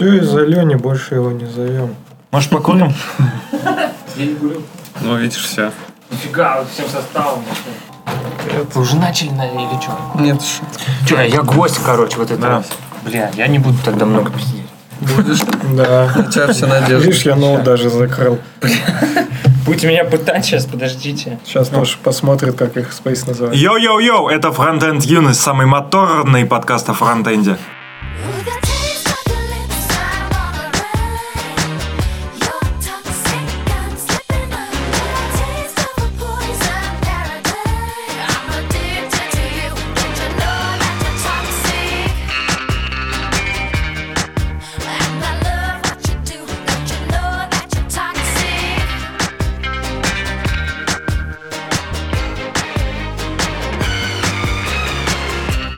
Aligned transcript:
Все 0.00 0.14
из-за 0.14 0.40
Лени, 0.46 0.76
больше 0.76 1.16
его 1.16 1.30
не 1.30 1.44
зовем. 1.44 1.94
Может, 2.30 2.48
покурим? 2.48 2.90
Я 4.16 4.24
не 4.24 4.34
курю. 4.34 4.62
Ну, 5.02 5.16
видишь, 5.18 5.44
все. 5.44 5.72
Нифига, 6.10 6.64
всем 6.72 6.88
составом. 6.88 7.44
Вы 8.72 8.80
уже 8.80 8.96
начали 8.96 9.28
на 9.28 9.46
или 9.46 9.78
что? 9.78 9.98
Нет, 10.18 10.40
что? 10.40 10.64
Че, 11.06 11.26
я 11.28 11.42
гость, 11.42 11.80
короче, 11.84 12.16
вот 12.16 12.30
это 12.30 12.40
Да. 12.40 12.48
раз. 12.48 12.64
Бля, 13.04 13.30
я 13.34 13.46
не 13.46 13.58
буду 13.58 13.76
тогда 13.84 14.06
много 14.06 14.30
пиздеть. 14.30 14.64
Будешь? 15.00 15.42
Да. 15.76 16.10
У 16.16 16.30
тебя 16.32 16.50
все 16.50 16.66
надежды. 16.66 17.08
Видишь, 17.08 17.26
я 17.26 17.36
ноут 17.36 17.62
даже 17.64 17.90
закрыл. 17.90 18.38
Будете 19.66 19.86
меня 19.86 20.04
пытать 20.04 20.46
сейчас, 20.46 20.64
подождите. 20.64 21.38
Сейчас 21.44 21.68
тоже 21.68 21.98
посмотрит, 22.02 22.56
как 22.56 22.78
их 22.78 22.88
Space 22.88 23.28
называют. 23.28 23.54
Йоу-йоу-йоу, 23.54 24.30
это 24.30 24.48
Frontend 24.48 25.02
Юность, 25.02 25.40
самый 25.42 25.66
моторный 25.66 26.46
подкаст 26.46 26.88
о 26.88 26.94
фронтенде. 26.94 27.58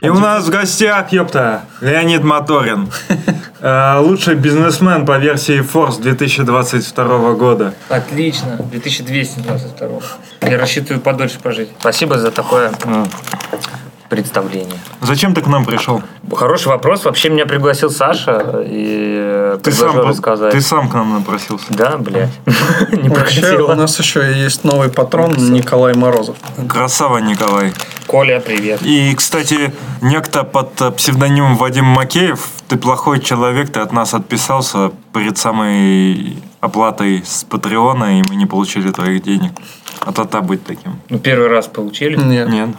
И 0.03 0.09
у 0.09 0.19
нас 0.19 0.45
в 0.45 0.49
гостях, 0.49 1.13
ёпта, 1.13 1.61
Леонид 1.81 2.23
Моторин. 2.23 2.89
Э, 3.65 3.97
Лучший 3.99 4.35
бизнесмен 4.35 5.05
по 5.05 5.17
версии 5.17 5.61
Force 5.61 6.01
2022 6.01 7.31
года. 7.35 7.73
Отлично, 7.87 8.57
2222. 8.57 9.99
Я 10.49 10.57
рассчитываю 10.57 10.99
подольше 10.99 11.39
пожить. 11.39 11.69
Спасибо 11.79 12.19
за 12.19 12.31
такое 12.31 12.73
представление. 14.13 14.79
Зачем 15.01 15.33
ты 15.33 15.41
к 15.41 15.47
нам 15.47 15.65
пришел? 15.65 16.01
Хороший 16.31 16.67
вопрос. 16.67 17.05
Вообще 17.05 17.29
меня 17.29 17.45
пригласил 17.45 17.89
Саша 17.89 18.63
и 18.63 19.15
э, 19.19 19.59
Ты 19.63 19.71
сам, 19.71 19.97
рассказать. 20.07 20.51
ты 20.51 20.61
сам 20.61 20.87
к 20.87 20.93
нам 20.93 21.13
напросился. 21.13 21.65
Да, 21.69 21.97
блядь. 21.97 22.29
Не 22.91 23.09
Вообще, 23.09 23.57
у 23.57 23.73
нас 23.75 23.97
еще 23.99 24.33
есть 24.33 24.63
новый 24.63 24.89
патрон 24.89 25.33
Николай 25.51 25.95
Морозов. 25.95 26.35
Красава, 26.69 27.17
Николай. 27.17 27.73
Коля, 28.05 28.39
привет. 28.39 28.81
И, 28.83 29.13
кстати, 29.15 29.73
некто 30.01 30.43
под 30.43 30.79
э, 30.81 30.91
псевдонимом 30.91 31.57
Вадим 31.57 31.85
Макеев, 31.85 32.47
ты 32.67 32.77
плохой 32.77 33.19
человек, 33.19 33.71
ты 33.71 33.79
от 33.79 33.91
нас 33.91 34.13
отписался 34.13 34.91
перед 35.13 35.37
самой 35.37 36.37
оплатой 36.61 37.23
с 37.25 37.43
Патреона, 37.43 38.19
и 38.19 38.23
мы 38.29 38.35
не 38.35 38.45
получили 38.45 38.91
твоих 38.91 39.23
денег. 39.23 39.51
А 40.05 40.11
то 40.11 40.25
та 40.25 40.41
быть 40.41 40.63
таким. 40.63 40.99
Ну, 41.09 41.17
первый 41.17 41.47
раз 41.47 41.67
получили. 41.67 42.15
Нет. 42.17 42.49
Нет. 42.49 42.69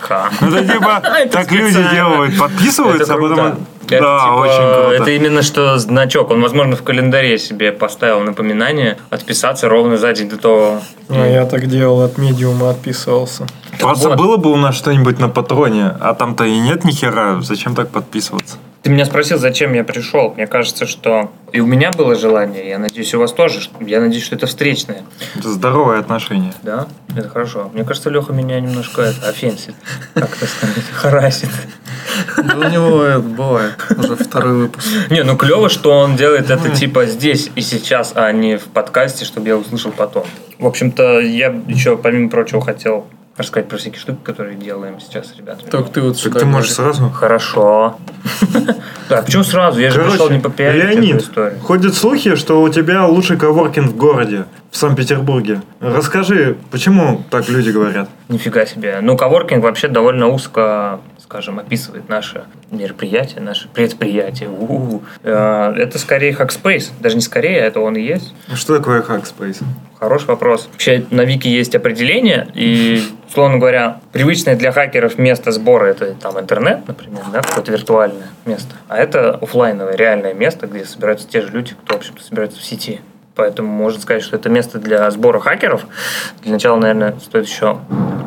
Ха. 0.00 0.30
Ну, 0.40 0.56
это 0.56 0.72
типа, 0.72 1.02
Это 1.18 1.32
так 1.32 1.52
люди 1.52 1.82
делают, 1.92 2.38
подписываются, 2.38 3.14
а 3.14 3.16
потом... 3.16 3.66
Это, 3.88 4.02
да, 4.02 4.20
типа, 4.20 4.32
очень 4.34 4.74
круто. 4.74 5.02
Это 5.02 5.10
именно 5.10 5.42
что 5.42 5.78
значок. 5.78 6.30
Он, 6.30 6.40
возможно, 6.40 6.76
в 6.76 6.82
календаре 6.82 7.38
себе 7.38 7.72
поставил 7.72 8.20
напоминание 8.20 8.98
отписаться 9.10 9.68
ровно 9.68 9.96
за 9.96 10.12
день 10.12 10.28
до 10.28 10.36
того. 10.36 10.80
Ну, 11.08 11.24
я 11.24 11.44
так 11.44 11.66
делал, 11.66 12.02
от 12.02 12.16
медиума 12.16 12.70
отписывался. 12.70 13.46
Просто 13.80 14.10
вот. 14.10 14.18
было 14.18 14.36
бы 14.36 14.52
у 14.52 14.56
нас 14.56 14.76
что-нибудь 14.76 15.18
на 15.18 15.28
патроне, 15.28 15.92
а 16.00 16.14
там-то 16.14 16.44
и 16.44 16.58
нет 16.58 16.84
ни 16.84 16.92
хера, 16.92 17.40
зачем 17.40 17.74
так 17.74 17.88
подписываться? 17.88 18.58
Ты 18.82 18.90
меня 18.90 19.04
спросил, 19.04 19.38
зачем 19.38 19.74
я 19.74 19.84
пришел. 19.84 20.32
Мне 20.34 20.46
кажется, 20.46 20.86
что 20.86 21.30
и 21.52 21.60
у 21.60 21.66
меня 21.66 21.90
было 21.90 22.14
желание, 22.14 22.66
я 22.66 22.78
надеюсь, 22.78 23.12
у 23.12 23.18
вас 23.18 23.32
тоже. 23.32 23.60
Я 23.80 24.00
надеюсь, 24.00 24.24
что 24.24 24.36
это 24.36 24.46
встречное. 24.46 25.02
Это 25.36 25.50
здоровое 25.50 25.98
отношение. 25.98 26.54
Да, 26.62 26.88
это 27.14 27.28
хорошо. 27.28 27.70
Мне 27.74 27.84
кажется, 27.84 28.08
Леха 28.08 28.32
меня 28.32 28.58
немножко 28.58 29.02
это, 29.02 29.28
офенсит. 29.28 29.74
Как 30.14 30.34
это 30.34 30.46
сказать? 30.46 30.84
Харасит. 30.94 31.50
Да 32.36 32.56
у 32.56 32.70
него 32.70 33.02
это 33.02 33.20
бывает. 33.20 33.74
Уже 33.90 34.16
второй 34.16 34.54
выпуск. 34.54 34.86
Не, 35.10 35.24
ну 35.24 35.36
клево, 35.36 35.68
что 35.68 35.92
он 35.92 36.16
делает 36.16 36.50
это 36.50 36.70
типа 36.70 37.04
здесь 37.04 37.50
и 37.54 37.60
сейчас, 37.60 38.12
а 38.14 38.32
не 38.32 38.56
в 38.56 38.64
подкасте, 38.64 39.26
чтобы 39.26 39.48
я 39.48 39.56
услышал 39.56 39.92
потом. 39.92 40.24
В 40.58 40.66
общем-то, 40.66 41.20
я 41.20 41.54
еще, 41.68 41.96
помимо 41.96 42.30
прочего, 42.30 42.62
хотел 42.62 43.06
рассказать 43.42 43.68
про 43.68 43.76
всякие 43.76 44.00
штуки, 44.00 44.18
которые 44.22 44.56
делаем 44.56 45.00
сейчас 45.00 45.28
с 45.28 45.36
ребятами. 45.36 45.68
Только 45.68 45.90
ты 45.90 46.00
вот 46.00 46.22
Так 46.22 46.38
ты 46.38 46.44
можешь 46.46 46.72
сразу... 46.72 47.10
Хорошо. 47.10 47.96
Да, 49.08 49.22
почему 49.22 49.42
сразу? 49.42 49.80
Я 49.80 49.90
же 49.90 50.04
пришел 50.04 50.30
не 50.30 50.38
попиарить 50.38 50.84
эту 50.84 50.92
Леонид, 50.92 51.22
историю. 51.22 51.58
ходят 51.58 51.94
слухи, 51.94 52.36
что 52.36 52.62
у 52.62 52.68
тебя 52.68 53.06
лучший 53.06 53.36
коворкинг 53.36 53.88
в 53.90 53.96
городе, 53.96 54.44
в 54.70 54.76
Санкт-Петербурге. 54.76 55.62
Расскажи, 55.80 56.56
почему 56.70 57.24
так 57.28 57.48
люди 57.48 57.70
говорят? 57.70 58.08
Нифига 58.28 58.66
себе. 58.66 59.00
Ну, 59.02 59.16
коворкинг 59.16 59.64
вообще 59.64 59.88
довольно 59.88 60.28
узко, 60.28 61.00
скажем, 61.30 61.60
описывает 61.60 62.08
наше 62.08 62.42
мероприятие, 62.72 63.40
наше 63.40 63.68
предприятие. 63.68 64.48
У-у-у. 64.48 65.04
Э, 65.22 65.72
Это 65.76 65.96
скорее 66.00 66.32
Hackspace. 66.32 66.90
Даже 66.98 67.14
не 67.14 67.22
скорее, 67.22 67.62
а 67.62 67.66
это 67.66 67.78
он 67.78 67.94
и 67.94 68.02
есть. 68.02 68.34
Что 68.52 68.78
такое 68.78 69.00
Hackspace? 69.00 69.62
Хороший 70.00 70.26
вопрос. 70.26 70.68
Вообще 70.72 71.04
на 71.12 71.24
Вики 71.24 71.46
есть 71.46 71.76
определение, 71.76 72.48
и, 72.54 73.04
условно 73.28 73.58
говоря, 73.58 74.00
привычное 74.10 74.56
для 74.56 74.72
хакеров 74.72 75.18
место 75.18 75.52
сбора 75.52 75.86
это 75.86 76.14
там 76.14 76.40
интернет, 76.40 76.88
например, 76.88 77.22
да, 77.32 77.42
какое-то 77.42 77.70
виртуальное 77.70 78.26
место. 78.44 78.74
А 78.88 78.98
это 78.98 79.36
оффлайновое, 79.36 79.94
реальное 79.94 80.34
место, 80.34 80.66
где 80.66 80.84
собираются 80.84 81.28
те 81.28 81.42
же 81.42 81.50
люди, 81.52 81.74
кто, 81.84 81.94
в 81.94 81.98
общем-то, 81.98 82.24
собирается 82.24 82.58
в 82.58 82.64
сети. 82.64 83.02
Поэтому 83.40 83.70
можно 83.70 83.98
сказать, 84.02 84.22
что 84.22 84.36
это 84.36 84.50
место 84.50 84.78
для 84.78 85.10
сбора 85.10 85.40
хакеров. 85.40 85.86
Для 86.42 86.52
начала, 86.52 86.78
наверное, 86.78 87.14
стоит 87.24 87.46
еще 87.46 87.78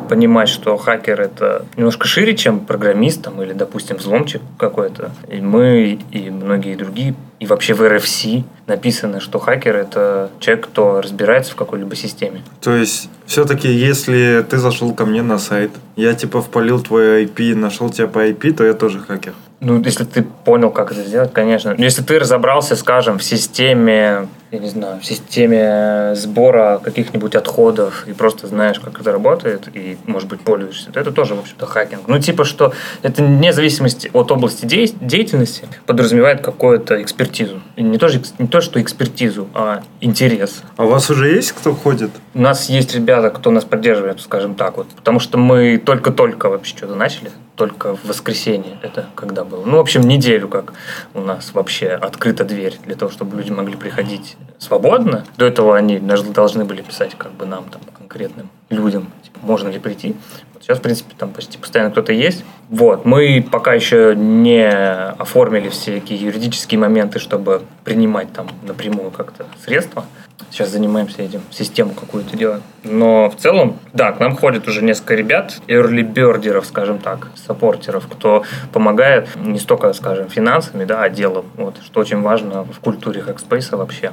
понимать, 0.08 0.48
что 0.48 0.76
хакер 0.76 1.20
это 1.20 1.66
немножко 1.76 2.08
шире, 2.08 2.36
чем 2.36 2.58
программист 2.58 3.22
там, 3.22 3.40
или, 3.40 3.52
допустим, 3.52 3.98
взломчик 3.98 4.42
какой-то. 4.58 5.12
И 5.28 5.40
мы, 5.40 6.00
и 6.10 6.30
многие 6.30 6.74
другие, 6.74 7.14
и 7.38 7.46
вообще 7.46 7.74
в 7.74 7.82
RFC 7.82 8.42
написано, 8.66 9.20
что 9.20 9.38
хакер 9.38 9.76
это 9.76 10.30
человек, 10.40 10.66
кто 10.66 11.00
разбирается 11.00 11.52
в 11.52 11.54
какой-либо 11.54 11.94
системе. 11.94 12.42
То 12.60 12.74
есть, 12.74 13.08
все-таки, 13.24 13.68
если 13.68 14.44
ты 14.50 14.58
зашел 14.58 14.92
ко 14.94 15.06
мне 15.06 15.22
на 15.22 15.38
сайт, 15.38 15.70
я 15.94 16.14
типа 16.14 16.42
впалил 16.42 16.82
твой 16.82 17.24
IP, 17.24 17.54
нашел 17.54 17.88
тебя 17.88 18.08
по 18.08 18.28
IP, 18.28 18.52
то 18.52 18.64
я 18.64 18.74
тоже 18.74 18.98
хакер. 18.98 19.34
Ну, 19.60 19.80
если 19.82 20.04
ты 20.04 20.22
понял, 20.22 20.70
как 20.70 20.92
это 20.92 21.02
сделать, 21.02 21.32
конечно. 21.32 21.74
Но 21.76 21.84
Если 21.84 22.02
ты 22.02 22.18
разобрался, 22.18 22.76
скажем, 22.76 23.18
в 23.18 23.24
системе, 23.24 24.28
я 24.50 24.58
не 24.58 24.68
знаю, 24.68 25.00
в 25.00 25.06
системе 25.06 26.14
сбора 26.14 26.80
каких-нибудь 26.82 27.34
отходов 27.34 28.04
и 28.06 28.12
просто 28.12 28.46
знаешь, 28.46 28.78
как 28.78 29.00
это 29.00 29.12
работает, 29.12 29.68
и, 29.72 29.96
может 30.06 30.28
быть, 30.28 30.40
пользуешься, 30.40 30.92
то 30.92 31.00
это 31.00 31.12
тоже, 31.12 31.34
в 31.34 31.40
общем-то, 31.40 31.66
хакинг. 31.66 32.02
Ну, 32.08 32.18
типа, 32.18 32.44
что 32.44 32.72
это 33.02 33.22
вне 33.22 33.52
зависимости 33.52 34.10
от 34.12 34.30
области 34.30 34.66
дей- 34.66 34.94
деятельности 35.00 35.66
подразумевает 35.86 36.42
какую-то 36.42 37.00
экспертизу. 37.00 37.62
И 37.76 37.82
не 37.82 37.98
то, 37.98 38.08
не 38.38 38.46
то, 38.48 38.60
что 38.60 38.80
экспертизу, 38.82 39.48
а 39.54 39.82
интерес. 40.00 40.62
А 40.76 40.84
у 40.84 40.88
вас 40.88 41.08
уже 41.10 41.34
есть 41.34 41.52
кто 41.52 41.74
ходит? 41.74 42.10
У 42.34 42.40
нас 42.40 42.68
есть 42.68 42.94
ребята, 42.94 43.30
кто 43.30 43.50
нас 43.50 43.64
поддерживает, 43.64 44.20
скажем 44.20 44.54
так 44.54 44.76
вот. 44.76 44.88
Потому 44.88 45.20
что 45.20 45.38
мы 45.38 45.78
только-только 45.78 46.48
вообще 46.48 46.76
что-то 46.76 46.94
начали. 46.94 47.30
Только 47.56 47.94
в 47.94 48.04
воскресенье 48.04 48.78
это 48.82 49.06
когда 49.14 49.44
было. 49.44 49.64
Ну, 49.64 49.76
в 49.76 49.80
общем, 49.80 50.02
неделю 50.02 50.48
как 50.48 50.72
у 51.14 51.20
нас 51.20 51.52
вообще 51.54 51.88
открыта 51.88 52.44
дверь 52.44 52.78
для 52.84 52.96
того, 52.96 53.12
чтобы 53.12 53.36
люди 53.36 53.50
могли 53.50 53.76
приходить 53.76 54.36
свободно. 54.58 55.24
До 55.36 55.44
этого 55.46 55.76
они 55.76 55.98
должны 55.98 56.64
были 56.64 56.82
писать 56.82 57.14
как 57.16 57.32
бы 57.32 57.46
нам, 57.46 57.64
там, 57.70 57.80
конкретным 57.96 58.50
людям, 58.70 59.12
типа, 59.22 59.38
можно 59.42 59.68
ли 59.68 59.78
прийти. 59.78 60.16
Вот 60.52 60.64
сейчас, 60.64 60.78
в 60.78 60.82
принципе, 60.82 61.14
там 61.16 61.30
почти 61.30 61.58
постоянно 61.58 61.90
кто-то 61.92 62.12
есть. 62.12 62.44
Вот. 62.70 63.04
Мы 63.04 63.46
пока 63.48 63.72
еще 63.72 64.14
не 64.16 64.68
оформили 64.68 65.68
всякие 65.68 66.18
юридические 66.18 66.80
моменты, 66.80 67.20
чтобы 67.20 67.62
принимать 67.84 68.32
там 68.32 68.48
напрямую 68.62 69.12
как-то 69.12 69.46
средства. 69.64 70.04
Сейчас 70.50 70.70
занимаемся 70.70 71.22
этим, 71.22 71.40
систему 71.50 71.92
какую-то 71.94 72.36
делаем. 72.36 72.62
Но 72.84 73.28
в 73.30 73.36
целом, 73.36 73.78
да, 73.92 74.12
к 74.12 74.20
нам 74.20 74.36
ходят 74.36 74.68
уже 74.68 74.82
несколько 74.82 75.14
ребят, 75.14 75.60
early 75.66 76.62
скажем 76.64 76.98
так, 76.98 77.28
саппортеров, 77.34 78.06
кто 78.06 78.44
помогает 78.72 79.28
не 79.36 79.58
столько, 79.58 79.92
скажем, 79.92 80.28
финансами, 80.28 80.84
да, 80.84 81.02
а 81.02 81.08
делом. 81.08 81.46
Вот, 81.56 81.76
что 81.82 82.00
очень 82.00 82.22
важно 82.22 82.64
в 82.64 82.80
культуре 82.80 83.24
Hackspace 83.26 83.76
вообще. 83.76 84.12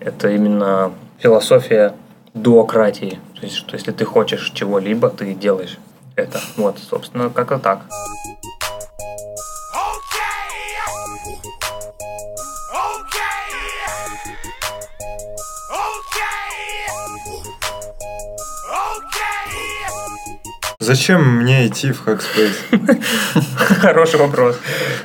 Это 0.00 0.30
именно 0.30 0.92
философия 1.18 1.94
дуократии. 2.34 3.18
То 3.38 3.42
есть, 3.42 3.56
что 3.56 3.74
если 3.74 3.92
ты 3.92 4.04
хочешь 4.04 4.50
чего-либо, 4.54 5.08
ты 5.10 5.34
делаешь 5.34 5.78
это. 6.16 6.40
Вот, 6.56 6.78
собственно, 6.78 7.30
как-то 7.30 7.58
так. 7.58 7.80
Зачем 20.86 21.38
мне 21.42 21.66
идти 21.66 21.90
в 21.90 22.06
Hackspace? 22.06 23.02
Хороший 23.80 24.20
вопрос. 24.20 24.56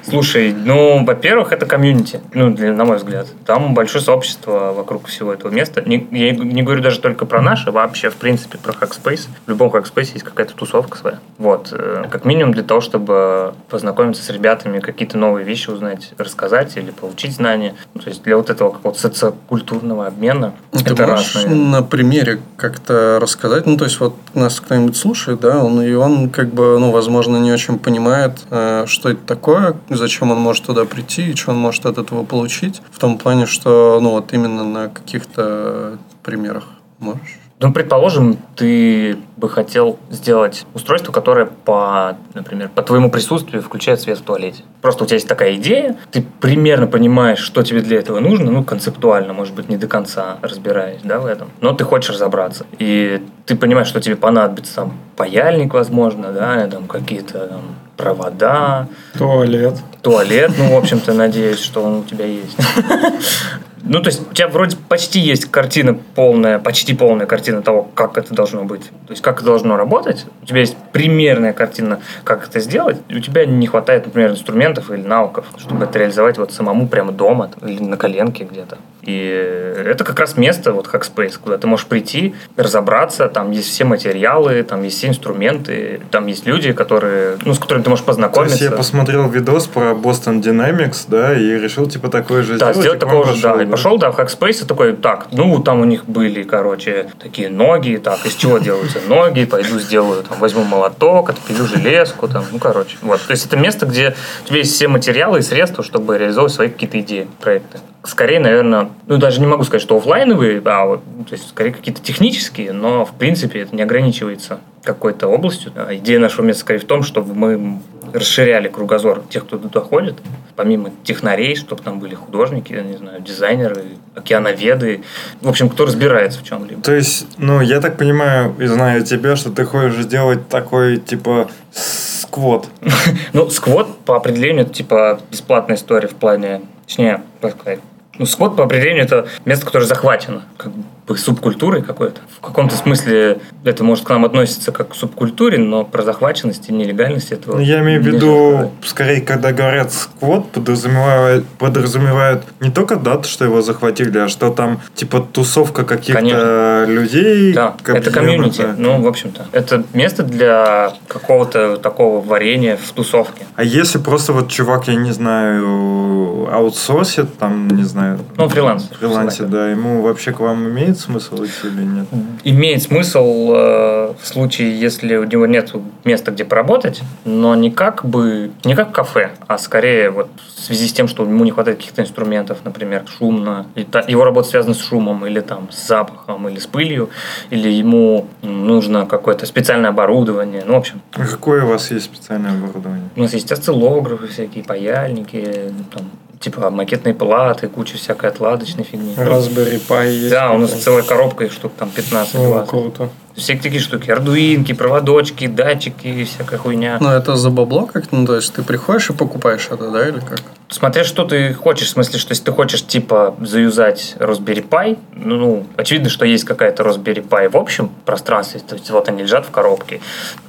Слушай, 0.08 0.54
ну, 0.54 1.04
во-первых, 1.04 1.52
это 1.52 1.66
комьюнити, 1.66 2.22
ну, 2.36 2.52
для- 2.54 2.72
на 2.74 2.86
мой 2.86 2.98
взгляд. 2.98 3.26
Там 3.48 3.74
большое 3.74 4.04
сообщество 4.04 4.74
вокруг 4.74 5.08
всего 5.08 5.34
этого 5.34 5.52
места. 5.52 5.82
Не- 5.84 6.08
я 6.12 6.32
не 6.34 6.62
говорю 6.62 6.84
даже 6.84 7.00
только 7.00 7.26
про 7.26 7.42
наше, 7.42 7.72
вообще, 7.72 8.12
в 8.12 8.16
принципе, 8.16 8.60
про 8.60 8.74
Hackspace. 8.74 9.28
В 9.48 9.50
любом 9.50 9.72
Hackspace 9.72 10.12
есть 10.14 10.24
какая-то 10.24 10.54
тусовка 10.54 11.00
своя. 11.00 11.20
Вот. 11.40 11.70
э, 11.72 12.06
Как 12.12 12.26
минимум 12.26 12.54
для 12.54 12.62
того, 12.64 12.82
чтобы 12.82 13.56
познакомиться 13.70 14.22
с 14.24 14.30
ребятами, 14.30 14.80
какие-то 14.82 15.18
новые 15.18 15.44
вещи 15.46 15.72
узнать, 15.72 16.12
рассказать 16.20 16.78
или 16.78 16.92
получить 16.92 17.34
знания. 17.34 17.74
Ну, 17.96 18.02
то 18.02 18.10
есть 18.10 18.22
для 18.22 18.38
вот 18.38 18.52
этого 18.52 18.70
какого-то 18.70 19.00
социокультурного 19.00 20.06
обмена. 20.06 20.54
Ты 20.72 20.94
это 20.94 21.08
раз, 21.08 21.20
можешь 21.22 21.36
наверное. 21.36 21.66
на 21.72 21.82
примере 21.84 22.40
как-то 22.58 23.18
рассказать? 23.20 23.66
Ну, 23.66 23.78
то 23.78 23.86
есть, 23.86 24.00
вот 24.00 24.16
нас 24.36 24.60
кто-нибудь 24.60 24.96
слушает, 24.96 25.40
да, 25.40 25.64
он, 25.64 25.71
и 25.80 25.94
он, 25.94 26.32
как 26.32 26.52
бы, 26.52 26.80
ну, 26.80 26.90
возможно, 26.90 27.38
не 27.38 27.52
очень 27.52 27.78
понимает, 27.78 28.46
э, 28.50 28.86
что 28.88 29.10
это 29.10 29.22
такое, 29.28 29.76
зачем 29.90 30.32
он 30.32 30.40
может 30.40 30.66
туда 30.66 30.86
прийти 30.86 31.30
и 31.30 31.36
что 31.36 31.52
он 31.52 31.58
может 31.58 31.86
от 31.86 32.00
этого 32.00 32.26
получить. 32.26 32.82
В 32.92 32.98
том 32.98 33.20
плане, 33.20 33.46
что, 33.46 34.00
ну, 34.02 34.10
вот 34.10 34.34
именно 34.34 34.64
на 34.64 34.90
каких-то 34.90 36.00
примерах 36.24 36.66
можешь. 37.00 37.38
Ну, 37.62 37.72
предположим, 37.72 38.38
ты 38.56 39.18
бы 39.38 39.48
хотел 39.48 40.00
сделать 40.10 40.66
устройство, 40.74 41.12
которое 41.12 41.46
по, 41.46 42.18
например, 42.34 42.70
по 42.74 42.82
твоему 42.82 43.12
присутствию 43.12 43.62
включает 43.62 44.02
свет 44.02 44.18
в 44.18 44.24
туалете. 44.24 44.64
Просто 44.82 45.04
у 45.04 45.08
тебя 45.08 45.18
есть 45.18 45.28
такая 45.28 45.56
идея, 45.56 45.96
ты 46.12 46.26
примерно 46.40 46.88
понимаешь, 46.88 47.38
что 47.38 47.62
тебе 47.62 47.82
для 47.82 48.00
этого 48.00 48.20
нужно, 48.20 48.52
ну, 48.52 48.64
концептуально, 48.64 49.34
может 49.34 49.54
быть, 49.54 49.70
не 49.70 49.78
до 49.78 49.88
конца 49.88 50.38
разбираясь, 50.42 51.02
да, 51.04 51.20
в 51.20 51.28
этом. 51.28 51.52
Но 51.62 51.74
ты 51.74 51.84
хочешь 51.84 52.10
разобраться. 52.10 52.66
И 52.80 53.22
ты 53.46 53.56
понимаешь, 53.56 53.88
что 53.88 54.02
тебе 54.02 54.16
понадобится 54.16 54.76
там 54.76 54.94
паяльник, 55.16 55.76
возможно, 55.76 56.32
да, 56.32 56.68
там 56.68 56.88
какие-то 56.88 57.48
там, 57.48 57.62
провода, 57.96 58.88
Туалет. 59.16 59.76
туалет, 60.02 60.52
ну, 60.58 60.74
в 60.74 60.78
общем-то, 60.78 61.14
надеюсь, 61.14 61.60
что 61.60 61.84
он 61.84 61.98
у 62.00 62.04
тебя 62.06 62.26
есть. 62.26 62.58
Ну, 63.84 64.02
то 64.02 64.10
есть, 64.10 64.30
у 64.30 64.34
тебя 64.34 64.48
вроде 64.48 64.78
почти 64.78 65.20
есть 65.20 65.46
картина 65.46 65.98
полная, 66.16 66.60
почти 66.60 66.94
полная 66.94 67.26
картина 67.26 67.62
того, 67.62 67.84
как 67.96 68.18
это 68.18 68.34
должно 68.34 68.64
быть. 68.64 68.84
То 69.08 69.12
есть, 69.12 69.22
как 69.22 69.38
это 69.38 69.46
должно 69.46 69.76
работать. 69.78 70.26
У 70.44 70.46
тебя 70.46 70.60
есть 70.60 70.78
примерная 70.92 71.54
картина, 71.54 72.00
как 72.24 72.48
это 72.48 72.60
сделать. 72.60 72.98
У 73.10 73.20
тебя 73.20 73.46
не 73.46 73.68
хватает, 73.68 74.06
например, 74.06 74.32
инструментов 74.32 74.92
или 74.92 75.02
навыков, 75.02 75.46
чтобы 75.58 75.86
это 75.86 76.00
реализовать 76.00 76.38
вот 76.38 76.52
самому 76.52 76.88
прямо 76.88 77.12
дома 77.12 77.50
или 77.62 77.82
на 77.82 77.98
коленке 77.98 78.44
где-то. 78.44 78.78
И 79.02 79.84
это 79.86 80.04
как 80.04 80.20
раз 80.20 80.38
место, 80.38 80.74
вот 80.74 80.88
Hackspace, 80.88 81.40
куда 81.42 81.58
ты 81.58 81.66
можешь 81.68 81.88
прийти, 81.88 82.36
разобраться, 82.56 83.28
там 83.30 83.52
есть 83.52 83.70
все 83.70 83.84
материалы, 83.84 84.62
там 84.64 84.84
есть 84.84 84.98
все 84.98 85.08
инструменты, 85.08 86.02
там 86.12 86.28
есть 86.28 86.46
люди, 86.46 86.72
которые, 86.72 87.38
ну, 87.44 87.54
с 87.54 87.60
которыми 87.60 87.84
ты 87.84 87.90
можешь 87.90 88.06
То 88.06 88.12
есть 88.12 88.22
познакомиться. 88.22 88.64
я 88.64 88.72
посмотрел 88.72 89.28
видос 89.28 89.68
про 89.68 89.92
Boston 89.92 90.42
Dynamics, 90.42 91.06
да, 91.08 91.34
и 91.36 91.44
решил 91.60 91.88
типа 91.88 92.10
такое 92.10 92.44
же 92.44 92.58
Да, 92.58 92.72
сделать. 92.74 92.78
сделать 92.78 93.00
такого 93.00 93.26
же, 93.26 93.42
да. 93.42 93.50
пошел, 93.54 93.60
И 93.62 93.66
пошел, 93.72 93.98
да, 93.98 94.12
в 94.12 94.20
Hackspace 94.20 94.64
и 94.64 94.68
такой, 94.68 94.94
так, 94.94 95.28
ну, 95.32 95.60
там 95.64 95.82
у 95.82 95.86
них 95.86 96.06
были, 96.06 96.44
короче, 96.44 97.08
такие 97.20 97.50
ноги, 97.50 98.00
так, 98.04 98.24
из 98.26 98.36
чего 98.36 98.60
делаются 98.60 99.00
ноги, 99.08 99.46
пойду 99.46 99.80
сделаю, 99.80 100.24
там, 100.24 100.38
возьму 100.40 100.64
молоток, 100.64 101.32
отпилю 101.32 101.66
железку, 101.66 102.28
там, 102.28 102.46
ну, 102.52 102.60
короче. 102.60 102.98
Вот, 103.02 103.22
то 103.22 103.32
есть 103.32 103.46
это 103.48 103.58
место, 103.58 103.86
где 103.86 104.16
у 104.44 104.48
тебя 104.48 104.58
есть 104.60 104.74
все 104.74 104.88
материалы 104.88 105.40
и 105.40 105.42
средства, 105.42 105.84
чтобы 105.84 106.18
реализовывать 106.18 106.54
свои 106.54 106.70
какие-то 106.70 107.00
идеи, 107.00 107.28
проекты. 107.40 107.80
Скорее, 108.04 108.40
наверное, 108.40 108.90
ну, 109.06 109.18
даже 109.18 109.40
не 109.40 109.48
могу 109.48 109.64
сказать, 109.64 109.82
что 109.82 109.98
оффлайновые, 109.98 110.62
а 110.66 110.86
вот, 110.86 111.02
ну, 111.18 111.24
то 111.24 111.34
есть, 111.34 111.50
скорее, 111.50 111.72
какие-то 111.72 112.02
технические, 112.02 112.74
но, 112.74 113.06
в 113.06 113.14
принципе, 113.14 113.60
это 113.60 113.76
не 113.76 113.84
ограничивается 113.84 114.60
какой-то 114.84 115.28
областью. 115.28 115.72
А 115.76 115.94
Идея 115.96 116.20
нашего 116.20 116.44
места, 116.44 116.62
скорее, 116.62 116.80
в 116.80 116.86
том, 116.86 117.04
чтобы 117.04 117.36
мы 117.36 117.80
расширяли 118.14 118.68
кругозор 118.68 119.22
тех, 119.30 119.46
кто 119.46 119.58
туда 119.58 119.80
ходит, 119.82 120.16
помимо 120.56 120.92
технарей, 121.04 121.56
чтобы 121.56 121.82
там 121.82 122.00
были 122.00 122.16
художники, 122.16 122.74
я 122.74 122.82
не 122.82 122.98
знаю, 122.98 123.22
дизайнеры, 123.22 123.84
океановеды, 124.16 125.04
в 125.42 125.48
общем, 125.48 125.70
кто 125.70 125.86
разбирается 125.86 126.40
в 126.40 126.44
чем-либо. 126.44 126.82
То 126.82 126.94
есть, 126.94 127.28
ну, 127.38 127.62
я 127.62 127.80
так 127.80 127.98
понимаю 127.98 128.56
и 128.60 128.66
знаю 128.66 129.06
тебя, 129.06 129.36
что 129.36 129.52
ты 129.52 129.64
хочешь 129.64 130.06
делать 130.06 130.50
такой, 130.50 130.98
типа, 130.98 131.50
сквот. 131.72 132.68
Ну, 133.34 133.50
сквот 133.50 133.98
по 134.00 134.18
определению 134.18 134.66
это 134.66 134.74
типа 134.74 135.20
бесплатная 135.30 135.78
история 135.78 136.08
в 136.08 136.16
плане, 136.16 136.62
точнее, 136.86 137.22
как 137.40 137.60
сказать, 137.60 137.80
ну, 138.22 138.28
сквот 138.28 138.56
по 138.56 138.64
определению 138.64 139.04
это 139.06 139.28
место, 139.46 139.66
которое 139.66 139.86
захвачено 139.86 140.44
как 140.58 140.72
бы 140.72 140.84
субкультурой 141.16 141.82
какой-то. 141.82 142.22
В 142.38 142.46
каком-то 142.46 142.76
смысле 142.76 143.40
это 143.64 143.84
может 143.84 144.06
к 144.06 144.10
нам 144.10 144.24
относиться 144.26 144.72
как 144.72 144.90
к 144.90 144.96
субкультуре, 144.96 145.58
но 145.58 145.84
про 145.84 146.04
захваченность 146.04 146.70
и 146.70 146.74
нелегальность 146.74 147.32
этого 147.32 147.58
Ну, 147.58 147.62
я 147.62 147.80
имею 147.82 148.02
в 148.02 148.06
виду, 148.06 148.52
сказать. 148.52 148.70
скорее, 148.86 149.22
когда 149.22 149.52
говорят 149.52 149.92
сквот, 149.92 150.50
подразумевают, 150.52 151.46
подразумевают 151.60 152.44
не 152.60 152.70
только 152.72 152.96
дату, 152.96 153.28
что 153.28 153.46
его 153.46 153.62
захватили, 153.62 154.18
а 154.18 154.28
что 154.30 154.50
там, 154.52 154.80
типа, 154.96 155.20
тусовка 155.20 155.84
каких-то 155.84 156.86
людей. 156.88 157.54
Да, 157.54 157.76
это 157.86 158.12
комьюнити. 158.12 158.66
Ну, 158.78 159.02
в 159.02 159.08
общем-то, 159.08 159.46
это 159.52 159.84
место 159.94 160.24
для 160.24 160.94
какого-то 161.08 161.78
такого 161.78 162.22
варения 162.22 162.78
в 162.78 162.92
тусовке. 162.92 163.46
А 163.56 163.64
если 163.64 163.98
просто 163.98 164.34
вот 164.34 164.50
чувак, 164.50 164.88
я 164.88 164.96
не 164.96 165.12
знаю, 165.12 166.48
аутсорсит, 166.52 167.38
там, 167.38 167.68
не 167.68 167.84
знаю, 167.84 168.20
Ну, 168.38 168.48
фриланс. 168.50 168.90
фрилансит, 169.00 169.50
да, 169.50 169.70
ему 169.70 170.02
вообще 170.02 170.32
к 170.32 170.40
вам 170.40 170.68
имеет 170.70 170.91
смысл 171.00 171.44
идти 171.44 171.68
или 171.68 171.84
нет? 171.84 172.08
имеет 172.44 172.82
смысл 172.84 173.52
э, 173.54 174.14
в 174.22 174.28
случае, 174.28 174.80
если 174.80 175.16
у 175.18 175.24
него 175.26 175.46
нет 175.46 175.74
места, 176.04 176.32
где 176.32 176.44
поработать, 176.46 177.02
но 177.26 177.56
не 177.56 177.72
как 177.72 178.04
бы 178.06 178.52
не 178.64 178.76
как 178.76 178.92
кафе, 178.92 179.32
а 179.48 179.58
скорее 179.58 180.10
вот 180.10 180.28
в 180.56 180.60
связи 180.60 180.88
с 180.88 180.94
тем, 180.94 181.08
что 181.08 181.24
ему 181.24 181.44
не 181.44 181.52
хватает 181.52 181.78
каких-то 181.78 182.02
инструментов, 182.02 182.60
например, 182.64 183.04
шумно, 183.18 183.66
и 183.76 183.84
та- 183.84 184.06
его 184.08 184.24
работа 184.24 184.50
связана 184.50 184.74
с 184.74 184.80
шумом 184.80 185.26
или 185.26 185.40
там 185.40 185.70
с 185.72 185.88
запахом 185.88 186.48
или 186.50 186.60
с 186.60 186.68
пылью, 186.68 187.10
или 187.50 187.70
ему 187.70 188.28
нужно 188.42 189.06
какое-то 189.06 189.46
специальное 189.46 189.90
оборудование, 189.90 190.64
ну 190.66 190.74
в 190.74 190.78
общем. 190.78 191.02
А 191.14 191.26
Какое 191.26 191.64
у 191.64 191.68
вас 191.68 191.92
есть 191.92 192.06
специальное 192.06 192.52
оборудование? 192.52 193.10
У 193.16 193.22
нас 193.22 193.34
есть 193.34 193.52
осциллографы 193.52 194.28
всякие, 194.28 194.64
паяльники, 194.64 195.72
там, 195.94 196.10
типа 196.42 196.70
макетные 196.70 197.14
платы, 197.14 197.68
куча 197.70 197.98
всякой 197.98 198.32
отладочной 198.32 198.84
фигни. 198.84 199.14
Raspberry 199.16 199.80
Pi 199.88 200.12
есть. 200.12 200.30
Да, 200.30 200.52
у 200.52 200.58
нас 200.58 200.72
целая 200.72 201.04
коробка, 201.04 201.46
их 201.46 201.54
штук 201.54 201.72
там 201.78 201.90
15 201.90 202.36
О, 202.36 202.48
20. 202.48 202.70
круто. 202.70 203.10
Все 203.36 203.56
такие 203.56 203.80
штуки. 203.80 204.12
Ардуинки, 204.12 204.74
проводочки, 204.74 205.48
датчики, 205.48 206.26
всякая 206.26 206.58
хуйня. 206.58 206.98
Ну, 207.00 207.10
это 207.10 207.36
за 207.36 207.50
бабло 207.50 207.86
как-то? 207.86 208.16
Ну, 208.16 208.26
то 208.26 208.36
есть, 208.36 208.54
ты 208.54 208.64
приходишь 208.64 209.10
и 209.10 209.14
покупаешь 209.14 209.68
это, 209.72 209.90
да, 209.90 210.10
или 210.10 210.20
как? 210.20 210.42
Смотря 210.72 211.04
что 211.04 211.26
ты 211.26 211.54
хочешь, 211.54 211.90
в 211.90 211.92
смысле, 211.92 212.18
что 212.18 212.32
если 212.32 212.46
ты 212.46 212.52
хочешь, 212.54 212.82
типа, 212.88 213.36
заюзать 213.42 214.16
Raspberry 214.20 214.66
Pi, 214.66 214.98
ну, 215.14 215.36
ну, 215.36 215.68
очевидно, 215.76 216.10
что 216.10 216.26
есть 216.26 216.46
какая-то 216.46 216.84
Raspberry 216.84 217.28
Pi 217.28 217.50
в 217.50 217.58
общем 217.58 217.90
пространстве, 218.06 218.62
то 218.62 218.76
есть 218.76 218.90
вот 218.90 219.10
они 219.10 219.24
лежат 219.24 219.46
в 219.46 219.52
коробке. 219.52 220.00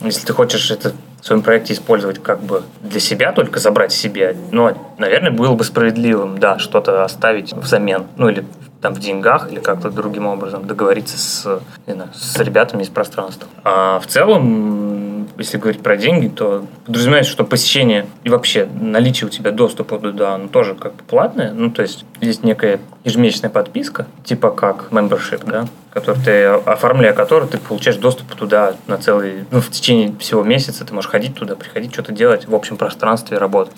Если 0.00 0.24
ты 0.24 0.32
хочешь 0.32 0.70
это 0.70 0.92
в 1.20 1.26
своем 1.26 1.42
проекте 1.42 1.74
использовать 1.74 2.22
как 2.22 2.40
бы 2.40 2.62
для 2.82 3.00
себя, 3.00 3.32
только 3.32 3.58
забрать 3.58 3.92
себе, 3.92 4.36
ну, 4.52 4.72
наверное, 4.96 5.32
было 5.32 5.56
бы 5.56 5.64
справедливым, 5.64 6.38
да, 6.38 6.60
что-то 6.60 7.04
оставить 7.04 7.52
взамен, 7.52 8.06
ну, 8.16 8.28
или 8.28 8.44
там 8.80 8.94
в 8.94 9.00
деньгах 9.00 9.50
или 9.50 9.58
как-то 9.58 9.90
другим 9.90 10.26
образом 10.26 10.68
договориться 10.68 11.18
с, 11.18 11.60
знаю, 11.86 12.10
с 12.14 12.36
ребятами 12.38 12.84
из 12.84 12.88
пространства. 12.88 13.48
А 13.64 13.98
в 13.98 14.06
целом, 14.06 15.11
если 15.38 15.58
говорить 15.58 15.82
про 15.82 15.96
деньги, 15.96 16.28
то 16.28 16.66
подразумевается, 16.86 17.32
что 17.32 17.44
посещение 17.44 18.06
и 18.24 18.28
вообще 18.28 18.68
наличие 18.80 19.26
у 19.28 19.30
тебя 19.30 19.50
доступа 19.50 19.98
туда, 19.98 20.34
оно 20.34 20.48
тоже 20.48 20.74
как 20.74 20.94
бы 20.94 21.02
платное. 21.04 21.52
Ну, 21.52 21.70
то 21.70 21.82
есть 21.82 22.04
есть 22.20 22.44
некая 22.44 22.80
ежемесячная 23.04 23.50
подписка, 23.50 24.06
типа 24.24 24.50
как 24.50 24.88
membership, 24.90 25.42
да, 25.44 25.66
который 25.92 26.22
ты, 26.24 26.44
оформляя 26.44 27.12
который, 27.12 27.48
ты 27.48 27.58
получаешь 27.58 27.98
доступ 27.98 28.34
туда 28.34 28.76
на 28.86 28.96
целый, 28.98 29.44
ну, 29.50 29.60
в 29.60 29.70
течение 29.70 30.14
всего 30.18 30.42
месяца 30.42 30.84
ты 30.84 30.94
можешь 30.94 31.10
ходить 31.10 31.34
туда, 31.34 31.56
приходить, 31.56 31.92
что-то 31.92 32.12
делать 32.12 32.46
в 32.46 32.54
общем 32.54 32.76
пространстве 32.76 33.38
работать. 33.38 33.74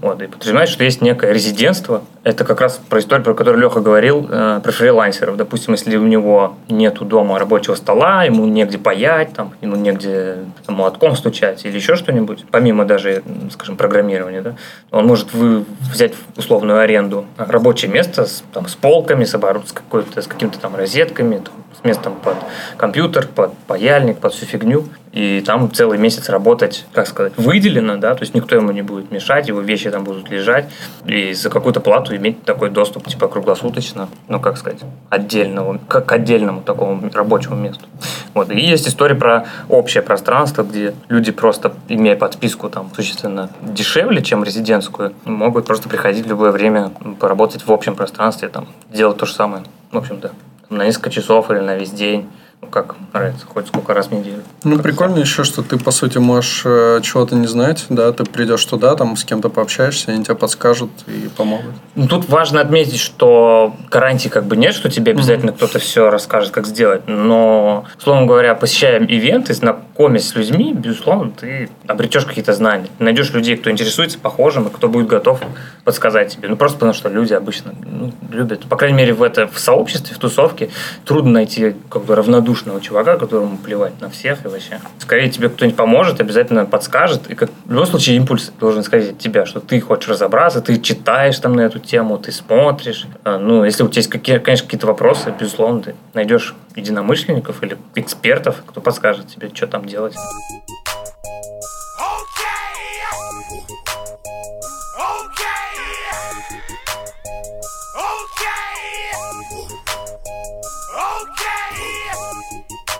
Вот, 0.00 0.20
и 0.22 0.26
подразумевается, 0.26 0.74
что 0.74 0.84
есть 0.84 1.00
некое 1.00 1.32
резидентство. 1.32 2.04
Это 2.26 2.44
как 2.44 2.60
раз 2.60 2.80
про 2.88 2.98
историю, 2.98 3.22
про 3.22 3.34
которую 3.34 3.62
Леха 3.62 3.78
говорил, 3.78 4.26
э, 4.28 4.60
про 4.60 4.72
фрилансеров. 4.72 5.36
Допустим, 5.36 5.74
если 5.74 5.96
у 5.96 6.02
него 6.02 6.56
нету 6.68 7.04
дома 7.04 7.38
рабочего 7.38 7.76
стола, 7.76 8.24
ему 8.24 8.46
негде 8.46 8.78
паять, 8.78 9.32
там, 9.32 9.52
ему 9.60 9.76
негде 9.76 10.38
там, 10.66 10.74
молотком 10.74 11.14
стучать 11.14 11.64
или 11.64 11.76
еще 11.76 11.94
что-нибудь, 11.94 12.44
помимо 12.50 12.84
даже, 12.84 13.22
скажем, 13.52 13.76
программирования, 13.76 14.40
да, 14.40 14.56
он 14.90 15.06
может 15.06 15.32
вы, 15.34 15.64
взять 15.92 16.14
условную 16.36 16.80
аренду 16.80 17.26
рабочее 17.36 17.92
место 17.92 18.26
с, 18.26 18.42
там, 18.52 18.66
с 18.66 18.74
полками, 18.74 19.22
с, 19.22 19.32
обору- 19.32 19.64
с, 19.64 19.70
какой-то, 19.70 20.20
с 20.20 20.26
какими-то 20.26 20.58
там 20.58 20.74
розетками, 20.74 21.36
там, 21.36 21.54
с 21.80 21.84
местом 21.84 22.16
под 22.24 22.38
компьютер, 22.76 23.28
под 23.32 23.56
паяльник, 23.68 24.18
под 24.18 24.34
всю 24.34 24.46
фигню. 24.46 24.86
И 25.16 25.40
там 25.40 25.72
целый 25.72 25.96
месяц 25.96 26.28
работать, 26.28 26.84
как 26.92 27.06
сказать, 27.06 27.32
выделено, 27.38 27.96
да, 27.96 28.14
то 28.14 28.20
есть 28.20 28.34
никто 28.34 28.54
ему 28.54 28.70
не 28.70 28.82
будет 28.82 29.10
мешать, 29.10 29.48
его 29.48 29.62
вещи 29.62 29.90
там 29.90 30.04
будут 30.04 30.28
лежать, 30.28 30.66
и 31.06 31.32
за 31.32 31.48
какую-то 31.48 31.80
плату 31.80 32.14
иметь 32.14 32.44
такой 32.44 32.68
доступ, 32.68 33.08
типа, 33.08 33.26
круглосуточно, 33.26 34.10
ну, 34.28 34.40
как 34.40 34.58
сказать, 34.58 34.80
отдельного, 35.08 35.80
как 35.88 36.04
к 36.04 36.12
отдельному 36.12 36.60
такому 36.60 37.10
рабочему 37.14 37.56
месту. 37.56 37.86
Вот. 38.34 38.50
И 38.50 38.60
есть 38.60 38.86
история 38.88 39.14
про 39.14 39.46
общее 39.70 40.02
пространство, 40.02 40.64
где 40.64 40.92
люди 41.08 41.32
просто, 41.32 41.72
имея 41.88 42.16
подписку 42.16 42.68
там 42.68 42.90
существенно 42.94 43.48
дешевле, 43.62 44.20
чем 44.20 44.44
резидентскую, 44.44 45.14
могут 45.24 45.64
просто 45.64 45.88
приходить 45.88 46.26
в 46.26 46.28
любое 46.28 46.50
время 46.50 46.90
поработать 47.18 47.66
в 47.66 47.72
общем 47.72 47.96
пространстве, 47.96 48.48
там, 48.48 48.68
делать 48.92 49.16
то 49.16 49.24
же 49.24 49.32
самое, 49.32 49.64
в 49.92 49.96
общем-то, 49.96 50.32
на 50.68 50.84
несколько 50.84 51.08
часов 51.08 51.50
или 51.50 51.60
на 51.60 51.74
весь 51.76 51.90
день. 51.90 52.28
Ну, 52.62 52.68
как 52.68 52.96
нравится, 53.12 53.46
хоть 53.46 53.68
сколько 53.68 53.92
раз 53.92 54.08
в 54.08 54.12
неделю. 54.12 54.42
Ну, 54.64 54.78
прикольно 54.78 55.18
еще, 55.18 55.44
что 55.44 55.62
ты, 55.62 55.78
по 55.78 55.90
сути, 55.90 56.18
можешь 56.18 56.62
э, 56.64 57.00
чего-то 57.02 57.34
не 57.34 57.46
знать, 57.46 57.84
да, 57.90 58.12
ты 58.12 58.24
придешь 58.24 58.64
туда, 58.64 58.94
там 58.96 59.16
с 59.16 59.24
кем-то 59.24 59.50
пообщаешься, 59.50 60.12
они 60.12 60.24
тебе 60.24 60.34
подскажут 60.34 60.90
и 61.06 61.28
помогут. 61.36 61.74
Ну, 61.94 62.08
тут 62.08 62.28
важно 62.28 62.60
отметить, 62.60 62.98
что 62.98 63.76
гарантии 63.90 64.28
как 64.28 64.46
бы 64.46 64.56
нет, 64.56 64.74
что 64.74 64.90
тебе 64.90 65.12
обязательно 65.12 65.52
кто-то 65.52 65.78
все 65.78 66.10
расскажет, 66.10 66.50
как 66.50 66.66
сделать. 66.66 67.02
Но, 67.06 67.84
условно 67.98 68.26
говоря, 68.26 68.54
посещая 68.54 69.00
ивенты, 69.00 69.52
знакомясь 69.52 70.28
с 70.28 70.34
людьми, 70.34 70.72
безусловно, 70.72 71.32
ты 71.32 71.68
обретешь 71.86 72.24
какие-то 72.24 72.54
знания. 72.54 72.88
Найдешь 72.98 73.32
людей, 73.32 73.56
кто 73.56 73.70
интересуется 73.70 74.18
похожим, 74.18 74.68
и 74.68 74.70
кто 74.70 74.88
будет 74.88 75.06
готов 75.06 75.40
подсказать 75.84 76.34
тебе. 76.34 76.48
Ну, 76.48 76.56
просто 76.56 76.78
потому 76.78 76.94
что 76.94 77.08
люди 77.08 77.34
обычно 77.34 77.74
ну, 77.84 78.12
любят. 78.30 78.64
По 78.66 78.76
крайней 78.76 78.96
мере, 78.96 79.12
в, 79.12 79.22
это, 79.22 79.46
в 79.46 79.58
сообществе, 79.58 80.16
в 80.16 80.18
тусовке 80.18 80.70
трудно 81.04 81.32
найти 81.32 81.76
как 81.90 82.04
бы 82.04 82.14
равнодушного 82.46 82.80
чувака, 82.80 83.16
которому 83.16 83.58
плевать 83.58 84.00
на 84.00 84.08
всех 84.08 84.44
и 84.44 84.48
вообще. 84.48 84.80
Скорее 84.98 85.28
тебе 85.30 85.48
кто-нибудь 85.48 85.76
поможет, 85.76 86.20
обязательно 86.20 86.64
подскажет. 86.64 87.28
И 87.30 87.34
как, 87.34 87.50
в 87.64 87.70
любом 87.70 87.86
случае 87.86 88.16
импульс 88.16 88.52
должен 88.60 88.82
исходить 88.82 89.12
от 89.12 89.18
тебя, 89.18 89.46
что 89.46 89.60
ты 89.60 89.80
хочешь 89.80 90.08
разобраться, 90.08 90.60
ты 90.60 90.80
читаешь 90.80 91.38
там 91.38 91.54
на 91.54 91.62
эту 91.62 91.78
тему, 91.78 92.18
ты 92.18 92.32
смотришь. 92.32 93.06
А, 93.24 93.38
Ну, 93.38 93.64
если 93.64 93.82
у 93.82 93.88
тебя 93.88 94.00
есть, 94.00 94.10
какие, 94.10 94.38
конечно, 94.38 94.66
какие-то 94.66 94.86
вопросы, 94.86 95.34
безусловно, 95.38 95.82
ты 95.82 95.94
найдешь 96.14 96.54
единомышленников 96.76 97.62
или 97.62 97.76
экспертов, 97.94 98.62
кто 98.66 98.80
подскажет 98.80 99.26
тебе, 99.28 99.50
что 99.52 99.66
там 99.66 99.84
делать. 99.86 100.14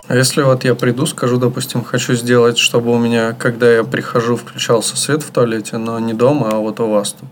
А 0.07 0.15
если 0.15 0.41
вот 0.41 0.63
я 0.63 0.73
приду, 0.73 1.05
скажу, 1.05 1.37
допустим, 1.37 1.83
хочу 1.83 2.13
сделать, 2.13 2.57
чтобы 2.57 2.91
у 2.93 2.97
меня, 2.97 3.33
когда 3.37 3.69
я 3.69 3.83
прихожу, 3.83 4.37
включался 4.37 4.95
свет 4.95 5.21
в 5.21 5.31
туалете, 5.31 5.77
но 5.77 5.99
не 5.99 6.13
дома, 6.13 6.49
а 6.53 6.55
вот 6.57 6.79
у 6.79 6.87
вас 6.89 7.13
тут. 7.13 7.29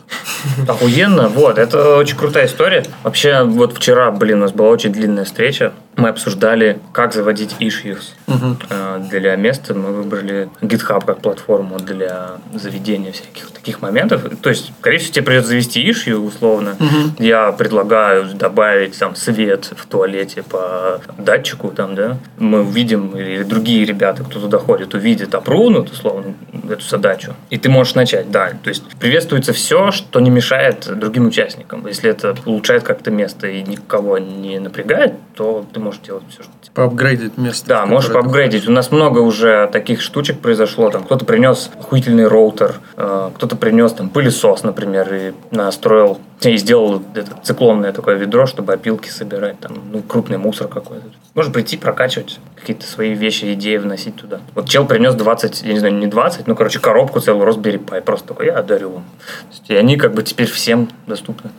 Охуенно, 0.70 1.30
вот, 1.30 1.58
это 1.58 1.96
очень 1.96 2.18
крутая 2.18 2.48
история. 2.48 2.84
Вообще, 3.04 3.44
вот 3.44 3.78
вчера, 3.78 4.12
блин, 4.12 4.40
у 4.40 4.42
нас 4.42 4.52
была 4.52 4.70
очень 4.70 4.92
длинная 4.92 5.24
встреча. 5.24 5.74
Мы 5.98 6.10
обсуждали, 6.10 6.80
как 6.92 7.14
заводить 7.14 7.56
issues. 7.60 8.14
Э, 8.70 9.00
Для 9.10 9.36
места 9.38 9.74
мы 9.74 9.92
выбрали 9.94 10.50
GitHub 10.62 11.06
как 11.06 11.20
платформу 11.22 11.80
для 11.80 12.32
заведения 12.54 13.12
всяких 13.14 13.52
таких 13.52 13.82
моментов. 13.82 14.22
То 14.42 14.50
есть, 14.50 14.74
скорее 14.80 14.98
всего, 14.98 15.14
тебе 15.14 15.26
придется 15.26 15.50
завести 15.50 15.90
issue, 15.90 16.16
условно. 16.18 16.76
Я 17.18 17.52
предлагаю 17.54 18.26
добавить 18.34 18.98
там 19.00 19.16
свет 19.16 19.72
в 19.76 19.86
туалете 19.88 20.44
по 20.44 21.00
датчику, 21.18 21.70
там, 21.70 21.96
да. 21.96 22.18
Мы 22.38 22.62
увидим, 22.62 23.16
или 23.16 23.44
другие 23.44 23.86
ребята, 23.86 24.24
кто 24.24 24.40
туда 24.40 24.58
ходит, 24.60 24.94
увидят, 24.94 25.34
опрунут, 25.34 25.92
условно, 25.92 26.34
эту 26.72 26.84
задачу. 26.84 27.34
И 27.50 27.58
ты 27.58 27.70
можешь 27.70 27.96
начать, 27.96 28.32
да. 28.32 28.52
То 28.64 28.70
есть, 28.70 28.84
приветствуется 29.00 29.54
все, 29.54 29.92
что 29.92 30.20
не 30.20 30.30
мешает 30.30 30.88
другим 31.00 31.28
участникам. 31.28 31.86
Если 31.88 32.10
это 32.10 32.36
улучшает 32.46 32.84
как-то 32.84 33.12
место 33.12 33.48
и 33.48 33.64
никого 33.64 34.18
не 34.18 34.60
напрягает, 34.60 35.14
то 35.36 35.66
ты 35.74 35.80
можешь 35.80 36.02
делать 36.02 36.24
все, 36.30 36.44
что 36.44 36.52
Поапгрейдить 36.76 37.38
место. 37.38 37.68
да, 37.68 37.86
можешь 37.86 38.12
поапгрейдить. 38.12 38.68
У 38.68 38.72
нас 38.72 38.92
много 38.92 39.20
уже 39.20 39.70
таких 39.72 40.02
штучек 40.02 40.40
произошло. 40.40 40.90
Там 40.90 41.06
кто-то 41.06 41.24
принес 41.24 41.72
охуительный 41.80 42.28
роутер, 42.28 42.76
э, 42.98 43.32
кто-то 43.34 43.56
принес 43.56 43.94
там 43.94 44.10
пылесос, 44.10 44.64
например, 44.64 45.14
и 45.14 45.34
настроил 45.52 46.20
и 46.42 46.58
сделал 46.58 47.02
это 47.14 47.32
циклонное 47.44 47.94
такое 47.94 48.16
ведро, 48.16 48.46
чтобы 48.46 48.74
опилки 48.74 49.08
собирать, 49.08 49.58
там, 49.60 49.78
ну, 49.92 50.02
крупный 50.02 50.38
мусор 50.38 50.68
какой-то. 50.68 51.06
Можно 51.34 51.54
прийти, 51.54 51.78
прокачивать 51.78 52.40
какие-то 52.60 52.86
свои 52.86 53.14
вещи, 53.14 53.54
идеи 53.54 53.78
вносить 53.78 54.18
туда. 54.18 54.42
Вот 54.54 54.68
чел 54.68 54.86
принес 54.86 55.16
20, 55.16 55.64
я 55.64 55.74
не 55.74 55.80
знаю, 55.80 55.96
не 55.96 56.08
20, 56.08 56.46
ну, 56.48 56.56
короче, 56.56 56.80
коробку 56.80 57.22
целую 57.22 57.48
Raspberry 57.50 57.84
Pi. 57.84 58.02
Просто 58.02 58.28
такой, 58.28 58.48
я 58.48 58.62
дарю 58.62 58.90
вам. 58.90 59.06
И 59.70 59.76
они 59.76 59.96
как 59.96 60.14
бы 60.14 60.24
теперь 60.24 60.48
всем 60.48 60.90
доступны. 61.08 61.52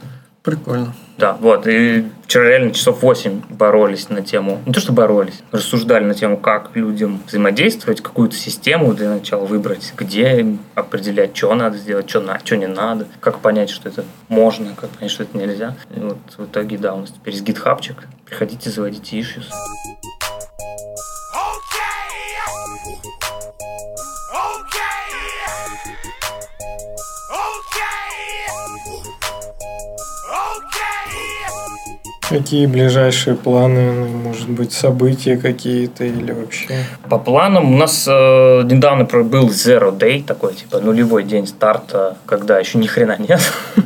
Прикольно. 0.47 0.95
Да, 1.19 1.33
вот. 1.33 1.67
И 1.67 2.07
вчера 2.25 2.45
реально 2.45 2.71
часов 2.71 3.03
8 3.03 3.43
боролись 3.51 4.11
на 4.11 4.23
тему, 4.23 4.63
не 4.65 4.73
то 4.73 4.79
что 4.79 4.93
боролись, 4.93 5.43
рассуждали 5.51 6.05
на 6.05 6.15
тему, 6.15 6.37
как 6.37 6.71
людям 6.75 7.21
взаимодействовать, 7.27 8.01
какую-то 8.01 8.37
систему 8.37 8.95
для 8.95 9.11
начала 9.11 9.45
выбрать, 9.45 9.93
где 9.97 10.57
определять, 10.77 11.37
что 11.37 11.53
надо 11.53 11.79
сделать, 11.79 12.09
что, 12.09 12.21
на, 12.21 12.39
что 12.39 12.57
не 12.57 12.69
надо, 12.69 13.09
как 13.19 13.41
понять, 13.41 13.71
что 13.71 13.89
это 13.89 14.05
можно, 14.29 14.75
как 14.77 14.91
понять, 14.91 15.11
что 15.11 15.25
это 15.25 15.37
нельзя. 15.37 15.75
И 15.93 15.99
вот 15.99 16.19
в 16.37 16.45
итоге, 16.45 16.79
да, 16.79 16.95
у 16.95 17.01
нас 17.01 17.11
теперь 17.11 17.35
есть 17.35 17.45
гитхабчик. 17.45 18.07
Приходите, 18.25 18.71
заводите 18.71 19.19
issues. 19.19 19.47
Какие 32.29 32.67
ближайшие 32.67 33.37
планы, 33.37 33.93
ну, 33.93 34.07
может 34.07 34.49
быть, 34.49 34.73
события 34.73 35.37
какие-то 35.37 36.05
или 36.05 36.33
вообще? 36.33 36.85
По 37.09 37.19
планам 37.19 37.73
у 37.73 37.77
нас 37.77 38.05
э, 38.09 38.63
недавно 38.65 39.05
был 39.05 39.49
Zero 39.49 39.97
Day, 39.97 40.25
такой 40.25 40.55
типа 40.55 40.81
нулевой 40.81 41.23
день 41.23 41.47
старта, 41.47 42.17
когда 42.27 42.59
еще 42.59 42.79
ни 42.79 42.89
хрена 42.89 43.17
нет, 43.17 43.41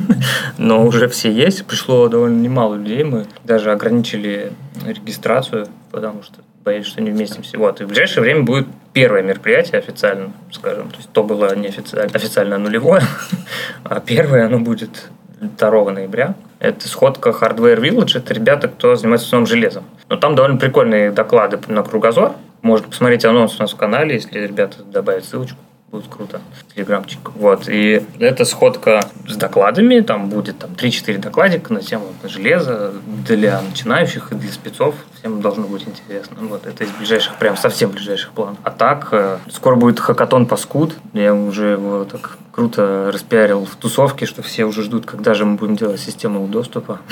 но 0.57 0.83
уже 0.83 1.07
все 1.07 1.31
есть. 1.31 1.65
Пришло 1.67 2.07
довольно 2.07 2.41
немало 2.41 2.75
людей, 2.75 3.03
мы 3.03 3.27
даже 3.43 3.71
ограничили 3.71 4.51
регистрацию, 4.87 5.67
потому 5.91 6.23
что 6.23 6.39
боялись, 6.65 6.87
что 6.87 7.01
не 7.01 7.11
вместимся. 7.11 7.59
Вот. 7.59 7.79
И 7.79 7.83
в 7.83 7.89
ближайшее 7.89 8.23
время 8.23 8.41
будет 8.41 8.67
первое 8.93 9.21
мероприятие 9.21 9.77
официально, 9.77 10.33
скажем. 10.51 10.89
То 10.89 10.97
есть 10.97 11.09
то 11.11 11.23
было 11.23 11.55
не 11.55 11.67
официально, 11.67 12.11
официально 12.11 12.57
нулевое, 12.57 13.03
а 13.83 13.99
первое 13.99 14.47
оно 14.47 14.59
будет 14.59 15.09
2 15.41 15.91
ноября. 15.91 16.35
Это 16.59 16.87
сходка 16.87 17.31
Hardware 17.31 17.79
Village. 17.79 18.17
Это 18.17 18.33
ребята, 18.33 18.67
кто 18.67 18.95
занимается 18.95 19.25
в 19.25 19.29
основном 19.29 19.47
железом. 19.47 19.83
Но 20.07 20.15
там 20.15 20.35
довольно 20.35 20.57
прикольные 20.57 21.11
доклады 21.11 21.59
на 21.67 21.83
кругозор. 21.83 22.33
Можно 22.61 22.87
посмотреть 22.87 23.25
анонс 23.25 23.55
у 23.57 23.63
нас 23.63 23.73
в 23.73 23.75
канале, 23.75 24.15
если 24.15 24.39
ребята 24.39 24.83
добавят 24.83 25.25
ссылочку. 25.25 25.57
Будет 25.91 26.07
круто. 26.07 26.39
Телеграмчик. 26.73 27.31
Вот. 27.35 27.67
И 27.67 28.01
это 28.17 28.45
сходка 28.45 29.01
с 29.27 29.35
докладами. 29.35 29.99
Там 29.99 30.29
будет 30.29 30.57
там 30.59 30.69
3-4 30.71 31.17
докладика 31.17 31.73
на 31.73 31.81
тему 31.81 32.05
железа 32.23 32.93
для 33.27 33.61
начинающих 33.61 34.31
и 34.31 34.35
для 34.35 34.49
спецов. 34.51 34.95
Всем 35.19 35.41
должно 35.41 35.67
быть 35.67 35.85
интересно. 35.85 36.37
Вот. 36.43 36.65
Это 36.65 36.85
из 36.85 36.91
ближайших, 36.91 37.35
прям 37.35 37.57
совсем 37.57 37.89
ближайших 37.89 38.31
планов. 38.31 38.57
А 38.63 38.71
так, 38.71 39.09
э, 39.11 39.39
скоро 39.49 39.75
будет 39.75 39.99
хакатон 39.99 40.45
Паскуд. 40.45 40.95
Я 41.11 41.33
уже 41.33 41.71
его 41.71 42.05
так 42.05 42.37
круто 42.53 43.11
распиарил 43.13 43.65
в 43.65 43.75
тусовке, 43.75 44.25
что 44.25 44.41
все 44.41 44.63
уже 44.63 44.83
ждут, 44.83 45.05
когда 45.05 45.33
же 45.33 45.43
мы 45.43 45.57
будем 45.57 45.75
делать 45.75 45.99
систему 45.99 46.47
доступа. 46.47 46.99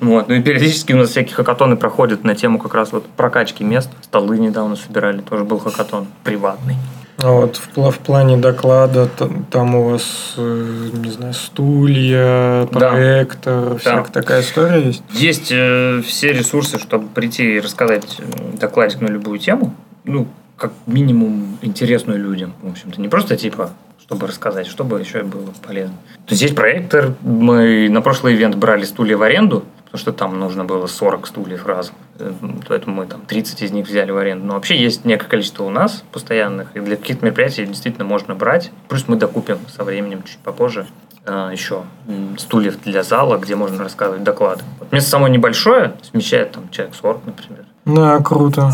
Вот. 0.00 0.28
Ну 0.28 0.36
и 0.36 0.40
периодически 0.40 0.92
у 0.92 0.96
нас 0.96 1.10
всякие 1.10 1.34
хакатоны 1.34 1.76
проходят 1.76 2.22
на 2.22 2.36
тему 2.36 2.60
как 2.60 2.72
раз 2.72 2.92
вот 2.92 3.04
прокачки 3.04 3.64
мест. 3.64 3.90
Столы 4.02 4.38
недавно 4.38 4.76
собирали, 4.76 5.20
тоже 5.22 5.42
был 5.42 5.58
хакатон 5.58 6.06
приватный. 6.22 6.76
А 7.20 7.32
вот 7.32 7.56
в, 7.56 7.90
в 7.90 7.98
плане 7.98 8.36
доклада 8.36 9.06
т- 9.08 9.28
там 9.50 9.74
у 9.74 9.90
вас, 9.90 10.34
э, 10.36 10.88
не 10.92 11.10
знаю, 11.10 11.34
стулья, 11.34 12.68
Да. 12.72 12.90
проектор, 12.90 13.76
всякая 13.78 14.12
такая 14.12 14.40
история 14.42 14.82
есть? 14.86 15.02
Есть 15.10 15.50
э, 15.50 16.00
все 16.06 16.32
ресурсы, 16.32 16.78
чтобы 16.78 17.08
прийти 17.08 17.56
и 17.56 17.60
рассказать 17.60 18.18
э, 18.20 18.56
докладик 18.60 19.00
на 19.00 19.08
любую 19.08 19.40
тему. 19.40 19.74
Ну, 20.04 20.28
как 20.56 20.72
минимум 20.86 21.58
интересную 21.60 22.20
людям, 22.20 22.54
в 22.62 22.70
общем-то. 22.70 23.00
Не 23.00 23.08
просто 23.08 23.36
типа 23.36 23.70
чтобы 24.00 24.26
рассказать, 24.26 24.66
чтобы 24.66 24.98
еще 25.00 25.22
было 25.22 25.52
полезно. 25.66 25.94
То 26.24 26.32
есть 26.32 26.40
есть 26.40 26.54
проектор. 26.54 27.12
Мы 27.20 27.90
на 27.90 28.00
прошлый 28.00 28.34
ивент 28.36 28.54
брали 28.54 28.84
стулья 28.84 29.18
в 29.18 29.22
аренду, 29.22 29.64
потому 29.90 30.00
что 30.00 30.12
там 30.12 30.38
нужно 30.38 30.64
было 30.64 30.86
40 30.86 31.26
стульев 31.26 31.66
разом. 31.66 31.94
Э, 32.18 32.32
Поэтому 32.68 32.96
мы 32.96 33.06
там 33.06 33.22
30 33.22 33.62
из 33.62 33.70
них 33.72 33.86
взяли 33.86 34.10
в 34.10 34.18
аренду. 34.18 34.46
Но 34.46 34.54
вообще 34.54 34.76
есть 34.76 35.04
некое 35.06 35.26
количество 35.26 35.64
у 35.64 35.70
нас 35.70 36.04
постоянных, 36.12 36.76
и 36.76 36.80
для 36.80 36.96
каких-то 36.96 37.24
мероприятий 37.24 37.64
действительно 37.64 38.04
можно 38.04 38.34
брать. 38.34 38.70
Плюс 38.88 39.08
мы 39.08 39.16
докупим 39.16 39.58
со 39.74 39.84
временем 39.84 40.22
чуть 40.24 40.38
попозже 40.38 40.86
э, 41.24 41.48
еще 41.52 41.84
стульев 42.36 42.80
для 42.82 43.02
зала, 43.02 43.38
где 43.38 43.56
можно 43.56 43.82
рассказывать 43.82 44.24
доклады. 44.24 44.62
Вот 44.78 44.92
место 44.92 45.10
самое 45.10 45.32
небольшое, 45.32 45.94
смещает 46.02 46.52
там 46.52 46.68
человек 46.70 46.94
40, 46.94 47.26
например. 47.26 47.64
Да, 47.86 48.20
круто. 48.20 48.70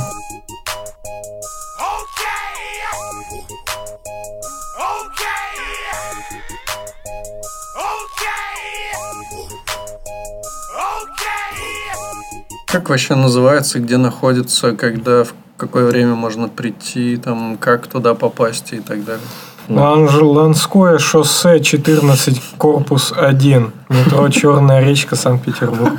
Как 12.75 12.91
вообще 12.91 13.15
называется, 13.15 13.79
где 13.79 13.99
находится, 13.99 14.73
когда, 14.73 15.23
в 15.23 15.33
какое 15.57 15.87
время 15.87 16.17
можно 16.17 16.49
прийти, 16.49 17.17
там, 17.17 17.57
как 17.57 17.87
туда 17.87 18.15
попасть 18.15 18.73
и 18.73 18.81
так 18.81 19.05
далее? 19.05 19.25
Ланское 19.69 20.99
шоссе 20.99 21.61
14, 21.61 22.43
корпус 22.59 23.15
1. 23.17 23.73
Метро 23.91 24.29
Черная 24.31 24.81
речка, 24.81 25.15
Санкт-Петербург. 25.15 25.93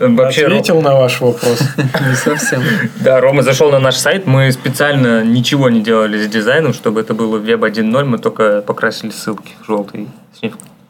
Вообще, 0.00 0.46
Ответил 0.46 0.80
на 0.80 0.94
ваш 0.94 1.20
вопрос. 1.20 1.60
Не 1.76 2.16
совсем. 2.16 2.62
Да, 3.00 3.20
Рома 3.20 3.42
зашел 3.42 3.70
на 3.70 3.78
наш 3.78 3.96
сайт, 3.96 4.26
мы 4.26 4.50
специально 4.50 5.22
ничего 5.22 5.68
не 5.68 5.82
делали 5.82 6.24
с 6.24 6.26
дизайном, 6.26 6.72
чтобы 6.72 7.02
это 7.02 7.12
было 7.12 7.36
веб 7.36 7.64
1.0, 7.64 8.04
мы 8.04 8.16
только 8.16 8.62
покрасили 8.62 9.10
ссылки 9.10 9.52
желтый, 9.68 10.08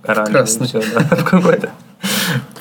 оранжевый, 0.05 0.33
Красный. 0.33 0.69
всё, 0.69 0.81
да, 0.95 1.69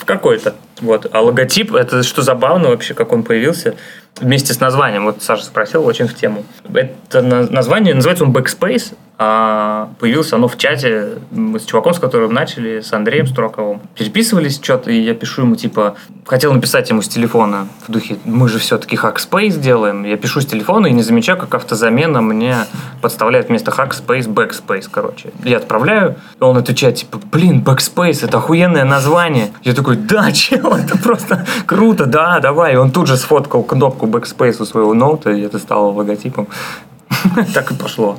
в 0.02 0.06
какой-то. 0.06 0.56
Вот. 0.82 1.06
А 1.12 1.22
логотип, 1.22 1.76
это 1.76 2.02
что 2.02 2.24
забавно 2.24 2.70
вообще, 2.70 2.94
как 2.96 3.12
он 3.14 3.22
появился, 3.24 3.76
вместе 4.20 4.52
с 4.54 4.60
названием. 4.60 5.06
Вот 5.06 5.22
Саша 5.22 5.44
спросил, 5.46 5.86
очень 5.86 6.08
в 6.08 6.16
тему. 6.16 6.44
Это 6.74 7.22
на- 7.22 7.48
название, 7.48 7.94
называется 7.94 8.24
он 8.26 8.32
Backspace, 8.32 8.94
а 9.18 9.90
появилось 10.00 10.34
оно 10.34 10.48
в 10.48 10.58
чате 10.58 11.20
мы 11.30 11.60
с 11.60 11.66
чуваком, 11.66 11.94
с 11.94 12.00
которым 12.00 12.34
начали, 12.34 12.82
с 12.82 12.92
Андреем 12.92 13.28
Строковым. 13.28 13.80
Переписывались 13.96 14.56
что-то, 14.56 14.90
и 14.90 15.00
я 15.00 15.14
пишу 15.14 15.44
ему, 15.44 15.56
типа, 15.56 15.96
хотел 16.26 16.54
написать 16.54 16.90
ему 16.90 17.02
с 17.02 17.08
телефона 17.08 17.68
в 17.88 17.92
духе, 17.92 18.18
мы 18.26 18.50
же 18.50 18.58
все-таки 18.58 18.96
Hackspace 18.96 19.60
делаем. 19.60 20.06
Я 20.06 20.18
пишу 20.18 20.42
с 20.42 20.46
телефона 20.48 20.88
и 20.88 20.92
не 20.92 21.04
замечаю, 21.04 21.38
как 21.38 21.54
автозамена 21.54 22.22
мне 22.22 22.66
подставляет 23.02 23.50
вместо 23.50 23.70
Hackspace 23.70 24.28
Backspace, 24.28 24.88
короче. 24.90 25.30
Я 25.44 25.58
отправляю, 25.58 26.16
и 26.40 26.44
он 26.44 26.58
отвечает, 26.58 26.96
типа, 26.96 27.20
блин, 27.32 27.64
Backspace, 27.64 28.26
это 28.26 28.38
охуенное 28.38 28.86
название. 28.86 29.52
Я 29.64 29.74
такой, 29.74 29.98
да, 29.98 30.32
чел, 30.34 30.74
это 30.74 30.98
просто 30.98 31.46
круто, 31.68 32.06
да, 32.06 32.40
давай. 32.40 32.74
И 32.74 32.78
он 32.78 32.92
тут 32.92 33.08
же 33.08 33.18
сфоткал 33.18 33.64
кнопку 33.64 34.08
Backspace 34.08 34.62
у 34.62 34.66
своего 34.66 34.94
ноута, 34.94 35.32
и 35.32 35.42
это 35.42 35.60
стало 35.60 35.92
логотипом. 35.92 36.48
Так 37.54 37.72
и 37.72 37.76
пошло. 37.76 38.18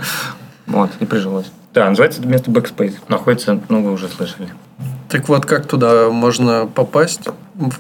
Вот, 0.67 0.91
и 1.01 1.05
прижилось. 1.05 1.51
Да, 1.75 1.89
называется 1.89 2.21
это 2.21 2.29
место 2.29 2.51
Backspace. 2.51 2.97
Находится, 3.09 3.61
ну, 3.69 3.83
вы 3.83 3.93
уже 3.93 4.09
слышали. 4.09 4.49
Так 5.09 5.29
вот, 5.29 5.47
как 5.47 5.67
туда 5.67 6.11
можно 6.11 6.67
попасть? 6.67 7.29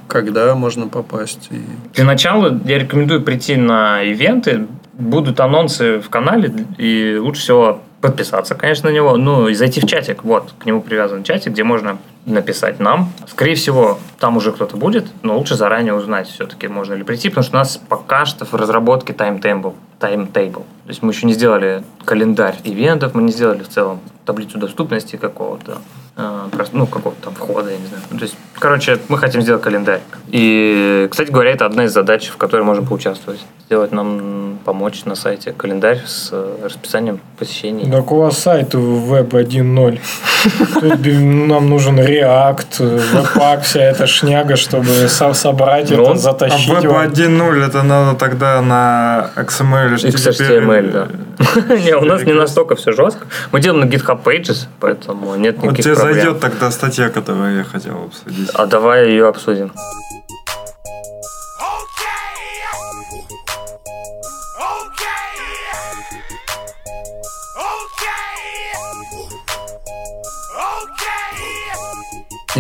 Когда 0.08 0.54
можно 0.54 0.88
попасть? 0.88 1.48
И... 1.50 1.62
Для 1.94 2.04
начала 2.04 2.60
я 2.64 2.78
рекомендую 2.78 3.22
прийти 3.22 3.56
на 3.56 4.02
ивенты. 4.02 4.66
Будут 4.92 5.40
анонсы 5.40 6.00
в 6.00 6.10
канале, 6.10 6.52
и 6.76 7.16
лучше 7.18 7.40
всего 7.40 7.82
подписаться, 8.02 8.54
конечно, 8.54 8.90
на 8.90 8.94
него, 8.94 9.16
ну 9.16 9.49
и 9.49 9.54
зайти 9.54 9.80
в 9.80 9.87
чатик. 9.87 10.25
Вот, 10.25 10.52
к 10.59 10.66
нему 10.66 10.82
привязан 10.82 11.23
чатик, 11.23 11.52
где 11.52 11.64
можно 11.64 11.99
написать 12.26 12.80
нам. 12.80 13.11
Скорее 13.28 13.54
всего, 13.54 13.99
там 14.18 14.37
уже 14.37 14.52
кто-то 14.52 14.76
будет, 14.76 15.06
но 15.23 15.38
лучше 15.38 15.54
заранее 15.54 15.94
узнать, 15.94 16.28
все-таки 16.28 16.68
можно 16.68 16.94
ли 16.94 17.04
прийти, 17.04 17.30
потому 17.30 17.44
что 17.44 17.56
у 17.56 17.59
нас 17.59 17.80
пока 17.88 18.26
что 18.26 18.44
в 18.44 18.52
разработке 18.54 19.12
таймтейбл. 19.12 19.75
таймтейбл. 19.99 20.61
То 20.61 20.88
есть 20.88 21.02
мы 21.02 21.12
еще 21.12 21.26
не 21.26 21.32
сделали 21.32 21.82
календарь 22.04 22.56
ивентов, 22.64 23.14
мы 23.14 23.23
не 23.23 23.32
сделали 23.32 23.62
в 23.62 23.68
целом 23.68 24.00
таблицу 24.25 24.59
доступности 24.59 25.16
какого-то, 25.16 25.78
просто, 26.50 26.76
ну, 26.76 26.87
какого-то 26.87 27.23
там 27.23 27.35
входа, 27.35 27.71
я 27.71 27.78
не 27.78 27.87
знаю. 27.87 28.02
Ну, 28.11 28.18
То 28.18 28.25
есть, 28.25 28.37
короче, 28.59 28.99
мы 29.09 29.18
хотим 29.18 29.42
сделать 29.42 29.62
календарь. 29.62 30.00
И, 30.28 31.09
кстати 31.11 31.30
говоря, 31.30 31.52
это 31.52 31.66
одна 31.66 31.85
из 31.85 31.92
задач, 31.92 32.28
в 32.28 32.37
которой 32.37 32.62
можем 32.62 32.87
поучаствовать. 32.87 33.40
Сделать 33.66 33.92
нам, 33.92 34.51
помочь 34.64 35.04
на 35.04 35.14
сайте 35.14 35.52
календарь 35.52 36.00
с 36.07 36.31
э, 36.33 36.57
расписанием 36.64 37.21
посещений. 37.38 37.90
Так 37.90 38.11
у 38.12 38.16
вас 38.16 38.38
сайт 38.38 38.75
веб 38.75 39.35
1.0. 39.35 40.00
Тут 40.81 41.07
нам 41.49 41.69
нужен 41.69 41.99
React, 42.00 42.81
Webpack, 43.12 43.61
вся 43.62 43.81
эта 43.81 44.07
шняга, 44.07 44.57
чтобы 44.57 44.87
со- 45.09 45.35
собрать 45.35 45.90
Ну, 45.90 45.95
это, 46.02 46.11
он- 46.11 46.16
А 46.16 46.19
затащить. 46.19 46.69
веб 46.69 46.85
вам. 46.85 47.07
1.0 47.07 47.66
это 47.66 47.83
надо 47.83 48.19
тогда 48.19 48.61
на 48.62 49.31
XML, 49.37 49.95
XHTML, 49.95 50.90
да. 50.92 51.09
Не, 51.76 51.97
у 51.97 52.04
нас 52.04 52.23
не 52.25 52.33
настолько 52.33 52.75
все 52.76 52.92
жестко. 52.92 53.26
Мы 53.52 53.61
делаем 53.61 53.88
на 53.88 53.92
GitHub 53.92 54.23
Pages, 54.23 54.66
поэтому 54.81 55.35
нет 55.37 55.57
Вот 55.57 55.64
никаких 55.64 55.85
тебе 55.85 55.95
проблем. 55.97 56.14
зайдет 56.14 56.40
тогда 56.40 56.71
статья, 56.71 57.09
которую 57.09 57.57
я 57.59 57.64
хотел 57.64 58.04
обсудить. 58.04 58.50
А 58.54 58.66
давай 58.66 59.09
ее 59.11 59.28
обсудим. 59.28 59.73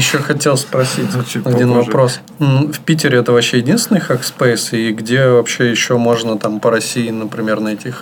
Еще 0.02 0.18
хотел 0.18 0.56
спросить 0.56 1.12
Звучит 1.12 1.46
один 1.46 1.68
похоже. 1.68 1.86
вопрос. 1.86 2.20
В 2.40 2.80
Питере 2.80 3.18
это 3.18 3.30
вообще 3.30 3.58
единственный 3.58 4.00
Hackspace? 4.00 4.76
И 4.76 4.92
где 4.92 5.28
вообще 5.28 5.70
еще 5.70 5.96
можно 5.96 6.36
там 6.38 6.58
по 6.58 6.72
России, 6.72 7.08
например, 7.10 7.60
найти? 7.60 7.92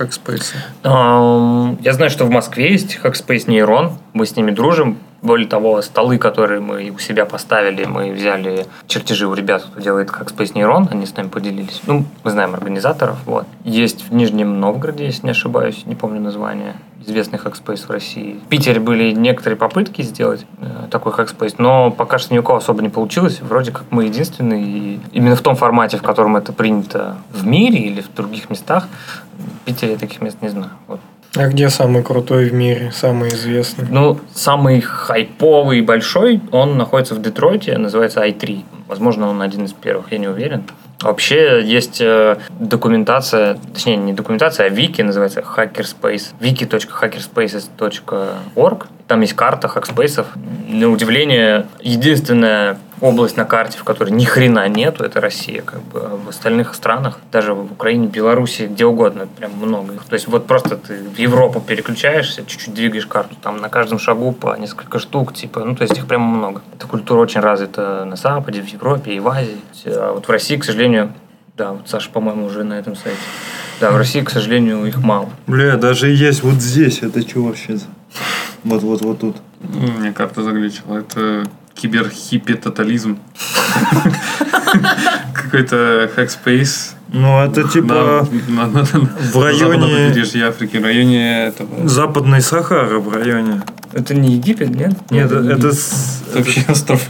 Ам, 0.83 1.77
Я 1.83 1.93
знаю, 1.93 2.11
что 2.11 2.25
в 2.25 2.31
Москве 2.31 2.73
есть 2.73 2.99
Hackspace 3.03 3.51
Нейрон. 3.51 3.93
Мы 4.15 4.25
с 4.25 4.35
ними 4.35 4.51
дружим. 4.51 4.97
Более 5.21 5.47
того, 5.47 5.83
столы, 5.83 6.17
которые 6.17 6.61
мы 6.63 6.89
у 6.89 6.99
себя 6.99 7.27
поставили, 7.27 7.85
мы 7.85 8.13
взяли 8.13 8.65
чертежи 8.87 9.27
у 9.27 9.35
ребят, 9.35 9.67
кто 9.71 9.79
делает 9.79 10.09
Hackspace 10.09 10.53
Нейрон, 10.55 10.89
они 10.91 11.05
с 11.05 11.15
нами 11.15 11.29
поделились. 11.29 11.83
Ну, 11.87 12.07
мы 12.25 12.31
знаем 12.31 12.55
организаторов. 12.55 13.19
Вот. 13.27 13.45
Есть 13.63 14.09
в 14.09 14.15
Нижнем 14.15 14.59
Новгороде, 14.59 15.05
если 15.05 15.27
не 15.27 15.33
ошибаюсь, 15.33 15.83
не 15.85 15.95
помню 15.95 16.23
название, 16.23 16.77
известный 17.07 17.39
Hackspace 17.39 17.87
в 17.87 17.91
России. 17.91 18.39
В 18.45 18.49
Питере 18.49 18.81
были 18.81 19.13
некоторые 19.13 19.57
попытки 19.57 20.03
сделать 20.03 20.47
э, 20.59 20.89
такой 20.91 21.13
Hackspace, 21.13 21.57
но 21.59 21.91
пока 21.91 22.19
что 22.19 22.35
ни 22.35 22.39
у 22.39 22.43
кого 22.43 22.59
особо 22.59 22.83
не 22.83 22.89
получилось. 22.89 23.41
Вроде 23.41 23.73
как 23.73 23.85
мы 23.91 24.05
единственные. 24.05 24.65
И 24.65 25.01
именно 25.13 25.37
в 25.37 25.43
том 25.43 25.57
формате, 25.57 25.97
в 25.97 26.03
котором 26.03 26.37
это 26.37 26.53
принято 26.53 27.17
в 27.33 27.47
мире 27.47 27.79
или 27.79 28.01
в 28.01 28.13
других 28.15 28.51
местах, 28.51 28.89
в 29.39 29.65
Питере 29.65 29.93
я 29.93 29.99
таких 29.99 30.21
мест 30.21 30.39
не 30.41 30.49
знаю. 30.49 30.71
Вот. 30.87 31.01
А 31.37 31.47
где 31.47 31.71
самый 31.71 32.03
крутой 32.03 32.49
в 32.49 32.55
мире, 32.55 32.91
самый 32.93 33.29
известный? 33.29 33.87
Ну, 33.89 34.19
самый 34.35 34.81
хайповый 34.81 35.79
и 35.79 35.83
большой, 35.83 36.41
он 36.51 36.77
находится 36.77 37.15
в 37.15 37.23
Детройте, 37.23 37.79
называется 37.79 38.27
i3. 38.27 38.65
Возможно, 38.89 39.29
он 39.29 39.41
один 39.41 39.65
из 39.65 39.73
первых, 39.73 40.11
я 40.11 40.19
не 40.19 40.27
уверен. 40.27 40.65
Вообще 41.03 41.63
есть 41.65 42.01
э, 42.01 42.37
документация, 42.59 43.59
точнее 43.73 43.97
не 43.97 44.13
документация, 44.13 44.67
а 44.67 44.69
вики, 44.69 45.01
называется 45.01 45.41
hackerspace, 45.41 46.35
wiki.hackerspaces.org. 46.41 48.87
Там 49.11 49.23
есть 49.23 49.35
карта 49.35 49.67
хакспейсов. 49.67 50.29
На 50.69 50.89
удивление, 50.89 51.67
единственная 51.81 52.79
область 53.01 53.37
на 53.37 53.45
карте, 53.45 53.77
в 53.77 53.83
которой 53.83 54.11
ни 54.11 54.25
хрена 54.25 54.69
нету, 54.69 55.03
это 55.03 55.21
Россия. 55.21 55.63
Как 55.63 55.83
бы. 55.83 55.99
А 55.99 56.17
в 56.17 56.29
остальных 56.29 56.77
странах, 56.77 57.19
даже 57.33 57.53
в 57.53 57.73
Украине, 57.73 58.07
Беларуси, 58.07 58.69
где 58.71 58.85
угодно, 58.85 59.27
прям 59.27 59.51
много. 59.61 59.95
То 60.09 60.15
есть 60.15 60.29
вот 60.29 60.47
просто 60.47 60.77
ты 60.77 61.03
в 61.03 61.19
Европу 61.19 61.61
переключаешься, 61.61 62.47
чуть-чуть 62.47 62.73
двигаешь 62.73 63.07
карту, 63.07 63.35
там 63.43 63.57
на 63.57 63.69
каждом 63.69 63.99
шагу 63.99 64.31
по 64.31 64.57
несколько 64.57 65.01
штук, 65.01 65.35
типа, 65.35 65.65
ну 65.65 65.75
то 65.75 65.83
есть 65.83 65.99
их 65.99 66.07
прям 66.07 66.23
много. 66.23 66.63
Эта 66.77 66.87
культура 66.87 67.19
очень 67.19 67.41
развита 67.41 68.05
на 68.05 68.15
Западе, 68.15 68.63
в 68.63 68.69
Европе 68.69 69.13
и 69.13 69.19
в 69.19 69.27
Азии. 69.27 69.59
А 69.87 70.13
вот 70.13 70.29
в 70.29 70.31
России, 70.31 70.57
к 70.57 70.63
сожалению, 70.63 71.13
да, 71.57 71.73
вот 71.73 71.89
Саша, 71.89 72.11
по-моему, 72.11 72.47
уже 72.47 72.63
на 72.63 72.75
этом 72.75 72.95
сайте. 72.95 73.19
Да, 73.81 73.91
в 73.91 73.97
России, 73.97 74.21
к 74.21 74.31
сожалению, 74.31 74.85
их 74.85 74.99
мало. 74.99 75.31
Бля, 75.49 75.77
даже 75.77 76.11
есть 76.11 76.45
вот 76.45 76.63
здесь. 76.63 77.03
Это 77.03 77.23
что 77.23 77.43
вообще? 77.43 77.77
Вот, 78.65 78.83
вот, 78.83 79.01
вот 79.03 79.19
тут. 79.21 79.37
Мне 79.99 80.13
карта 80.13 80.43
заглючила. 80.43 80.99
Это 80.99 81.45
киберхиппи-тотализм. 81.75 83.17
Какой-то 85.35 86.11
Hackspace. 86.17 86.93
Ну, 87.13 87.41
это 87.45 87.65
типа 87.69 88.27
На- 88.49 88.67
на- 88.67 88.81
на- 88.81 88.85
в 88.85 89.43
районе 89.43 89.83
побережье 90.11 90.47
Африки, 90.47 90.77
в 90.77 90.85
районе 90.85 91.47
этого... 91.47 91.89
Западной 91.89 92.41
Сахары 92.41 93.01
в 93.01 93.13
районе. 93.13 93.63
Это 93.93 94.15
не 94.15 94.35
Египет, 94.37 94.71
нет? 94.71 94.93
Нет, 95.11 95.11
не 95.11 95.19
это, 95.19 95.35
Египет. 95.39 95.75
с- 95.75 96.23
Это 96.29 96.39
вообще 96.39 96.65
остров. 96.69 97.03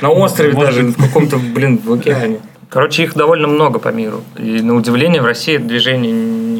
На 0.00 0.08
острове 0.10 0.52
даже, 0.54 0.82
в 0.84 0.96
каком-то, 0.96 1.36
блин, 1.36 1.78
в 1.84 1.92
океане. 1.92 2.40
Короче, 2.70 3.02
их 3.02 3.14
довольно 3.14 3.48
много 3.48 3.78
по 3.80 3.88
миру. 3.88 4.22
И 4.38 4.62
на 4.62 4.74
удивление 4.74 5.20
в 5.20 5.26
России 5.26 5.58
движение 5.58 6.12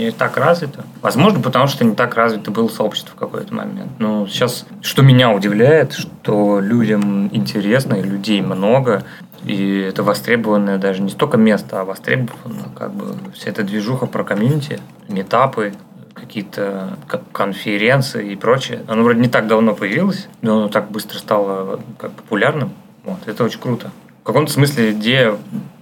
не 0.04 0.10
так 0.10 0.36
развито. 0.36 0.84
Возможно, 1.02 1.40
потому 1.40 1.66
что 1.66 1.84
не 1.84 1.94
так 1.94 2.14
развито 2.14 2.50
было 2.50 2.68
сообщество 2.68 3.12
в 3.14 3.18
какой-то 3.18 3.54
момент. 3.54 3.92
Но 3.98 4.26
сейчас, 4.26 4.66
что 4.82 5.02
меня 5.02 5.32
удивляет, 5.32 5.92
что 5.92 6.60
людям 6.60 7.28
интересно, 7.34 7.94
и 7.94 8.02
людей 8.02 8.40
много, 8.40 9.04
и 9.44 9.86
это 9.88 10.02
востребованное 10.02 10.78
даже 10.78 11.02
не 11.02 11.10
столько 11.10 11.36
место, 11.36 11.80
а 11.80 11.84
востребовано 11.84 12.70
как 12.76 12.92
бы 12.92 13.16
вся 13.34 13.50
эта 13.50 13.62
движуха 13.62 14.06
про 14.06 14.24
комьюнити, 14.24 14.80
метапы, 15.08 15.74
какие-то 16.14 16.98
как 17.06 17.22
конференции 17.32 18.32
и 18.32 18.36
прочее. 18.36 18.84
Оно 18.88 19.02
вроде 19.02 19.20
не 19.20 19.28
так 19.28 19.46
давно 19.46 19.74
появилось, 19.74 20.28
но 20.42 20.58
оно 20.58 20.68
так 20.68 20.90
быстро 20.90 21.18
стало 21.18 21.80
как 21.98 22.12
популярным. 22.12 22.72
Вот, 23.04 23.18
это 23.26 23.44
очень 23.44 23.60
круто. 23.60 23.90
В 24.22 24.26
каком-то 24.26 24.52
смысле 24.52 24.92
идея 24.92 25.36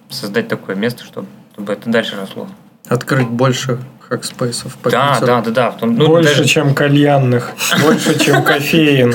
создать 0.09 0.49
такое 0.49 0.77
место, 0.77 1.03
чтобы 1.05 1.27
чтобы 1.59 1.73
это 1.73 1.91
дальше 1.91 2.15
росло. 2.15 2.47
Открыть 2.89 3.27
больше 3.27 3.81
хакспейсов 4.09 4.77
по 4.77 4.91
да, 4.91 5.13
Питеру. 5.15 5.27
да, 5.27 5.41
да, 5.43 5.51
да. 5.51 5.71
Том- 5.73 5.95
ну, 5.97 6.07
Больше, 6.07 6.31
даже- 6.37 6.49
чем 6.49 6.75
кальянных, 6.75 7.51
больше, 7.83 8.19
чем 8.19 8.43
кофеин. 8.43 9.15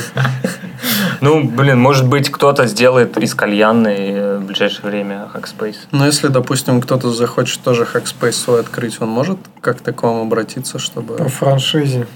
ну, 1.20 1.42
блин, 1.44 1.80
может 1.80 2.06
быть, 2.06 2.30
кто-то 2.30 2.66
сделает 2.66 3.16
из 3.18 3.34
кальянной 3.34 4.10
э, 4.12 4.38
в 4.38 4.44
ближайшее 4.44 4.90
время 4.90 5.28
Hackspace. 5.34 5.76
Но 5.90 6.06
если, 6.06 6.28
допустим, 6.28 6.80
кто-то 6.80 7.12
захочет 7.12 7.60
тоже 7.62 7.84
хакспейс 7.84 8.36
свой 8.36 8.60
открыть, 8.60 9.00
он 9.00 9.08
может 9.08 9.38
как 9.60 9.78
к 9.78 9.80
такому 9.80 10.22
обратиться, 10.22 10.78
чтобы 10.78 11.16
По 11.16 11.28
франшизе. 11.28 12.06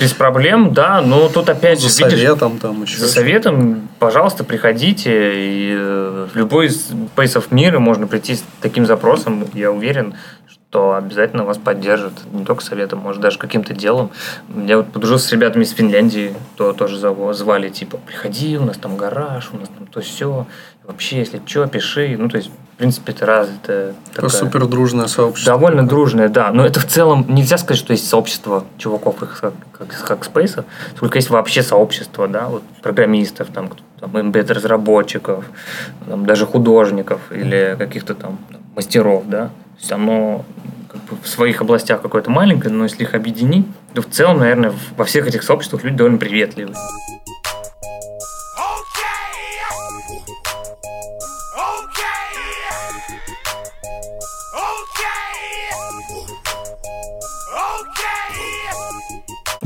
Без 0.00 0.12
проблем, 0.12 0.72
да, 0.72 1.02
но 1.02 1.28
тут 1.28 1.48
опять 1.50 1.80
за 1.80 1.88
же, 1.88 2.04
видишь, 2.04 2.18
советом 2.18 2.58
там 2.58 2.82
еще. 2.82 2.98
За 2.98 3.08
советом, 3.08 3.88
пожалуйста, 3.98 4.42
приходите. 4.44 5.10
И 5.36 5.72
э, 5.76 6.26
в 6.32 6.36
любой 6.36 6.66
из 6.66 6.88
пейсов 7.14 7.52
мира 7.52 7.78
можно 7.78 8.06
прийти 8.06 8.36
с 8.36 8.44
таким 8.60 8.86
запросом. 8.86 9.46
Я 9.54 9.70
уверен, 9.70 10.14
что 10.72 10.94
обязательно 10.94 11.44
вас 11.44 11.58
поддержат. 11.58 12.14
Не 12.32 12.46
только 12.46 12.64
советом, 12.64 13.00
может, 13.00 13.20
даже 13.20 13.38
каким-то 13.38 13.74
делом. 13.74 14.10
Я 14.48 14.78
вот 14.78 14.86
подружился 14.90 15.28
с 15.28 15.32
ребятами 15.32 15.64
из 15.64 15.70
Финляндии, 15.72 16.34
то 16.56 16.72
тоже 16.72 16.96
звали, 16.96 17.68
типа, 17.68 17.98
приходи, 17.98 18.56
у 18.56 18.64
нас 18.64 18.78
там 18.78 18.96
гараж, 18.96 19.50
у 19.52 19.58
нас 19.58 19.68
там 19.68 19.86
то 19.86 20.00
все. 20.00 20.46
Вообще, 20.84 21.18
если 21.18 21.42
что, 21.44 21.66
пиши. 21.66 22.16
Ну, 22.18 22.30
то 22.30 22.38
есть, 22.38 22.48
в 22.48 22.76
принципе, 22.78 23.12
это 23.12 23.26
развитая 23.26 23.92
Такое 24.14 24.30
такая- 24.30 24.30
супер 24.30 24.66
дружное 24.66 25.08
сообщество. 25.08 25.52
Довольно 25.52 25.86
дружное, 25.86 26.30
да. 26.30 26.50
Но 26.52 26.64
это 26.64 26.80
в 26.80 26.86
целом 26.86 27.26
нельзя 27.28 27.58
сказать, 27.58 27.78
что 27.78 27.92
есть 27.92 28.08
сообщество 28.08 28.64
чуваков 28.78 29.22
их 29.22 29.40
как, 29.42 29.52
как 29.72 29.88
Hackspace, 30.24 30.64
сколько 30.96 31.18
есть 31.18 31.28
вообще 31.28 31.62
сообщество, 31.62 32.26
да, 32.28 32.46
вот 32.48 32.62
программистов, 32.80 33.48
там, 33.48 33.68
там 34.00 34.16
embedded 34.16 34.54
разработчиков, 34.54 35.44
там, 36.08 36.24
даже 36.24 36.46
художников 36.46 37.20
или 37.30 37.76
каких-то 37.78 38.14
там 38.14 38.38
мастеров, 38.74 39.24
да. 39.28 39.50
То 39.82 39.84
есть 39.84 39.92
оно 39.92 40.44
как 40.88 41.02
бы 41.02 41.16
в 41.20 41.26
своих 41.26 41.60
областях 41.60 42.02
какое-то 42.02 42.30
маленькое, 42.30 42.72
но 42.72 42.84
если 42.84 43.02
их 43.02 43.14
объединить, 43.14 43.66
то 43.94 44.02
в 44.02 44.06
целом, 44.06 44.38
наверное, 44.38 44.72
во 44.96 45.04
всех 45.04 45.26
этих 45.26 45.42
сообществах 45.42 45.82
люди 45.82 45.96
довольно 45.96 46.18
приветливые. 46.18 46.76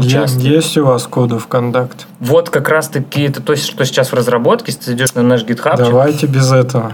Часто. 0.09 0.41
Есть 0.41 0.77
у 0.79 0.85
вас 0.85 1.07
коды 1.07 1.39
ВКонтакте? 1.39 2.07
Вот 2.21 2.51
как 2.51 2.69
раз-таки 2.69 3.23
это 3.23 3.43
то, 3.43 3.57
что 3.57 3.85
сейчас 3.85 4.13
в 4.13 4.15
разработке, 4.15 4.73
если 4.73 4.85
ты 4.85 4.93
идешь 4.93 5.15
на 5.15 5.23
наш 5.23 5.45
GitHub, 5.45 5.77
Давайте 5.77 6.27
без 6.27 6.53
этого. 6.53 6.93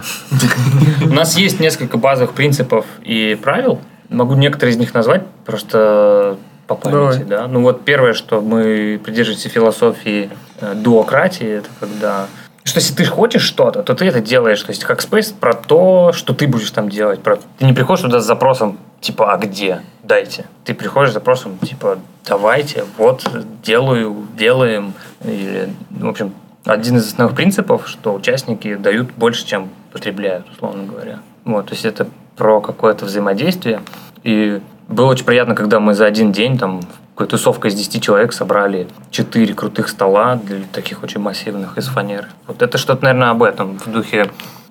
У 1.05 1.13
нас 1.13 1.37
есть 1.37 1.61
несколько 1.61 1.97
базовых 1.97 2.33
принципов 2.33 2.87
и 3.03 3.39
правил. 3.41 3.81
Могу 4.09 4.35
некоторые 4.35 4.75
из 4.75 4.79
них 4.79 4.95
назвать, 4.95 5.23
просто 5.45 6.37
по 6.67 6.75
памяти. 6.75 7.25
Да? 7.25 7.47
Ну 7.47 7.63
вот 7.63 7.85
первое, 7.85 8.13
что 8.13 8.41
мы 8.41 9.01
придерживаемся 9.03 9.49
философии 9.49 10.31
э, 10.61 10.75
дуократии, 10.75 11.49
это 11.49 11.69
когда 11.81 12.27
что 12.65 12.79
если 12.79 12.95
ты 12.95 13.05
хочешь 13.05 13.43
что-то, 13.43 13.83
то 13.83 13.95
ты 13.95 14.07
это 14.07 14.21
делаешь. 14.21 14.63
То 14.63 14.71
есть 14.71 14.85
как 14.85 15.01
Space 15.01 15.35
про 15.35 15.55
то, 15.55 16.13
что 16.13 16.33
ты 16.33 16.47
будешь 16.47 16.71
там 16.71 16.89
делать. 16.89 17.23
Про... 17.23 17.39
Ты 17.59 17.65
не 17.65 17.73
приходишь 17.73 18.03
туда 18.03 18.21
с 18.21 18.27
запросом 18.27 18.79
типа 19.01 19.33
«а 19.33 19.37
где? 19.37 19.83
Дайте». 20.03 20.47
Ты 20.65 20.75
приходишь 20.75 21.11
с 21.11 21.15
запросом 21.15 21.59
типа 21.59 21.99
«давайте, 22.25 22.85
вот, 22.97 23.27
делаю, 23.63 24.27
делаем». 24.37 24.95
Или, 25.25 25.71
в 25.91 26.09
общем, 26.09 26.35
один 26.65 26.97
из 26.97 27.09
основных 27.09 27.37
принципов, 27.37 27.89
что 27.89 28.15
участники 28.15 28.77
дают 28.77 29.13
больше, 29.13 29.45
чем 29.45 29.71
потребляют, 29.93 30.47
условно 30.51 30.85
говоря. 30.85 31.19
Вот, 31.45 31.67
то 31.67 31.73
есть 31.73 31.85
это 31.85 32.07
про 32.37 32.61
какое-то 32.61 33.05
взаимодействие. 33.05 33.83
И 34.23 34.61
было 34.89 35.11
очень 35.11 35.25
приятно, 35.25 35.55
когда 35.55 35.81
мы 35.81 35.95
за 35.95 36.07
один 36.07 36.33
день 36.33 36.59
там 36.59 36.81
тусовкой 37.17 37.71
из 37.71 37.75
10 37.75 38.03
человек 38.03 38.33
собрали 38.33 38.89
4 39.11 39.55
крутых 39.55 39.89
стола 39.89 40.37
для 40.37 40.63
таких 40.73 41.03
очень 41.03 41.21
массивных 41.21 41.79
из 41.79 41.87
фанеры. 41.87 42.29
Вот 42.47 42.63
это 42.63 42.79
что-то, 42.79 43.05
наверное, 43.05 43.31
об 43.31 43.43
этом, 43.43 43.79
в 43.79 43.91
духе 43.91 44.31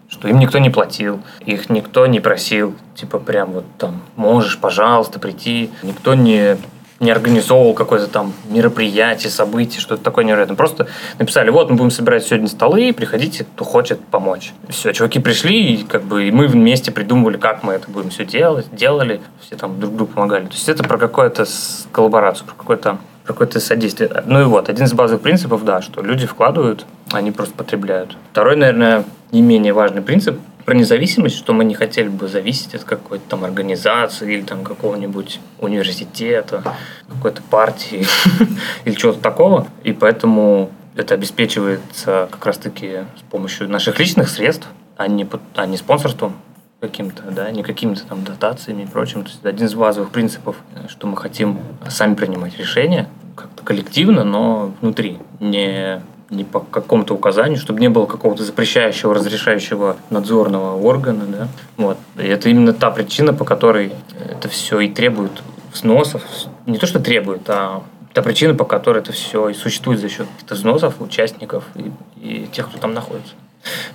что 0.10 0.28
им 0.28 0.40
никто 0.40 0.60
не 0.60 0.70
платил, 0.70 1.22
их 1.46 1.70
никто 1.70 2.06
не 2.06 2.20
просил, 2.20 2.76
типа 2.96 3.18
прям 3.18 3.54
вот 3.54 3.66
там 3.78 4.02
можешь, 4.18 4.60
пожалуйста, 4.60 5.20
прийти. 5.20 5.72
Никто 5.84 6.16
не 6.16 6.58
не 7.02 7.12
организовывал 7.12 7.74
какое-то 7.74 8.08
там 8.08 8.34
мероприятие, 8.46 9.32
событие, 9.32 9.82
что-то 9.82 10.04
такое 10.04 10.24
невероятное. 10.24 10.56
Просто 10.56 10.88
написали, 11.20 11.50
вот 11.50 11.70
мы 11.70 11.76
будем 11.76 11.92
собирать 11.92 12.24
сегодня 12.24 12.48
столы, 12.48 12.94
приходите, 12.94 13.44
кто 13.44 13.66
хочет 13.66 14.00
помочь. 14.00 14.54
Все, 14.70 14.94
чуваки 14.94 15.20
пришли, 15.20 15.74
и 15.74 15.84
как 15.84 16.04
бы 16.04 16.28
и 16.28 16.32
мы 16.32 16.48
вместе 16.48 16.92
придумывали, 16.92 17.38
как 17.38 17.64
мы 17.64 17.74
это 17.74 17.90
будем 17.90 18.12
все 18.12 18.24
делать, 18.24 18.68
делали, 18.72 19.20
все 19.42 19.56
там 19.56 19.80
друг 19.80 19.96
другу 19.96 20.14
помогали. 20.14 20.46
То 20.46 20.54
есть 20.54 20.70
это 20.70 20.84
про 20.84 20.98
какую-то 20.98 21.46
коллаборацию, 21.92 22.46
про 22.46 22.56
какое-то 22.56 22.98
какое-то 23.24 23.60
содействие. 23.60 24.10
Ну 24.26 24.42
и 24.42 24.44
вот, 24.46 24.70
один 24.70 24.86
из 24.86 24.94
базовых 24.94 25.22
принципов, 25.22 25.64
да, 25.64 25.82
что 25.82 26.02
люди 26.02 26.26
вкладывают, 26.26 26.86
они 27.12 27.32
просто 27.32 27.54
потребляют. 27.54 28.18
Второй, 28.32 28.56
наверное, 28.56 29.06
не 29.32 29.42
менее 29.42 29.74
важный 29.74 30.02
принцип 30.02 30.40
про 30.66 30.76
независимость, 30.76 31.38
что 31.38 31.54
мы 31.54 31.66
не 31.66 31.74
хотели 31.74 32.08
бы 32.08 32.28
зависеть 32.28 32.76
от 32.76 32.84
какой-то 32.84 33.24
там 33.30 33.44
организации 33.44 34.34
или 34.34 34.42
там 34.42 34.64
какого-нибудь 34.64 35.40
университета, 35.60 36.64
какой-то 37.08 37.42
партии 37.44 38.06
или 38.86 38.94
чего-то 38.96 39.20
такого. 39.20 39.68
И 39.84 39.94
поэтому 39.94 40.72
это 40.96 41.14
обеспечивается 41.14 42.28
как 42.32 42.46
раз-таки 42.46 43.00
с 43.18 43.22
помощью 43.30 43.70
наших 43.70 44.00
личных 44.00 44.30
средств, 44.30 44.68
а 44.98 45.08
не, 45.08 45.28
а 45.56 45.66
не 45.66 45.78
спонсорством 45.78 46.36
каким-то, 46.80 47.24
да, 47.30 47.52
не 47.52 47.64
какими-то 47.64 48.06
там 48.06 48.24
дотациями 48.24 48.84
и 48.84 48.86
прочим. 48.88 49.24
То 49.24 49.30
есть 49.30 49.46
один 49.46 49.68
из 49.68 49.76
базовых 49.76 50.12
принципов, 50.12 50.58
что 50.90 51.08
мы 51.08 51.16
хотим 51.16 51.60
сами 51.88 52.16
принимать 52.16 52.58
решения, 52.58 53.08
как-то 53.36 53.64
коллективно, 53.64 54.24
но 54.24 54.74
внутри, 54.82 55.20
не, 55.40 56.02
не 56.32 56.46
по 56.46 56.62
какому-то 56.62 57.14
указанию, 57.14 57.60
чтобы 57.60 57.82
не 57.82 57.90
было 57.90 58.06
какого-то 58.06 58.44
запрещающего, 58.44 59.14
разрешающего 59.14 59.98
надзорного 60.10 60.82
органа, 60.82 61.26
да. 61.26 61.48
Вот. 61.78 61.98
И 62.18 62.26
это 62.26 62.50
именно 62.50 62.74
та 62.74 62.90
причина, 62.90 63.34
по 63.34 63.46
которой 63.46 63.92
это 64.30 64.48
все 64.48 64.80
и 64.80 64.90
требует 64.90 65.44
взносов. 65.74 66.24
Не 66.66 66.78
то, 66.78 66.88
что 66.88 67.00
требует, 67.00 67.42
а 67.50 67.84
та 68.14 68.22
причина, 68.22 68.56
по 68.56 68.66
которой 68.66 69.00
это 69.00 69.12
все 69.12 69.50
и 69.50 69.54
существует 69.54 70.00
за 70.00 70.10
счет 70.10 70.28
каких-то 70.28 70.56
взносов 70.56 71.02
участников 71.02 71.66
и, 71.76 71.92
и 72.20 72.48
тех, 72.52 72.70
кто 72.70 72.78
там 72.78 72.94
находится. 72.94 73.34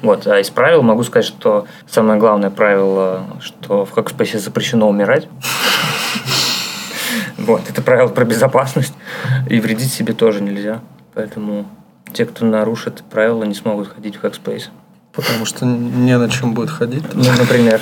Вот. 0.02 0.26
А 0.26 0.38
из 0.38 0.50
правил 0.50 0.82
могу 0.82 1.02
сказать, 1.04 1.26
что 1.26 1.66
самое 1.88 2.20
главное 2.20 2.50
правило, 2.50 3.24
что 3.40 3.86
в 3.86 3.94
Hackspace 3.94 4.38
запрещено 4.38 4.88
умирать. 4.88 5.26
Вот, 7.38 7.62
это 7.68 7.82
правило 7.82 8.08
про 8.08 8.24
безопасность. 8.24 8.94
И 9.48 9.60
вредить 9.60 9.92
себе 9.92 10.14
тоже 10.14 10.42
нельзя. 10.42 10.80
Поэтому 11.14 11.66
те, 12.16 12.24
кто 12.24 12.46
нарушит 12.46 13.02
правила, 13.10 13.44
не 13.44 13.54
смогут 13.54 13.88
ходить 13.88 14.16
в 14.16 14.24
Hackspace. 14.24 14.68
Потому 15.12 15.44
что 15.44 15.66
не 15.66 16.16
на 16.16 16.30
чем 16.30 16.54
будет 16.54 16.70
ходить. 16.70 17.04
Ну, 17.12 17.24
например. 17.38 17.80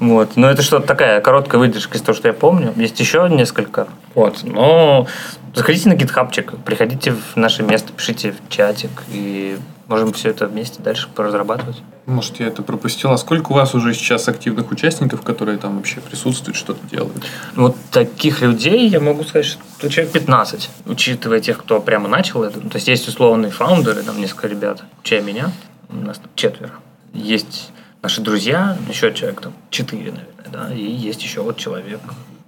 Вот. 0.00 0.36
Но 0.36 0.50
это 0.50 0.62
что-то 0.62 0.86
такая 0.86 1.20
короткая 1.20 1.60
выдержка 1.60 1.96
из 1.96 2.02
того, 2.02 2.16
что 2.16 2.26
я 2.26 2.34
помню. 2.34 2.72
Есть 2.76 2.98
еще 2.98 3.28
несколько. 3.30 3.86
Вот. 4.14 4.42
Но 4.42 5.06
заходите 5.54 5.88
на 5.88 5.94
гитхабчик, 5.94 6.54
приходите 6.64 7.12
в 7.12 7.36
наше 7.36 7.62
место, 7.62 7.92
пишите 7.92 8.32
в 8.32 8.48
чатик, 8.50 8.90
и 9.10 9.58
можем 9.92 10.14
все 10.14 10.30
это 10.30 10.46
вместе 10.46 10.82
дальше 10.82 11.10
поразрабатывать. 11.14 11.82
Может, 12.06 12.40
я 12.40 12.46
это 12.46 12.62
пропустил. 12.62 13.10
А 13.10 13.18
сколько 13.18 13.52
у 13.52 13.54
вас 13.54 13.74
уже 13.74 13.92
сейчас 13.92 14.26
активных 14.26 14.70
участников, 14.70 15.20
которые 15.20 15.58
там 15.58 15.76
вообще 15.76 16.00
присутствуют, 16.00 16.56
что-то 16.56 16.80
делают? 16.86 17.26
Вот 17.56 17.76
таких 17.90 18.40
людей 18.40 18.88
я 18.88 19.00
могу 19.00 19.22
сказать, 19.22 19.44
что 19.44 19.90
человек 19.90 20.14
15, 20.14 20.70
учитывая 20.86 21.40
тех, 21.40 21.58
кто 21.58 21.78
прямо 21.78 22.08
начал 22.08 22.42
это. 22.42 22.58
То 22.58 22.76
есть 22.76 22.88
есть 22.88 23.06
условные 23.06 23.52
фаундеры, 23.52 24.02
там 24.02 24.18
несколько 24.18 24.48
ребят, 24.48 24.82
включая 24.94 25.20
меня, 25.20 25.52
у 25.90 25.96
нас 25.96 26.16
там 26.16 26.30
четверо. 26.36 26.72
Есть 27.12 27.70
наши 28.00 28.22
друзья, 28.22 28.78
еще 28.88 29.12
человек 29.12 29.42
там 29.42 29.52
4, 29.68 30.00
наверное, 30.00 30.24
да, 30.50 30.74
и 30.74 30.82
есть 30.82 31.22
еще 31.22 31.42
вот 31.42 31.58
человек 31.58 32.00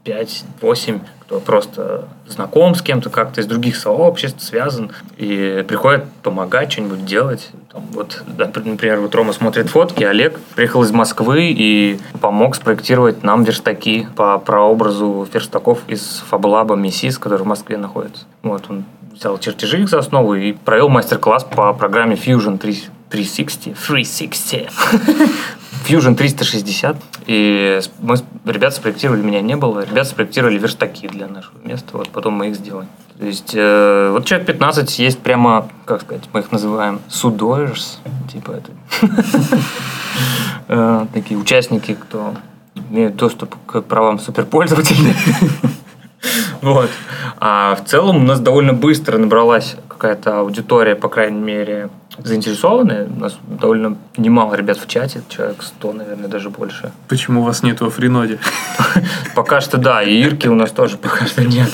5-8, 0.05 1.01
кто 1.21 1.40
просто 1.40 2.09
знаком 2.29 2.75
с 2.75 2.83
кем-то 2.83 3.11
как-то 3.11 3.40
из 3.40 3.47
других 3.47 3.77
сообществ, 3.77 4.43
связан, 4.43 4.93
и 5.17 5.64
приходит 5.67 6.05
помогать, 6.23 6.73
что-нибудь 6.73 7.05
делать. 7.07 7.51
Там, 7.73 7.83
вот, 7.93 8.23
например, 8.37 9.01
вот 9.01 9.14
Рома 9.14 9.33
смотрит 9.33 9.71
фотки, 9.71 10.05
Олег 10.05 10.38
приехал 10.55 10.83
из 10.83 10.93
Москвы 10.93 11.53
и 11.57 11.99
помог 12.21 12.55
спроектировать 12.55 13.23
нам 13.23 13.45
верстаки 13.45 14.07
по 14.17 14.38
прообразу 14.38 15.27
верстаков 15.33 15.81
из 15.88 16.23
Фаблаба 16.29 16.77
Миссис, 16.77 17.19
который 17.19 17.43
в 17.43 17.47
Москве 17.47 17.79
находится. 17.79 18.25
Вот, 18.43 18.64
он 18.69 18.85
взял 19.14 19.38
чертежи 19.38 19.81
их 19.81 19.88
за 19.88 20.01
основу 20.01 20.35
и 20.35 20.53
провел 20.53 20.88
мастер-класс 20.88 21.45
по 21.45 21.73
программе 21.73 22.17
Fusion 22.17 22.59
3 22.59 22.85
360. 23.14 23.74
360. 23.74 24.72
Fusion 25.87 26.16
360. 26.16 26.96
И 27.27 27.81
мы, 28.00 28.16
ребята 28.44 28.74
спроектировали, 28.74 29.22
меня 29.22 29.40
не 29.40 29.57
было, 29.57 29.85
ребята 29.85 30.09
спроектировали 30.09 30.59
верстаки 30.59 31.07
для 31.07 31.29
нашего 31.29 31.57
места, 31.62 31.96
вот 31.96 32.09
потом 32.09 32.35
мы 32.35 32.48
их 32.48 32.57
сделали. 32.57 32.88
То 33.18 33.27
есть, 33.27 33.53
э, 33.55 34.11
вот 34.11 34.24
человек 34.24 34.48
15 34.48 34.98
есть 34.98 35.20
прямо, 35.20 35.68
как 35.85 36.03
сказать, 36.03 36.24
мы 36.33 36.40
их 36.40 36.50
называем 36.50 37.00
судоers, 37.09 37.98
типа 38.33 38.53
это. 38.53 38.70
Э, 40.66 41.07
Такие 41.12 41.38
участники, 41.38 41.94
кто 41.94 42.35
имеет 42.88 43.16
доступ 43.16 43.55
к 43.66 43.83
правам 43.83 44.18
суперпользователей. 44.18 45.14
Вот. 46.62 46.88
А 47.38 47.74
в 47.74 47.85
целом 47.85 48.16
у 48.16 48.27
нас 48.27 48.40
довольно 48.40 48.72
быстро 48.72 49.18
набралась 49.18 49.77
какая-то 50.05 50.40
аудитория, 50.40 50.97
по 50.97 51.09
крайней 51.09 51.40
мере, 51.40 51.88
заинтересованная. 52.19 53.07
У 53.07 53.21
нас 53.21 53.38
довольно 53.61 53.97
немало 54.19 54.55
ребят 54.55 54.79
в 54.79 54.87
чате, 54.87 55.23
человек 55.31 55.62
100, 55.62 55.93
наверное, 55.95 56.29
даже 56.29 56.51
больше. 56.51 56.93
Почему 57.09 57.40
у 57.40 57.45
вас 57.45 57.62
нет 57.62 57.81
во 57.81 57.88
фриноде? 57.88 58.38
Пока 59.35 59.62
что 59.62 59.79
да, 59.79 60.03
и 60.03 60.23
Ирки 60.23 60.47
у 60.49 60.55
нас 60.55 60.73
тоже 60.73 60.99
пока 60.99 61.27
что 61.27 61.43
нет. 61.43 61.71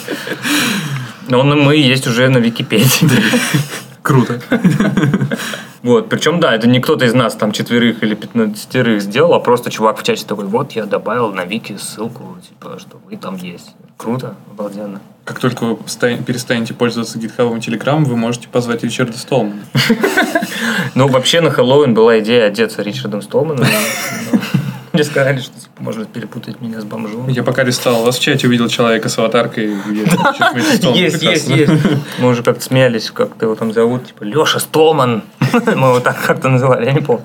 Но 1.29 1.43
мы 1.43 1.75
есть 1.75 2.07
уже 2.07 2.29
на 2.29 2.39
Википедии. 2.39 3.11
Круто. 4.03 4.41
Вот, 5.83 6.11
причем, 6.11 6.41
да, 6.41 6.55
это 6.55 6.69
не 6.69 6.79
кто-то 6.79 7.07
из 7.07 7.15
нас 7.15 7.35
там 7.35 7.53
четверых 7.53 8.03
или 8.03 8.15
пятнадцатерых 8.15 9.01
сделал, 9.01 9.33
а 9.33 9.41
просто 9.41 9.71
чувак 9.71 9.99
в 9.99 10.03
чате 10.03 10.27
такой, 10.27 10.45
вот 10.45 10.73
я 10.73 10.85
добавил 10.85 11.33
на 11.33 11.47
Вики 11.47 11.79
ссылку, 11.79 12.37
типа, 12.47 12.79
что 12.79 13.01
вы 13.09 13.17
там 13.17 13.37
есть. 13.37 13.75
Круто, 13.97 14.35
обалденно. 14.51 15.01
Как 15.25 15.39
только 15.39 15.65
вы 15.65 15.79
ста- 15.87 16.19
перестанете 16.19 16.75
пользоваться 16.75 17.19
гитхабом 17.19 17.57
и 17.59 17.61
телеграммом, 17.63 18.05
вы 18.05 18.17
можете 18.19 18.49
позвать 18.49 18.85
Ричарда 18.85 19.17
Столмана. 19.17 19.63
Ну, 20.95 21.09
вообще 21.09 21.41
на 21.41 21.51
Хэллоуин 21.51 21.95
была 21.95 22.19
идея 22.19 22.47
одеться 22.49 22.83
Ричардом 22.83 23.23
Столманом. 23.23 23.65
Мне 25.01 25.09
сказали, 25.09 25.41
что 25.41 25.59
типа, 25.59 25.83
можно 25.83 26.05
перепутать 26.05 26.61
меня 26.61 26.79
с 26.79 26.85
бомжом. 26.85 27.27
Я 27.29 27.43
пока 27.43 27.63
листал, 27.63 28.03
у 28.03 28.05
вас 28.05 28.19
в 28.19 28.21
чате 28.21 28.47
увидел 28.47 28.69
человека 28.69 29.09
с 29.09 29.17
аватаркой, 29.19 29.75
Есть, 30.95 31.23
есть, 31.23 31.49
есть. 31.49 31.73
Мы 32.19 32.29
уже 32.29 32.43
как-то 32.43 32.63
смеялись, 32.63 33.11
как 33.11 33.31
его 33.41 33.55
там 33.55 33.73
зовут, 33.73 34.09
типа 34.09 34.25
Леша 34.25 34.59
Столман. 34.61 35.23
Мы 35.53 35.71
его 35.71 36.01
так 36.01 36.21
как-то 36.23 36.51
называли, 36.51 36.85
я 36.85 36.93
не 36.93 37.01
помню. 37.01 37.25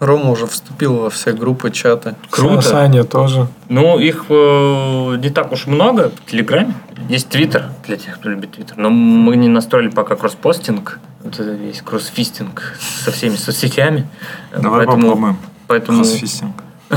Рома 0.00 0.30
уже 0.30 0.46
вступил 0.46 0.96
во 0.96 1.10
все 1.10 1.32
группы, 1.32 1.70
чаты. 1.70 2.14
Круто. 2.30 2.62
Саня 2.62 3.04
тоже. 3.04 3.46
Ну, 3.68 3.98
их 3.98 4.24
э, 4.30 5.16
не 5.18 5.30
так 5.30 5.52
уж 5.52 5.66
много 5.66 6.10
в 6.10 6.30
Телеграме. 6.30 6.74
Есть 7.08 7.28
Твиттер 7.28 7.66
для 7.86 7.96
тех, 7.96 8.18
кто 8.18 8.30
любит 8.30 8.52
Твиттер. 8.52 8.76
Но 8.78 8.88
мы 8.88 9.36
не 9.36 9.48
настроили 9.48 9.88
пока 9.88 10.16
кросспостинг. 10.16 10.98
Вот 11.22 11.34
это 11.34 11.50
весь 11.52 11.80
кроссфистинг 11.82 12.74
со 13.04 13.12
всеми 13.12 13.36
соцсетями. 13.36 14.08
Давай 14.52 14.86
Поэтому- 14.86 15.08
попробуем. 15.08 15.38
Поэтому... 15.66 15.98
Кроссфистинг. 15.98 16.52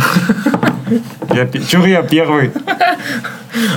Я, 1.33 1.47
я 1.85 2.01
первый? 2.01 2.51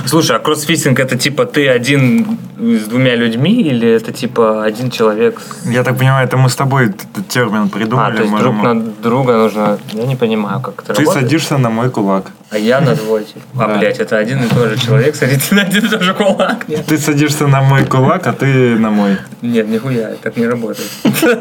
Слушай, 0.05 0.37
а 0.37 0.39
кроссфистинг 0.39 0.99
это 0.99 1.17
типа 1.17 1.45
ты 1.45 1.67
один 1.67 2.37
с 2.57 2.83
двумя 2.87 3.15
людьми 3.15 3.61
или 3.61 3.89
это 3.89 4.13
типа 4.13 4.63
один 4.63 4.89
человек. 4.91 5.41
Я 5.65 5.83
так 5.83 5.97
понимаю, 5.97 6.25
это 6.27 6.37
мы 6.37 6.49
с 6.49 6.55
тобой 6.55 6.85
этот 6.85 7.27
термин 7.27 7.63
А, 7.63 7.67
придумали. 7.67 8.15
то 8.15 8.21
есть 8.21 8.31
можем- 8.31 8.51
друг 8.61 8.63
на 8.63 8.81
друга 9.03 9.33
нужно... 9.37 9.77
Я 9.93 10.05
не 10.05 10.15
понимаю, 10.15 10.61
как 10.61 10.83
это 10.83 10.93
Ты 10.93 11.01
работает. 11.01 11.23
садишься 11.23 11.57
на 11.57 11.69
мой 11.69 11.89
кулак. 11.89 12.31
А 12.49 12.57
я 12.57 12.79
на 12.81 12.95
двое. 12.95 13.25
типа. 13.25 13.41
А, 13.55 13.67
Да. 13.67 13.77
блядь, 13.77 13.99
это 13.99 14.17
один 14.17 14.43
и 14.43 14.47
тот 14.47 14.69
же 14.69 14.77
человек 14.77 15.15
садится 15.15 15.55
на 15.55 15.61
один 15.63 15.85
и 15.85 15.89
тот 15.89 16.01
же 16.03 16.13
кулак. 16.13 16.67
Нет, 16.69 16.85
Ты 16.87 16.97
садишься 16.97 17.47
на 17.47 17.61
мой 17.61 17.85
кулак, 17.85 18.27
а 18.27 18.33
ты 18.33 18.75
на 18.77 18.89
мой. 18.91 19.17
Нет 19.41 19.67
нихуя, 19.67 20.11
так 20.21 20.37
не 20.37 20.47
работает. 20.47 20.89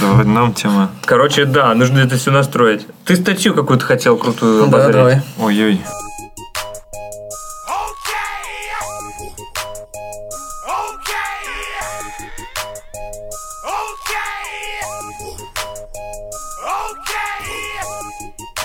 Давай, 0.00 0.24
нам 0.24 0.54
тема. 0.54 0.90
Короче, 1.04 1.44
да, 1.44 1.74
нужно 1.74 1.98
это 1.98 2.16
все 2.16 2.30
настроить. 2.30 2.86
Ты 3.04 3.16
статью 3.16 3.54
какую-то 3.54 3.84
хотел 3.84 4.16
крутую 4.16 4.60
Да, 4.60 4.66
обозреть. 4.66 4.92
давай. 4.92 5.22
Ой-ой. 5.38 5.80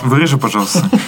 Вырежи, 0.02 0.38
пожалуйста. 0.38 0.88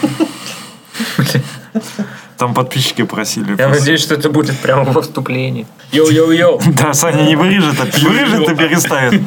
Там 2.39 2.55
подписчики 2.55 3.03
просили. 3.03 3.57
Я 3.59 3.69
надеюсь, 3.69 4.01
что 4.01 4.15
это 4.15 4.31
будет 4.31 4.57
прямо 4.61 4.85
во 4.85 5.03
вступлении. 5.03 5.67
Йоу-йоу-йоу. 5.93 6.63
Да, 6.79 6.95
Саня 6.95 7.25
не 7.25 7.35
вырежет, 7.35 7.81
а 7.81 7.85
вырежет 8.09 8.49
и 8.49 8.55
переставит. 8.55 9.23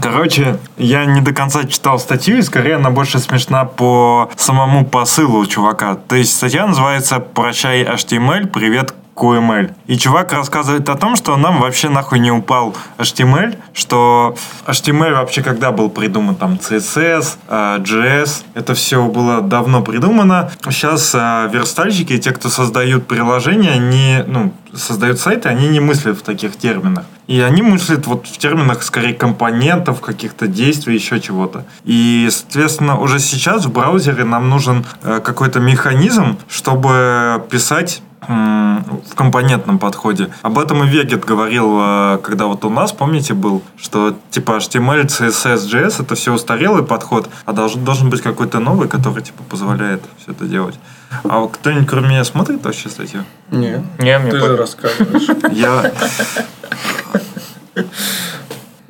Короче, 0.00 0.58
я 0.78 1.04
не 1.04 1.20
до 1.20 1.32
конца 1.32 1.64
читал 1.64 1.98
статью, 1.98 2.38
и 2.38 2.42
скорее 2.42 2.76
она 2.76 2.90
больше 2.90 3.18
смешна 3.18 3.64
по 3.66 4.30
самому 4.36 4.86
посылу 4.86 5.44
чувака. 5.46 5.96
То 6.08 6.16
есть 6.16 6.34
статья 6.34 6.66
называется 6.66 7.20
«Прощай 7.20 7.84
HTML, 7.84 8.46
привет 8.48 8.94
QML». 9.14 9.74
И 9.86 9.96
чувак 9.96 10.32
рассказывает 10.32 10.88
о 10.88 10.96
том, 10.96 11.16
что 11.16 11.36
нам 11.36 11.60
вообще 11.60 11.88
нахуй 11.88 12.18
не 12.18 12.30
упал 12.30 12.74
HTML, 12.98 13.56
что 13.72 14.34
HTML 14.66 15.14
вообще 15.14 15.42
когда 15.42 15.72
был 15.72 15.90
придуман, 15.90 16.34
там 16.34 16.54
CSS, 16.54 17.38
э, 17.48 17.78
JS, 17.78 18.44
это 18.54 18.74
все 18.74 19.04
было 19.04 19.40
давно 19.40 19.82
придумано. 19.82 20.50
Сейчас 20.70 21.14
э, 21.14 21.48
верстальщики, 21.52 22.18
те, 22.18 22.32
кто 22.32 22.48
создают 22.48 23.06
приложения, 23.06 23.70
они, 23.70 24.24
ну, 24.26 24.52
создают 24.76 25.18
сайты, 25.18 25.48
они 25.48 25.68
не 25.68 25.80
мыслят 25.80 26.18
в 26.18 26.22
таких 26.22 26.56
терминах. 26.56 27.04
И 27.26 27.40
они 27.40 27.62
мыслят 27.62 28.06
вот 28.06 28.26
в 28.26 28.38
терминах 28.38 28.82
скорее 28.82 29.14
компонентов, 29.14 30.00
каких-то 30.00 30.46
действий, 30.46 30.94
еще 30.94 31.20
чего-то. 31.20 31.64
И, 31.84 32.28
соответственно, 32.30 32.98
уже 32.98 33.18
сейчас 33.18 33.64
в 33.64 33.72
браузере 33.72 34.24
нам 34.24 34.48
нужен 34.50 34.84
э, 35.02 35.20
какой-то 35.24 35.60
механизм, 35.60 36.38
чтобы 36.48 37.44
писать 37.50 38.02
в 38.28 39.14
компонентном 39.14 39.78
подходе. 39.78 40.30
Об 40.42 40.58
этом 40.58 40.84
и 40.84 40.88
Вегет 40.88 41.24
говорил, 41.24 41.78
э, 41.80 42.18
когда 42.22 42.46
вот 42.46 42.64
у 42.64 42.70
нас, 42.70 42.92
помните, 42.92 43.34
был, 43.34 43.62
что 43.76 44.16
типа 44.30 44.52
HTML, 44.52 45.06
CSS, 45.06 45.66
JS 45.68 46.02
это 46.02 46.14
все 46.14 46.32
устарелый 46.32 46.84
подход, 46.84 47.28
а 47.44 47.52
должен, 47.52 47.84
должен 47.84 48.10
быть 48.10 48.22
какой-то 48.22 48.60
новый, 48.60 48.88
который 48.88 49.22
типа 49.22 49.42
позволяет 49.48 50.02
все 50.18 50.32
это 50.32 50.46
делать. 50.46 50.78
А 51.24 51.40
вот 51.40 51.56
кто-нибудь 51.56 51.88
кроме 51.88 52.08
меня 52.08 52.24
смотрит 52.24 52.64
вообще 52.64 52.88
статью? 52.88 53.24
Не, 53.50 53.84
Не, 53.98 54.18
мне 54.18 54.30
ты 54.32 54.40
же 54.40 54.56
рассказываешь. 54.56 55.28
Я... 55.52 55.92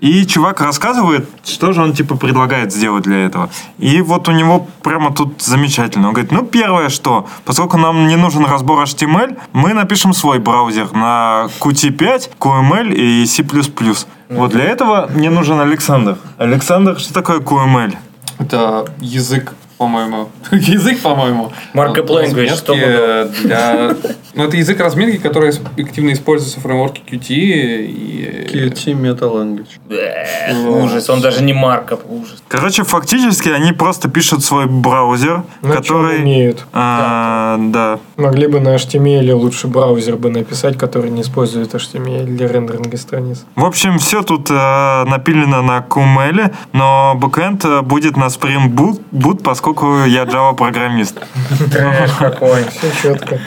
И 0.04 0.26
чувак 0.26 0.60
рассказывает, 0.60 1.26
что 1.44 1.72
же 1.72 1.82
он 1.82 1.94
типа 1.94 2.16
предлагает 2.16 2.74
сделать 2.74 3.04
для 3.04 3.24
этого. 3.24 3.48
И 3.78 4.02
вот 4.02 4.28
у 4.28 4.32
него 4.32 4.68
прямо 4.82 5.14
тут 5.14 5.40
замечательно. 5.40 6.08
Он 6.08 6.12
говорит, 6.12 6.30
ну 6.30 6.44
первое 6.44 6.90
что, 6.90 7.26
поскольку 7.46 7.78
нам 7.78 8.06
не 8.06 8.16
нужен 8.16 8.44
разбор 8.44 8.82
HTML, 8.84 9.38
мы 9.54 9.72
напишем 9.72 10.12
свой 10.12 10.40
браузер 10.40 10.92
на 10.92 11.48
Qt5, 11.58 12.32
QML 12.38 12.92
и 12.92 13.24
C++. 13.24 13.42
Вот 14.28 14.50
для 14.50 14.64
этого 14.64 15.08
мне 15.14 15.30
нужен 15.30 15.58
Александр. 15.58 16.18
Александр, 16.36 16.98
что 16.98 17.14
такое 17.14 17.40
QML? 17.40 17.96
Это 18.40 18.84
язык, 18.98 19.54
по-моему. 19.78 20.28
Язык, 20.52 21.00
по-моему. 21.00 21.52
Markup 21.74 22.06
language, 22.06 22.50
Разметки 22.50 22.54
что 22.56 22.74
для... 22.74 23.94
Ну, 24.34 24.42
это 24.44 24.56
язык 24.56 24.80
разметки, 24.80 25.18
который 25.18 25.52
активно 25.78 26.12
используется 26.12 26.58
в 26.58 26.64
фреймворке 26.64 27.02
Qt 27.06 27.28
и... 27.28 28.48
Qt 28.52 28.92
Meta 29.00 29.30
Language. 29.30 30.68
Ужас, 30.68 31.08
он 31.08 31.20
даже 31.20 31.42
не 31.42 31.52
марков, 31.52 32.00
ужас. 32.08 32.42
Короче, 32.48 32.82
фактически 32.82 33.48
они 33.48 33.72
просто 33.72 34.08
пишут 34.08 34.42
свой 34.42 34.66
браузер, 34.66 35.44
На 35.62 35.68
чем 35.74 35.76
который... 35.76 36.18
умеют. 36.18 36.64
а, 36.72 37.56
да, 37.58 38.00
Могли 38.16 38.48
бы 38.48 38.58
на 38.60 38.74
HTML 38.74 39.32
лучше 39.34 39.68
браузер 39.68 40.16
бы 40.16 40.30
написать, 40.30 40.76
который 40.76 41.10
не 41.10 41.22
использует 41.22 41.72
HTML 41.74 42.24
для 42.24 42.48
рендеринга 42.48 42.96
страниц. 42.96 43.44
В 43.54 43.64
общем, 43.64 43.98
все 43.98 44.22
тут 44.22 44.50
э, 44.50 45.04
напилено 45.04 45.62
на 45.62 45.78
QML, 45.88 46.52
но 46.72 47.14
бэкэнд 47.16 47.64
э, 47.64 47.80
будет 47.82 48.16
на 48.16 48.24
Spring 48.24 48.68
Boot, 48.68 49.00
Boot, 49.12 49.42
поскольку 49.64 50.04
я 50.04 50.24
Java-программист. 50.24 51.20
Трэш 51.72 52.10
какой. 52.18 52.64
Все 52.64 52.90
четко. 53.02 53.40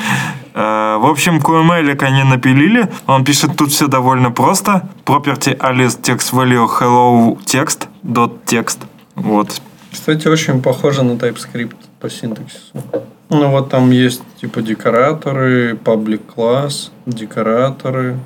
Э, 0.55 0.97
в 0.97 1.05
общем, 1.05 1.37
QML 1.37 2.03
они 2.03 2.23
напилили. 2.23 2.89
Он 3.05 3.23
пишет 3.23 3.55
тут 3.55 3.69
все 3.69 3.87
довольно 3.87 4.31
просто. 4.31 4.89
Property 5.05 5.55
alias 5.57 6.01
text 6.01 6.33
value 6.33 6.67
hello 6.67 7.37
text 7.45 7.87
dot 8.03 8.31
text. 8.47 8.79
Вот. 9.15 9.61
Кстати, 9.91 10.27
очень 10.27 10.61
похоже 10.61 11.03
на 11.03 11.11
TypeScript 11.11 11.75
по 11.99 12.09
синтаксису. 12.09 12.73
Ну 13.29 13.49
вот 13.51 13.69
там 13.69 13.91
есть 13.91 14.23
типа 14.41 14.61
декораторы, 14.61 15.75
паблик 15.75 16.25
класс, 16.33 16.91
декораторы, 17.05 18.17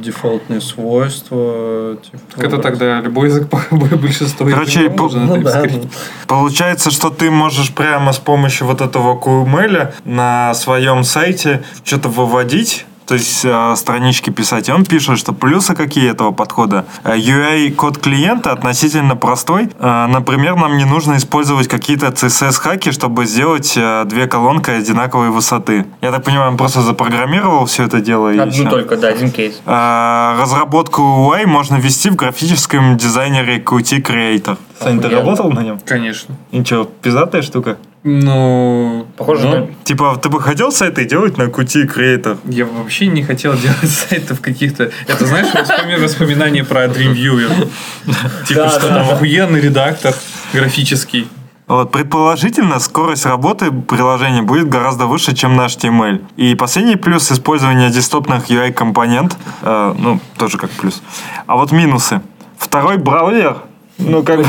дефолтные 0.00 0.60
свойства. 0.60 1.96
Типа, 2.02 2.18
Так 2.36 2.44
это 2.44 2.58
тогда 2.58 3.00
любой 3.00 3.28
язык 3.28 3.48
по 3.50 3.58
большинству 3.96 4.48
Короче, 4.48 4.84
языков 4.84 5.12
по- 5.12 5.18
Ну 5.18 5.42
да, 5.42 5.62
ну. 5.70 5.82
Получается, 6.26 6.90
что 6.90 7.10
ты 7.10 7.30
можешь 7.30 7.72
прямо 7.74 8.12
с 8.12 8.18
помощью 8.18 8.66
вот 8.66 8.80
этого 8.80 9.18
QML 9.18 9.92
на 10.04 10.54
своем 10.54 11.04
сайте 11.04 11.62
что-то 11.84 12.08
выводить, 12.08 12.86
то 13.10 13.14
есть 13.14 13.44
э, 13.44 13.74
странички 13.74 14.30
писать. 14.30 14.68
И 14.68 14.72
он 14.72 14.84
пишет, 14.84 15.18
что 15.18 15.32
плюсы 15.32 15.74
какие 15.74 16.08
этого 16.12 16.30
подхода. 16.30 16.84
Э, 17.02 17.16
UI-код 17.16 17.98
клиента 17.98 18.52
относительно 18.52 19.16
простой. 19.16 19.68
Э, 19.80 20.06
Например, 20.06 20.54
нам 20.54 20.76
не 20.76 20.84
нужно 20.84 21.16
использовать 21.16 21.66
какие-то 21.66 22.06
CSS-хаки, 22.06 22.92
чтобы 22.92 23.26
сделать 23.26 23.76
две 24.06 24.28
колонки 24.28 24.70
одинаковой 24.70 25.30
высоты. 25.30 25.86
Я 26.02 26.12
так 26.12 26.22
понимаю, 26.22 26.52
он 26.52 26.56
просто 26.56 26.82
запрограммировал 26.82 27.66
все 27.66 27.82
это 27.82 28.00
дело. 28.00 28.32
и 28.32 28.38
Одну 28.38 28.52
всё. 28.52 28.70
только, 28.70 28.96
да, 28.96 29.08
один 29.08 29.32
кейс. 29.32 29.60
Разработку 29.66 31.02
UI 31.02 31.46
можно 31.46 31.76
вести 31.76 32.10
в 32.10 32.14
графическом 32.14 32.96
дизайнере 32.96 33.58
Qt 33.58 34.02
Creator. 34.02 34.56
Сань, 34.80 35.00
ты 35.00 35.08
работал 35.08 35.50
на 35.50 35.64
нем? 35.64 35.80
Конечно. 35.84 36.36
Ничего, 36.52 36.84
пиздатая 36.84 37.42
штука? 37.42 37.76
Ну, 38.02 39.06
Похоже 39.16 39.46
Ну, 39.48 39.56
на... 39.56 39.66
типа, 39.84 40.18
ты 40.22 40.30
бы 40.30 40.40
хотел 40.40 40.72
сайты 40.72 41.04
делать 41.04 41.36
на 41.36 41.44
Qt 41.44 41.86
Creator? 41.94 42.38
я 42.46 42.64
вообще 42.64 43.06
не 43.08 43.22
хотел 43.22 43.52
делать 43.56 43.90
сайтов 43.90 44.40
каких-то... 44.40 44.90
Это, 45.06 45.26
знаешь, 45.26 45.48
воспоми- 45.52 46.00
воспоминания 46.02 46.64
про 46.64 46.86
Dreamviewer. 46.86 47.68
Типа, 48.46 48.62
Да, 48.62 48.70
что 48.70 48.88
там 48.88 49.10
охуенный 49.10 49.60
редактор 49.60 50.14
графический. 50.54 51.28
Вот, 51.66 51.92
предположительно, 51.92 52.80
скорость 52.80 53.26
работы 53.26 53.70
приложения 53.70 54.42
будет 54.42 54.68
гораздо 54.68 55.06
выше, 55.06 55.36
чем 55.36 55.54
на 55.56 55.66
HTML. 55.66 56.24
И 56.36 56.54
последний 56.56 56.96
плюс 56.96 57.30
использования 57.30 57.90
десктопных 57.90 58.50
UI-компонент, 58.50 59.36
э, 59.62 59.94
ну, 59.96 60.20
тоже 60.36 60.58
как 60.58 60.70
плюс. 60.70 61.00
А 61.46 61.54
вот 61.56 61.70
минусы. 61.70 62.22
Второй 62.58 62.96
браузер, 62.96 63.58
ну, 64.00 64.22
как 64.22 64.38
бы... 64.38 64.46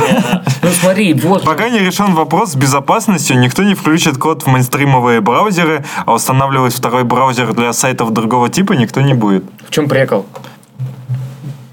Ну 0.63 0.69
смотри, 0.79 1.13
вот 1.13 1.43
Пока 1.43 1.69
не 1.69 1.79
решен 1.79 2.13
вопрос 2.13 2.51
с 2.51 2.55
безопасностью, 2.55 3.39
никто 3.39 3.63
не 3.63 3.75
включит 3.75 4.17
код 4.17 4.43
в 4.43 4.47
мейнстримовые 4.47 5.21
браузеры, 5.21 5.83
а 6.05 6.13
устанавливать 6.13 6.73
второй 6.73 7.03
браузер 7.03 7.53
для 7.53 7.73
сайтов 7.73 8.11
другого 8.11 8.49
типа 8.49 8.73
никто 8.73 9.01
не 9.01 9.13
будет. 9.13 9.43
в 9.67 9.71
чем 9.71 9.87
прикол. 9.87 10.25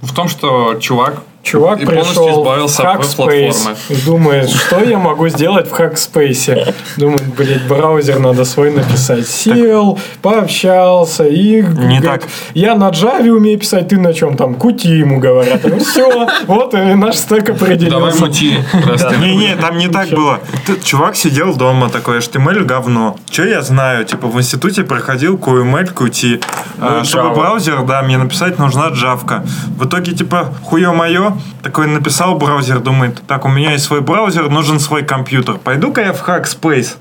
В 0.02 0.14
том, 0.14 0.28
что 0.28 0.74
чувак 0.80 1.22
Чувак 1.42 1.80
И 1.80 1.86
пришел 1.86 2.28
в 2.28 2.40
избавился 2.40 2.90
от 2.90 3.00
Hackspace 3.00 3.76
и 3.88 3.94
думает, 4.04 4.50
что 4.50 4.82
я 4.82 4.98
могу 4.98 5.28
сделать 5.28 5.68
в 5.68 5.72
Hackspace. 5.72 6.74
Думает, 6.96 7.24
блядь, 7.36 7.66
браузер 7.66 8.18
надо 8.18 8.44
свой 8.44 8.70
написать. 8.70 9.26
Сел, 9.26 9.98
пообщался 10.20 11.24
и... 11.24 11.62
Не 11.62 12.00
говорит, 12.00 12.02
так. 12.02 12.22
Я 12.54 12.74
на 12.74 12.90
Java 12.90 13.28
умею 13.28 13.58
писать, 13.58 13.88
ты 13.88 13.98
на 13.98 14.12
чем 14.12 14.36
там? 14.36 14.54
Кути 14.54 14.98
ему 14.98 15.20
говорят. 15.20 15.64
Ну 15.64 15.78
все, 15.78 16.28
вот 16.46 16.74
и 16.74 16.94
наш 16.94 17.16
стек 17.16 17.44
Давай 17.46 17.62
определился. 17.62 18.20
мути. 18.20 18.58
Просто. 18.84 19.16
Не-не, 19.16 19.56
там 19.56 19.78
не 19.78 19.88
так 19.88 20.08
было. 20.08 20.40
Чувак 20.84 21.16
сидел 21.16 21.54
дома 21.54 21.88
такой, 21.88 22.18
HTML 22.18 22.64
говно. 22.64 23.16
Че 23.30 23.48
я 23.48 23.62
знаю? 23.62 24.04
Типа 24.04 24.26
в 24.26 24.36
институте 24.38 24.82
проходил 24.82 25.36
QML, 25.36 25.94
Qt. 25.94 26.42
А, 26.80 27.04
чтобы 27.04 27.30
браузер, 27.34 27.82
да, 27.82 28.02
мне 28.02 28.18
написать 28.18 28.58
нужна 28.58 28.88
джавка. 28.88 29.44
В 29.76 29.86
итоге, 29.86 30.12
типа, 30.12 30.52
хуе 30.64 30.90
мое, 30.92 31.27
такой 31.62 31.86
написал 31.86 32.36
браузер, 32.36 32.80
думает, 32.80 33.22
так, 33.26 33.44
у 33.44 33.48
меня 33.48 33.72
есть 33.72 33.84
свой 33.84 34.00
браузер, 34.00 34.48
нужен 34.48 34.80
свой 34.80 35.02
компьютер. 35.02 35.58
Пойду-ка 35.58 36.00
я 36.00 36.12
в 36.12 36.26
Hackspace. 36.26 36.96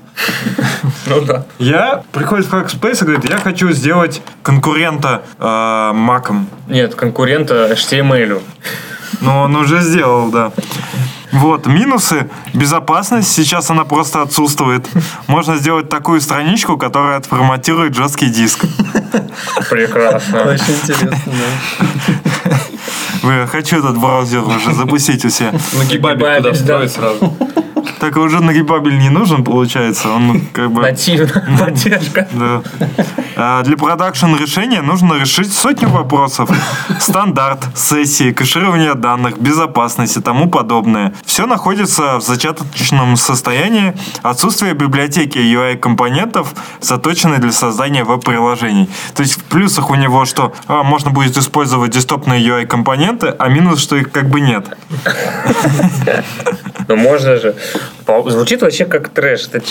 Ну 1.06 1.20
да. 1.22 1.44
Я 1.58 2.02
приходит 2.12 2.46
в 2.46 2.54
Hackspace 2.54 3.02
и 3.02 3.04
говорит, 3.04 3.30
я 3.30 3.38
хочу 3.38 3.70
сделать 3.70 4.22
конкурента 4.42 5.22
э, 5.38 5.92
маком. 5.94 6.48
Нет, 6.66 6.94
конкурента 6.94 7.70
HTML. 7.72 8.42
Но 9.20 9.42
он 9.42 9.56
уже 9.56 9.80
сделал, 9.80 10.30
да. 10.30 10.52
Вот, 11.32 11.66
минусы. 11.66 12.28
Безопасность. 12.54 13.30
Сейчас 13.30 13.70
она 13.70 13.84
просто 13.84 14.22
отсутствует. 14.22 14.86
Можно 15.26 15.56
сделать 15.56 15.88
такую 15.88 16.20
страничку, 16.20 16.78
которая 16.78 17.18
отформатирует 17.18 17.94
жесткий 17.94 18.28
диск. 18.28 18.64
Прекрасно. 19.70 20.42
Очень 20.42 20.74
интересно, 20.74 21.20
да. 21.26 22.30
Вы, 23.22 23.46
хочу 23.46 23.78
этот 23.78 23.98
браузер 23.98 24.42
уже 24.44 24.72
запустить 24.72 25.24
у 25.24 25.30
себя. 25.30 25.52
Нагибабель 25.74 26.36
туда 26.36 26.52
встроить 26.52 26.92
сразу. 26.92 27.36
Так 28.00 28.16
уже 28.16 28.40
нагибабель 28.40 28.98
не 28.98 29.10
нужен, 29.10 29.44
получается. 29.44 30.10
Он 30.10 30.40
как 30.52 30.70
бы... 30.70 30.82
Поддержка. 31.58 32.28
Да. 32.32 32.62
А 33.36 33.62
Для 33.62 33.76
продакшн 33.76 34.34
решения 34.34 34.82
нужно 34.82 35.14
решить 35.14 35.52
сотню 35.52 35.88
вопросов. 35.88 36.50
Стандарт, 36.98 37.66
сессии, 37.74 38.32
кэширование 38.32 38.94
данных, 38.94 39.38
безопасность 39.38 40.16
и 40.16 40.20
тому 40.20 40.48
подобное. 40.48 41.12
Все 41.24 41.46
находится 41.46 42.18
в 42.18 42.22
зачаточном 42.22 43.16
состоянии. 43.16 43.94
Отсутствие 44.22 44.74
библиотеки 44.74 45.38
UI-компонентов, 45.38 46.52
заточенной 46.80 47.38
для 47.38 47.52
создания 47.52 48.04
веб-приложений. 48.04 48.88
То 49.14 49.22
есть 49.22 49.34
в 49.40 49.44
плюсах 49.44 49.90
у 49.90 49.94
него, 49.94 50.24
что 50.24 50.52
а, 50.66 50.82
можно 50.82 51.10
будет 51.10 51.36
использовать 51.36 51.92
десктопные 51.92 52.40
UI-компоненты, 52.44 53.28
а 53.38 53.48
минус, 53.48 53.80
что 53.80 53.96
их 53.96 54.10
как 54.10 54.28
бы 54.28 54.40
нет. 54.40 54.66
Ну 56.88 56.96
можно 56.96 57.36
же. 57.36 57.54
Звучит 58.26 58.62
вообще 58.62 58.86
как 58.86 59.10
трэш. 59.10 59.48
Типа 59.48 59.64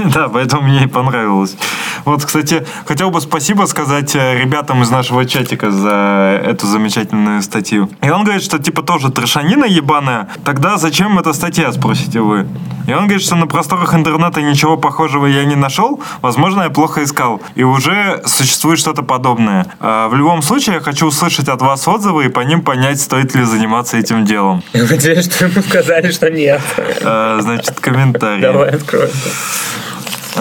Да, 0.14 0.28
поэтому 0.28 0.62
мне 0.62 0.84
и 0.84 0.86
понравилось. 0.86 1.56
Вот, 2.04 2.24
кстати, 2.24 2.66
хотел 2.86 3.10
бы 3.10 3.20
спасибо 3.20 3.66
сказать 3.66 4.14
э, 4.16 4.38
ребятам 4.38 4.82
из 4.82 4.90
нашего 4.90 5.24
чатика 5.26 5.70
за 5.70 6.40
эту 6.44 6.66
замечательную 6.66 7.42
статью. 7.42 7.90
И 8.02 8.10
он 8.10 8.24
говорит, 8.24 8.42
что 8.42 8.58
типа 8.58 8.82
тоже 8.82 9.10
трешанина 9.10 9.64
ебаная. 9.64 10.28
Тогда 10.44 10.76
зачем 10.76 11.18
эта 11.18 11.32
статья, 11.32 11.72
спросите 11.72 12.20
вы? 12.20 12.46
И 12.86 12.92
он 12.92 13.04
говорит, 13.04 13.22
что 13.22 13.36
на 13.36 13.46
просторах 13.46 13.94
интернета 13.94 14.42
ничего 14.42 14.76
похожего 14.76 15.26
я 15.26 15.44
не 15.44 15.54
нашел. 15.54 16.00
Возможно, 16.22 16.62
я 16.62 16.70
плохо 16.70 17.04
искал. 17.04 17.40
И 17.54 17.62
уже 17.62 18.22
существует 18.26 18.78
что-то 18.78 19.02
подобное. 19.02 19.66
А, 19.78 20.08
В 20.08 20.14
любом 20.16 20.42
случае, 20.42 20.76
я 20.76 20.80
хочу 20.80 21.06
услышать 21.06 21.48
от 21.48 21.60
вас 21.62 21.86
отзывы 21.86 22.24
и 22.26 22.28
по 22.28 22.40
ним 22.40 22.62
понять, 22.62 23.00
стоит 23.00 23.34
ли 23.34 23.44
заниматься 23.44 23.96
этим 23.96 24.24
делом. 24.24 24.62
Я 24.72 24.84
надеюсь, 24.84 25.26
что 25.32 25.46
ему 25.46 25.62
сказали, 25.62 26.10
что 26.10 26.30
нет. 26.30 26.60
А, 27.02 27.38
Значит, 27.40 27.78
комментарий. 27.80 28.42
Давай 28.42 28.70
откроем. 28.70 29.10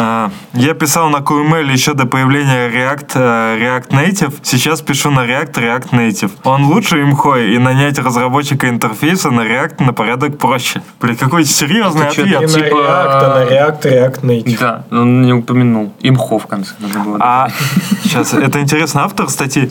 А, 0.02 0.32
Я 0.54 0.74
писал 0.76 1.10
на 1.10 1.18
QML 1.18 1.70
еще 1.72 1.94
до 1.94 2.06
появления 2.06 2.70
React, 2.70 3.12
э, 3.16 3.58
React 3.60 3.90
Native. 3.90 4.34
Сейчас 4.44 4.82
пишу 4.82 5.12
на 5.12 5.26
React 5.26 5.54
React 5.56 5.90
Native. 5.92 6.32
Он 6.46 6.64
лучше 6.68 7.02
имхой, 7.02 7.54
и 7.54 7.58
нанять 7.58 8.00
разработчика 8.00 8.70
интерфейса 8.70 9.30
на 9.30 9.42
React 9.42 9.84
на 9.84 9.92
порядок 9.94 10.38
проще. 10.38 10.82
Блин, 11.02 11.18
какой 11.18 11.44
серьезный 11.44 12.04
Это 12.08 12.22
ответ. 12.22 12.42
на 12.42 12.48
Типа- 12.48 12.76
React, 12.76 13.10
а 13.12 13.46
на 13.46 13.52
React, 13.52 13.82
React 13.82 14.22
Native. 14.22 14.60
Да, 14.60 14.84
он 14.92 15.22
не 15.22 15.34
упомянул. 15.34 15.92
Имхо 16.00 16.40
в 16.40 16.48
конце 16.48 16.72
надо 16.80 17.00
было. 17.00 17.18
А 17.20 17.50
сейчас 18.04 18.34
это 18.48 18.62
интересно, 18.62 19.04
автор 19.04 19.30
статьи. 19.30 19.70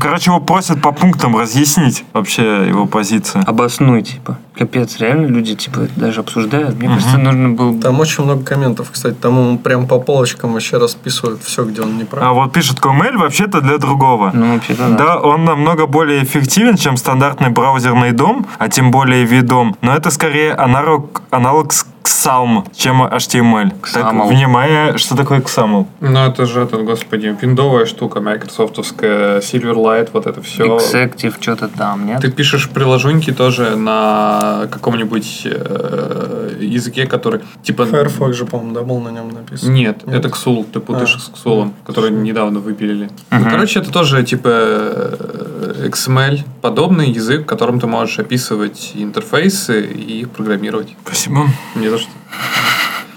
Короче, 0.00 0.30
его 0.30 0.38
просят 0.40 0.80
по 0.80 0.92
пунктам 0.92 1.36
разъяснить 1.36 2.04
вообще 2.12 2.68
его 2.68 2.86
позицию. 2.86 3.42
Обоснуй, 3.46 4.02
типа. 4.02 4.38
Капец, 4.56 4.98
реально 5.00 5.26
люди, 5.26 5.54
типа, 5.54 5.80
даже 5.96 6.20
обсуждают. 6.20 6.76
Мне 6.78 6.88
кажется, 6.88 7.18
нужно 7.18 7.50
было... 7.50 7.78
Там 7.78 8.00
очень 8.00 8.24
много 8.24 8.42
комментов, 8.42 8.90
кстати. 8.90 9.14
Там 9.14 9.55
прям 9.58 9.86
по 9.86 9.98
полочкам 9.98 10.52
вообще 10.52 10.78
расписывает 10.78 11.42
все, 11.42 11.64
где 11.64 11.82
он 11.82 11.98
не 11.98 12.04
прав. 12.04 12.22
А 12.24 12.32
вот 12.32 12.52
пишет 12.52 12.78
QML 12.78 13.16
вообще-то 13.16 13.60
для 13.60 13.78
другого. 13.78 14.30
Ну, 14.34 14.54
вообще-то 14.54 14.88
да. 14.88 14.96
Да, 14.96 15.20
он 15.20 15.44
намного 15.44 15.86
более 15.86 16.22
эффективен, 16.22 16.76
чем 16.76 16.96
стандартный 16.96 17.50
браузерный 17.50 18.12
дом, 18.12 18.46
а 18.58 18.68
тем 18.68 18.90
более 18.90 19.24
видом. 19.24 19.76
Но 19.80 19.94
это 19.94 20.10
скорее 20.10 20.52
аналог, 20.54 21.22
аналог 21.30 21.72
с 21.72 21.86
XAML, 22.06 22.64
чем 22.74 23.02
HTML. 23.02 23.72
Так, 23.92 24.12
XAML. 24.14 24.28
внимание, 24.28 24.98
что 24.98 25.16
такое 25.16 25.40
XAML? 25.40 25.86
Ну, 26.00 26.18
это 26.26 26.46
же, 26.46 26.60
этот, 26.60 26.84
господи, 26.84 27.36
виндовая 27.40 27.84
штука, 27.86 28.20
майкрософтовская, 28.20 29.40
Silverlight, 29.40 30.10
вот 30.12 30.26
это 30.26 30.40
все. 30.40 30.76
Executive, 30.76 31.34
что-то 31.40 31.68
там, 31.68 32.06
нет? 32.06 32.20
Ты 32.20 32.30
пишешь 32.30 32.68
приложуньки 32.70 33.32
тоже 33.32 33.76
на 33.76 34.68
каком-нибудь 34.70 35.42
э, 35.44 36.56
языке, 36.60 37.06
который 37.06 37.40
типа... 37.62 37.84
Firefox 37.86 38.36
же, 38.36 38.46
по-моему, 38.46 38.74
да, 38.74 38.82
был 38.82 39.00
на 39.00 39.08
нем 39.08 39.30
написан. 39.30 39.74
Нет, 39.74 40.06
Нет? 40.06 40.16
это 40.16 40.28
Xul, 40.28 40.64
ты 40.72 40.80
путаешь 40.80 41.16
А. 41.16 41.18
с 41.18 41.44
Xul, 41.44 41.72
который 41.84 42.10
недавно 42.10 42.60
выпилили. 42.60 43.10
Ну, 43.30 43.44
короче, 43.50 43.80
это 43.80 43.90
тоже 43.90 44.22
типа 44.22 44.48
э, 44.52 45.88
XML 45.88 46.40
подобный 46.62 47.10
язык, 47.10 47.42
в 47.42 47.46
котором 47.46 47.80
ты 47.80 47.86
можешь 47.86 48.18
описывать 48.18 48.92
интерфейсы 48.94 49.82
и 49.86 50.20
их 50.20 50.30
программировать. 50.30 50.94
Спасибо. 51.04 51.48
Не 51.74 51.88
за 51.96 52.02
что. 52.02 52.10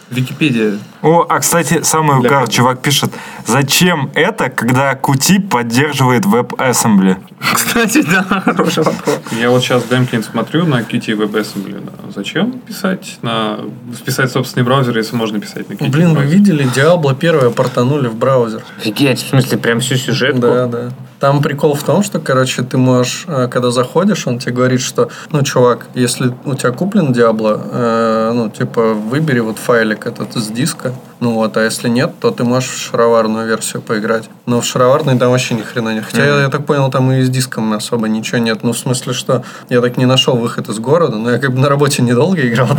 Википедия. 0.10 0.80
О, 1.02 1.26
а 1.30 1.40
кстати, 1.40 1.84
самый 1.84 2.18
угар, 2.18 2.48
чувак 2.50 2.82
пишет, 2.82 3.12
зачем 3.46 4.10
это, 4.16 4.50
когда 4.50 4.94
Qt 4.94 5.48
поддерживает 5.48 6.26
WebAssembly? 6.26 7.18
Кстати, 7.54 8.02
да, 8.02 8.24
хороший 8.24 8.84
вопрос. 8.84 9.20
Я 9.32 9.52
вот 9.52 9.62
сейчас 9.62 9.84
Демплин 9.84 10.24
смотрю 10.24 10.66
на 10.66 10.82
Qt 10.82 11.16
WebAssembly. 11.16 11.86
да. 11.86 12.12
Зачем 12.14 12.54
писать 12.60 13.20
на... 13.22 13.60
Списать 13.96 14.32
собственный 14.32 14.66
браузер, 14.66 14.98
если 14.98 15.16
можно 15.16 15.40
писать 15.40 15.70
на 15.70 15.74
Qt 15.74 15.90
Блин, 15.90 16.16
вы 16.16 16.26
видели, 16.26 16.66
Diablo 16.66 17.16
первое 17.16 17.52
портанули 17.52 18.08
в 18.08 18.16
браузер. 18.16 18.64
Офигеть, 18.80 19.22
в 19.22 19.30
смысле, 19.30 19.58
прям 19.60 19.80
всю 19.80 19.96
сюжетку? 19.96 20.42
Да, 20.42 20.66
да. 20.66 20.90
Там 21.20 21.42
прикол 21.42 21.74
в 21.74 21.84
том, 21.84 22.02
что, 22.02 22.20
короче, 22.20 22.64
ты 22.64 22.78
можешь, 22.78 23.26
э, 23.28 23.48
когда 23.50 23.72
заходишь, 23.72 24.26
он 24.26 24.40
тебе 24.40 24.54
говорит, 24.54 24.82
что, 24.82 25.10
ну, 25.32 25.44
чувак, 25.44 25.88
если 25.94 26.34
у 26.46 26.56
тебя 26.56 26.72
куплен 26.72 27.12
Diablo, 27.12 27.62
э, 27.72 28.32
ну, 28.34 28.50
типа, 28.50 28.94
выбери 28.94 29.40
вот 29.40 29.58
файлик 29.58 30.08
этот 30.08 30.36
с 30.36 30.48
диска, 30.48 30.94
Ну 31.20 31.34
вот, 31.34 31.58
а 31.58 31.64
если 31.64 31.90
нет, 31.90 32.14
то 32.22 32.32
ты 32.32 32.46
можешь 32.46 32.70
в 32.70 32.92
шароварную 32.92 33.46
версию 33.46 33.82
поиграть. 33.82 34.30
Но 34.46 34.62
в 34.62 34.66
шароварной 34.66 35.20
там 35.20 35.32
вообще 35.32 35.54
ни 35.54 35.62
хрена 35.62 35.94
нет. 35.94 36.06
Хотя, 36.06 36.26
я, 36.26 36.42
я 36.42 36.50
так 36.50 36.66
понял, 36.66 36.90
там 36.90 37.12
и 37.12 37.22
с 37.22 37.30
диском 37.30 37.74
особо 37.74 38.08
ничего 38.08 38.38
нет. 38.38 38.64
Ну, 38.64 38.72
в 38.72 38.78
смысле, 38.78 39.14
что 39.14 39.44
я 39.68 39.82
так 39.82 39.98
не 39.98 40.06
нашел 40.06 40.38
выход 40.38 40.70
из 40.70 40.80
города, 40.80 41.18
но 41.18 41.32
я 41.32 41.38
как 41.38 41.54
бы 41.54 41.60
на 41.60 41.68
работе 41.68 42.04
недолго 42.04 42.48
играл. 42.48 42.70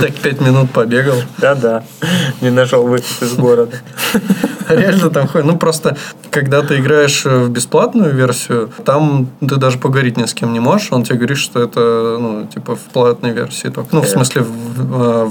так, 0.00 0.14
пять 0.22 0.40
минут 0.40 0.70
побегал. 0.70 1.16
Да-да, 1.38 1.84
не 2.40 2.50
нашел 2.50 2.86
выход 2.86 3.04
из 3.20 3.34
города. 3.34 3.76
Реально 4.68 5.10
там 5.10 5.28
ходит. 5.28 5.46
Ну, 5.46 5.58
просто, 5.58 5.96
когда 6.30 6.62
ты 6.62 6.78
играешь 6.78 7.24
в 7.24 7.50
бесплатную 7.50 8.14
версию, 8.14 8.70
там 8.84 9.28
ты 9.40 9.56
даже 9.56 9.78
поговорить 9.78 10.16
ни 10.16 10.24
с 10.24 10.34
кем 10.34 10.52
не 10.52 10.60
можешь. 10.60 10.88
Он 10.90 11.04
тебе 11.04 11.16
говорит, 11.16 11.38
что 11.38 11.62
это, 11.62 12.16
ну, 12.18 12.46
типа, 12.46 12.76
в 12.76 12.92
платной 12.92 13.32
версии 13.32 13.68
только. 13.68 13.94
Ну, 13.94 14.00
в 14.00 14.08
смысле, 14.08 14.42
в, 14.42 15.02
э, 15.02 15.24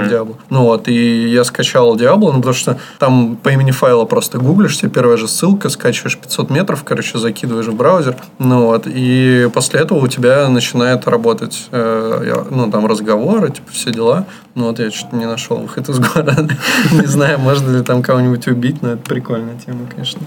настоящем 0.00 0.26
Diablo. 0.26 0.36
Ну, 0.50 0.64
вот, 0.64 0.88
и 0.88 1.28
я 1.28 1.44
скачал 1.44 1.96
Diablo, 1.96 2.32
ну, 2.32 2.36
потому 2.36 2.54
что 2.54 2.78
там 2.98 3.36
по 3.36 3.48
имени 3.50 3.70
файла 3.70 4.04
просто 4.04 4.38
гуглишь, 4.38 4.78
тебе 4.78 4.90
первая 4.90 5.16
же 5.16 5.28
ссылка, 5.28 5.68
скачиваешь 5.68 6.16
500 6.18 6.50
метров, 6.50 6.84
короче, 6.84 7.18
закидываешь 7.18 7.66
в 7.66 7.74
браузер. 7.74 8.16
Ну, 8.38 8.66
вот, 8.66 8.86
и 8.86 9.48
после 9.52 9.80
этого 9.80 9.98
у 9.98 10.08
тебя 10.08 10.48
начинает 10.48 11.06
работать, 11.06 11.68
э, 11.70 12.44
ну, 12.50 12.70
там, 12.70 12.86
разговоры, 12.86 13.50
типа, 13.50 13.70
все 13.72 13.90
дела. 13.90 14.26
Ну, 14.54 14.66
вот 14.66 14.78
я 14.78 14.90
что-то 14.90 15.16
не 15.16 15.26
нашел 15.26 15.58
выход 15.58 15.88
из 15.88 15.98
города. 16.14 16.48
Не 16.92 17.06
знаю, 17.06 17.38
можно 17.38 17.76
ли 17.76 17.82
там 17.82 18.02
кого-нибудь 18.02 18.46
убить, 18.48 18.82
но 18.82 18.90
это 18.90 19.02
прикольная 19.02 19.58
тема, 19.58 19.86
конечно. 19.94 20.20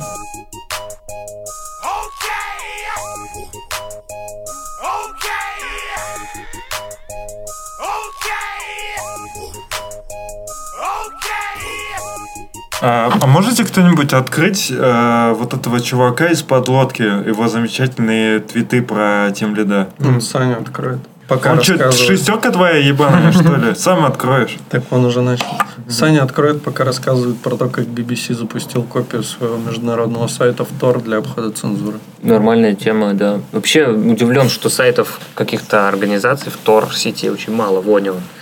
А, 12.86 13.10
а 13.22 13.28
можете 13.28 13.64
кто-нибудь 13.64 14.12
открыть 14.12 14.70
э, 14.70 15.34
вот 15.40 15.54
этого 15.54 15.80
чувака 15.80 16.28
из-под 16.32 16.68
лодки, 16.68 17.02
его 17.02 17.48
замечательные 17.48 18.42
твиты 18.42 18.82
про 18.82 19.32
Тим 19.34 19.56
Лида? 19.56 19.88
Ну, 20.00 20.20
Саня 20.20 20.58
откроет. 20.58 21.00
Пока 21.30 21.54
Он 21.54 21.62
что, 21.64 21.74
рассказывает. 21.78 22.20
шестерка 22.20 22.52
твоя 22.52 22.78
ебаная, 22.80 23.32
что 23.32 23.56
ли? 23.56 23.74
Сам 23.76 24.04
откроешь. 24.04 24.58
Так 24.70 24.84
он 24.92 25.06
уже 25.06 25.22
начал. 25.22 25.46
Саня 25.88 26.24
откроет, 26.24 26.62
пока 26.62 26.84
рассказывает 26.84 27.40
про 27.40 27.56
то, 27.56 27.70
как 27.70 27.86
BBC 27.86 28.34
запустил 28.34 28.84
копию 28.84 29.24
своего 29.24 29.56
международного 29.58 30.28
сайта 30.28 30.66
в 30.66 30.70
Tor 30.80 31.02
для 31.02 31.18
обхода 31.18 31.52
цензуры. 31.52 32.00
Нормальная 32.22 32.76
тема, 32.76 33.14
да. 33.14 33.40
Вообще 33.54 33.88
удивлен, 33.88 34.50
что 34.50 34.70
сайтов 34.70 35.20
каких-то 35.36 35.88
организаций 35.88 36.52
в 36.52 36.58
Тор-сети 36.58 37.30
очень 37.30 37.54
мало, 37.56 37.82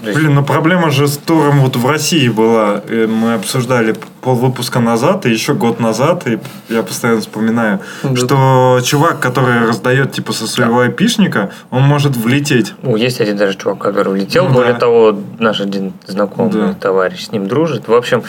есть- 0.03 0.17
Блин, 0.17 0.35
но 0.35 0.43
проблема 0.43 0.89
же 0.91 1.07
с 1.07 1.17
туром 1.17 1.61
вот 1.61 1.75
в 1.75 1.87
России 1.87 2.29
была. 2.29 2.81
Э, 2.87 3.07
Мы 3.07 3.33
обсуждали 3.35 3.95
полвыпуска 4.21 4.79
назад 4.79 5.25
и 5.25 5.31
еще 5.31 5.53
год 5.53 5.79
назад, 5.79 6.27
и 6.27 6.39
я 6.69 6.83
постоянно 6.83 7.21
вспоминаю, 7.21 7.79
Да. 8.03 8.15
что 8.15 8.79
чувак, 8.83 9.19
который 9.19 9.65
раздает 9.67 10.11
типа 10.13 10.31
со 10.33 10.47
своего 10.47 10.81
айпишника, 10.81 11.51
он 11.71 11.81
может 11.83 12.15
влететь. 12.15 12.73
Ну, 12.83 12.95
есть 12.95 13.19
один 13.21 13.37
даже 13.37 13.57
чувак, 13.57 13.79
который 13.79 14.13
улетел. 14.13 14.47
Да. 14.47 14.53
Более 14.53 14.73
того, 14.75 15.19
наш 15.39 15.59
один 15.59 15.93
знакомый 16.07 16.51
Да. 16.67 16.73
товарищ 16.73 17.25
с 17.25 17.31
ним 17.31 17.47
дружит. 17.47 17.87
В 17.87 17.93
общем, 17.93 18.23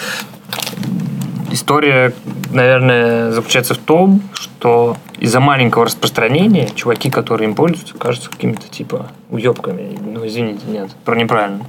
история, 1.50 2.12
наверное, 2.50 3.30
заключается 3.32 3.74
в 3.74 3.78
том, 3.78 4.22
что 4.32 4.96
из-за 5.18 5.40
маленького 5.40 5.84
распространения 5.86 6.68
чуваки, 6.74 7.10
которые 7.10 7.48
им 7.48 7.54
пользуются, 7.54 7.94
кажутся 7.98 8.30
какими-то 8.30 8.68
типа 8.68 9.08
уебками. 9.32 9.98
Ну, 10.04 10.26
извините, 10.26 10.60
нет, 10.68 10.90
про 11.04 11.16
неправильно. 11.16 11.64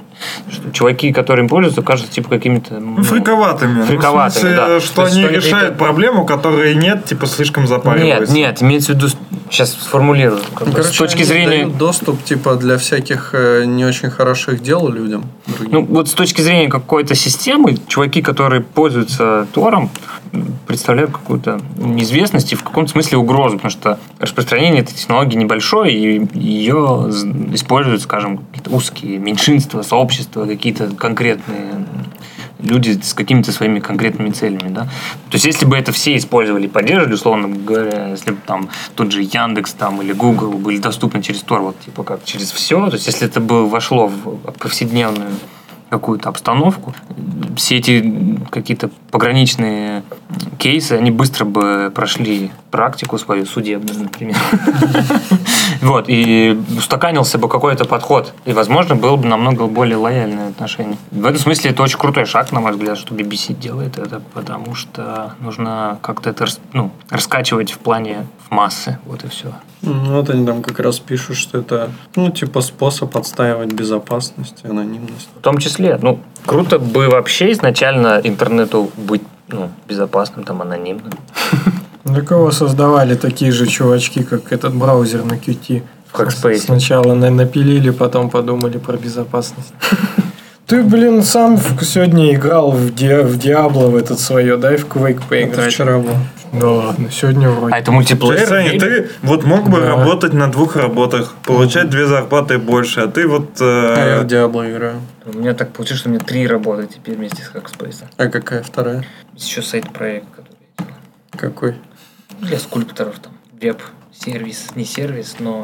Что 0.52 0.72
чуваки, 0.72 1.12
которые 1.12 1.44
им 1.44 1.50
пользуются, 1.50 1.82
кажутся 1.82 2.12
типа 2.14 2.30
какими-то... 2.30 2.80
Ну, 2.80 3.02
фриковатыми. 3.04 3.80
Ну, 3.80 3.86
Фриковатыми, 3.86 4.30
в 4.30 4.34
смысле, 4.42 4.56
да. 4.56 4.80
что 4.80 4.96
То 4.96 5.02
есть, 5.04 5.14
они 5.16 5.24
что 5.24 5.30
они- 5.30 5.38
решают 5.38 5.78
проблему, 5.78 6.26
которой 6.26 6.76
нет, 6.76 7.06
типа 7.06 7.26
слишком 7.26 7.64
Нет, 7.64 7.70
запариваются. 7.70 8.36
нет, 8.36 8.62
имеется 8.62 8.94
в 8.94 8.96
виду... 8.96 9.08
Сейчас 9.50 9.72
сформулирую. 9.74 10.42
как 10.56 10.68
Ну, 10.68 10.74
бы, 10.74 10.84
с 10.84 10.92
точки 10.92 11.18
они 11.18 11.26
зрения... 11.26 11.48
дают 11.64 11.78
доступ 11.78 12.24
типа 12.24 12.56
для 12.56 12.78
всяких 12.78 13.32
э, 13.34 13.66
не 13.66 13.86
очень 13.86 14.10
хороших 14.10 14.62
дел 14.62 14.88
людям. 14.90 15.26
другим. 15.48 15.72
Ну, 15.72 15.86
вот 15.86 16.08
с 16.10 16.14
точки 16.14 16.42
зрения 16.42 16.70
какой-то 16.70 17.14
системы, 17.16 17.78
чуваки, 17.88 18.22
которые 18.22 18.62
пользуются 18.62 19.48
Тором, 19.54 19.90
представляют 20.68 21.12
какую-то 21.12 21.60
неизвестность 21.78 22.52
и 22.54 22.56
в 22.56 22.64
каком-то 22.64 22.92
смысле 22.92 23.20
угрозу, 23.20 23.58
потому 23.58 23.70
что 23.72 24.00
распространение 24.20 24.82
этой 24.82 24.96
технологии 24.96 25.36
небольшое, 25.38 25.94
и 25.94 26.28
ее 26.34 27.12
используют, 27.54 28.02
скажем, 28.02 28.38
какие-то 28.38 28.72
узкие 28.72 29.18
меньшинства, 29.18 29.82
сообщества, 29.82 30.46
какие-то 30.46 30.90
конкретные 30.96 31.86
люди 32.64 33.00
с 33.02 33.14
какими-то 33.14 33.52
своими 33.52 33.80
конкретными 33.80 34.30
целями, 34.32 34.70
да. 34.70 34.84
То 34.84 35.34
есть, 35.34 35.46
если 35.46 35.66
бы 35.66 35.78
это 35.78 35.92
все 35.92 36.16
использовали 36.16 36.66
и 36.66 36.70
поддерживали, 36.70 37.14
условно 37.14 37.50
говоря, 37.50 38.10
если 38.10 38.32
бы 38.32 38.38
там 38.46 38.70
тот 38.96 39.12
же 39.12 39.22
Яндекс 39.22 39.74
там 39.74 40.02
или 40.02 40.14
Google 40.14 40.54
были 40.54 40.78
доступны 40.78 41.22
через 41.22 41.42
Тор, 41.42 41.62
вот 41.62 41.80
типа 41.82 42.04
как 42.04 42.24
через 42.24 42.52
все, 42.52 42.88
то 42.88 42.94
есть, 42.94 43.08
если 43.08 43.28
это 43.28 43.40
бы 43.40 43.68
вошло 43.68 44.08
в 44.08 44.38
повседневную 44.60 45.32
какую-то 45.90 46.30
обстановку, 46.30 46.96
все 47.56 47.78
эти 47.78 48.40
какие-то 48.50 48.90
пограничные 49.12 50.04
кейсы, 50.58 50.94
они 50.94 51.12
быстро 51.12 51.46
бы 51.46 51.92
прошли 51.94 52.52
практику 52.74 53.20
свою 53.20 53.46
судебную, 53.46 54.00
например. 54.00 54.36
Вот, 55.82 56.06
и 56.08 56.58
устаканился 56.78 57.38
бы 57.38 57.50
какой-то 57.50 57.84
подход. 57.86 58.34
И, 58.46 58.54
возможно, 58.54 58.96
было 58.96 59.18
бы 59.18 59.28
намного 59.28 59.68
более 59.68 59.98
лояльное 59.98 60.50
отношение. 60.50 60.98
В 61.12 61.26
этом 61.26 61.40
смысле 61.40 61.72
это 61.72 61.84
очень 61.84 61.98
крутой 61.98 62.26
шаг, 62.26 62.52
на 62.54 62.62
мой 62.62 62.72
взгляд, 62.72 62.98
что 62.98 63.14
BBC 63.14 63.54
делает 63.54 63.98
это, 63.98 64.22
потому 64.34 64.76
что 64.76 65.34
нужно 65.42 65.98
как-то 66.02 66.30
это 66.30 66.46
ну, 66.72 66.92
раскачивать 67.10 67.72
в 67.72 67.80
плане 67.80 68.26
в 68.48 68.52
массы. 68.52 68.98
Вот 69.06 69.26
и 69.26 69.28
все. 69.28 69.54
Ну, 69.82 70.16
Вот 70.16 70.30
они 70.30 70.46
там 70.46 70.62
как 70.62 70.80
раз 70.80 71.00
пишут, 71.00 71.36
что 71.36 71.58
это, 71.58 71.92
ну, 72.16 72.32
типа 72.32 72.62
способ 72.62 73.18
отстаивать 73.18 73.74
безопасность 73.74 74.62
и 74.64 74.68
анонимность. 74.68 75.30
В 75.36 75.42
том 75.42 75.58
числе, 75.58 76.00
ну, 76.02 76.20
круто 76.46 76.80
бы 76.80 77.10
вообще 77.10 77.52
изначально 77.52 78.22
интернету 78.24 78.90
быть 78.96 79.24
ну, 79.50 79.70
безопасным, 79.88 80.46
там, 80.46 80.62
анонимным. 80.62 81.14
Для 82.06 82.22
кого 82.22 82.52
создавали 82.52 83.16
такие 83.16 83.52
же 83.52 83.66
чувачки, 83.68 84.24
как 84.24 84.52
этот 84.52 84.74
браузер 84.76 85.24
на 85.24 85.34
QT? 85.34 85.84
В 86.12 86.20
Hackspace. 86.20 86.58
Сначала 86.58 87.14
на- 87.16 87.30
напилили, 87.32 87.90
потом 87.92 88.30
подумали 88.30 88.78
про 88.78 88.98
безопасность. 88.98 89.74
Ты, 90.68 90.82
блин, 90.84 91.24
сам 91.24 91.58
сегодня 91.82 92.34
играл 92.34 92.72
в, 92.72 92.94
Ди- 92.96 93.24
в 93.24 93.38
Диабло 93.38 93.88
в 93.88 93.96
этот 93.96 94.20
свое, 94.20 94.56
дай 94.58 94.78
в 94.78 94.86
Quake 94.88 95.18
Это 95.18 95.28
поиграть. 95.28 95.74
вчера 95.74 95.98
было. 96.00 96.16
Да 96.54 96.70
ладно, 96.70 97.10
сегодня 97.12 97.50
вроде. 97.50 97.74
А 97.76 97.80
это 97.80 97.92
мультиплеер? 97.92 98.48
Саня, 98.48 98.80
ты 98.80 99.10
вот 99.24 99.44
мог 99.44 99.68
бы 99.70 99.82
Да. 99.82 99.88
работать 99.88 100.34
на 100.34 100.52
двух 100.52 100.76
работах, 100.76 101.34
получать 101.44 101.90
две 101.90 102.06
зарплаты 102.06 102.60
больше, 102.60 103.02
а 103.02 103.08
ты 103.08 103.28
вот... 103.28 103.60
э, 103.60 103.64
А 103.96 104.16
я 104.18 104.22
в 104.22 104.28
Диабло 104.28 104.70
играю. 104.70 105.02
У 105.26 105.38
меня 105.38 105.54
так 105.54 105.72
получилось, 105.74 106.00
что 106.02 106.10
у 106.10 106.12
меня 106.14 106.22
три 106.24 106.48
работы 106.48 106.88
теперь 106.88 107.16
вместе 107.16 107.44
с 107.44 107.52
Hackspace. 107.56 108.04
А 108.18 108.28
какая 108.28 108.62
вторая? 108.64 109.04
Еще 109.36 109.62
сайт-проект, 109.64 110.28
который 110.30 110.48
я 110.80 110.86
делаю. 110.86 110.96
Какой? 111.36 111.76
Для 112.44 112.60
скульпторов. 112.60 113.20
Там, 113.20 113.34
веб-сервис, 113.52 114.76
не 114.76 114.86
сервис, 114.86 115.38
но 115.40 115.64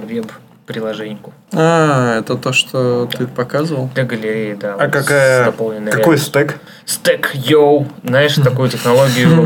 веб-приложеньку. 0.69 1.33
А, 1.53 2.19
это 2.19 2.35
то, 2.35 2.53
что 2.53 3.07
ты 3.07 3.27
показывал? 3.27 3.89
Для 3.95 4.03
галереи, 4.03 4.53
да. 4.53 4.75
А 4.75 4.85
вот, 4.85 4.91
какая... 4.91 5.45
Какой 5.45 5.75
реальностью. 5.77 6.17
стек? 6.17 6.59
Стек, 6.85 7.31
йоу. 7.33 7.87
Знаешь 8.03 8.35
такую 8.35 8.69
технологию? 8.75 9.45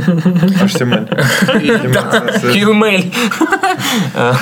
HTML. 0.61 1.07
QML. 2.53 3.13
А, 4.15 4.35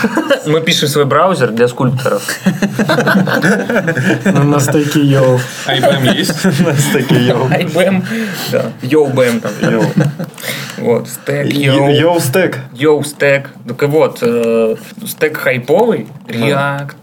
Мы 0.47 0.61
пишем 0.61 0.87
свой 0.87 1.05
браузер 1.05 1.51
для 1.51 1.67
скульпторов. 1.67 2.23
Ну, 4.25 4.43
на 4.43 4.59
стейке 4.59 5.01
йоу. 5.01 5.39
IBM 5.67 6.15
есть? 6.15 6.45
На 6.61 6.75
стеке 6.75 7.15
йоу. 7.27 7.47
IBM. 7.47 8.03
Да. 8.51 8.71
Йоу-бэм 8.81 9.39
там. 9.39 9.51
Вот. 10.77 11.07
Стек, 11.09 11.53
йоу. 11.53 11.89
Йоу 11.89 12.19
стек. 12.19 12.59
Йоу, 12.73 13.03
стек. 13.03 13.49
Так 13.67 13.83
и 13.83 13.85
вот, 13.85 14.19
э, 14.21 14.75
стек 15.05 15.37
хайповый, 15.37 16.07
React, 16.79 16.95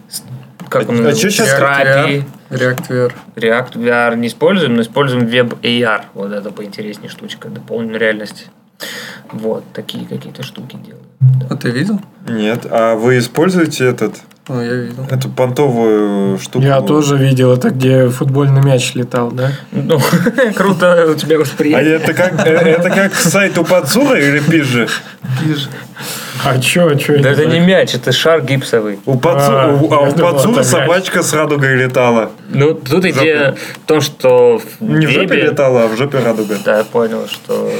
как 0.68 0.88
он 0.88 1.06
А 1.06 1.12
чё 1.14 1.30
щас 1.30 1.48
Strapi. 1.48 2.24
React 2.50 2.88
VR. 2.88 3.12
React 3.36 3.72
VR 3.74 4.16
не 4.16 4.28
используем, 4.28 4.74
но 4.76 4.82
используем 4.82 5.24
Web 5.24 5.60
AR. 5.60 6.02
Вот 6.14 6.32
это 6.32 6.50
поинтереснее 6.50 7.10
штучка, 7.10 7.48
дополненная 7.48 7.98
реальность. 7.98 8.46
Вот, 9.32 9.64
такие 9.74 10.06
какие-то 10.06 10.42
штуки 10.42 10.76
делаю. 10.76 11.02
А 11.50 11.56
ты 11.56 11.70
видел? 11.70 12.00
Нет, 12.28 12.66
а 12.70 12.94
вы 12.94 13.18
используете 13.18 13.84
этот, 13.86 14.14
О, 14.48 14.60
я 14.62 14.72
видел. 14.74 15.04
эту 15.10 15.28
понтовую 15.28 16.38
штуку? 16.38 16.64
Я 16.64 16.80
тоже 16.80 17.18
видел, 17.18 17.52
это 17.52 17.70
где 17.70 18.08
футбольный 18.08 18.62
мяч 18.62 18.94
летал, 18.94 19.30
да? 19.30 19.52
Ну, 19.72 19.98
круто 20.56 21.08
у 21.10 21.14
тебя 21.16 21.36
А 21.36 21.40
восприятие. 21.40 21.96
это 21.96 22.14
как, 22.14 22.46
э, 22.46 22.50
это 22.52 22.88
как 22.90 23.14
сайт 23.14 23.58
у 23.58 23.64
Пацура 23.64 24.18
или 24.18 24.40
пизже? 24.40 24.88
А 26.45 26.59
чё, 26.59 26.95
чё? 26.95 27.18
Да 27.20 27.30
это 27.30 27.47
не 27.47 27.61
мяч, 27.61 27.95
это 27.95 28.12
шар 28.12 28.43
гипсовый. 28.43 28.99
У, 29.07 29.16
Пацу- 29.16 29.51
А, 29.51 29.72
у- 29.72 29.93
а 29.93 30.01
у 30.01 30.53
мяч. 30.57 30.64
собачка 30.66 31.22
с 31.22 31.32
радугой 31.32 31.76
летала. 31.76 32.30
Ну, 32.51 32.74
тут 32.74 33.05
идея 33.05 33.55
в 33.84 33.86
том, 33.86 34.01
что 34.01 34.59
в 34.59 34.82
Не 34.82 35.07
в 35.07 35.11
жопе 35.11 35.26
вебе- 35.26 35.43
летала, 35.51 35.84
а 35.84 35.86
в 35.89 35.97
жопе 35.97 36.18
радуга. 36.18 36.57
Да, 36.64 36.78
я 36.78 36.84
понял, 36.84 37.26
что, 37.28 37.70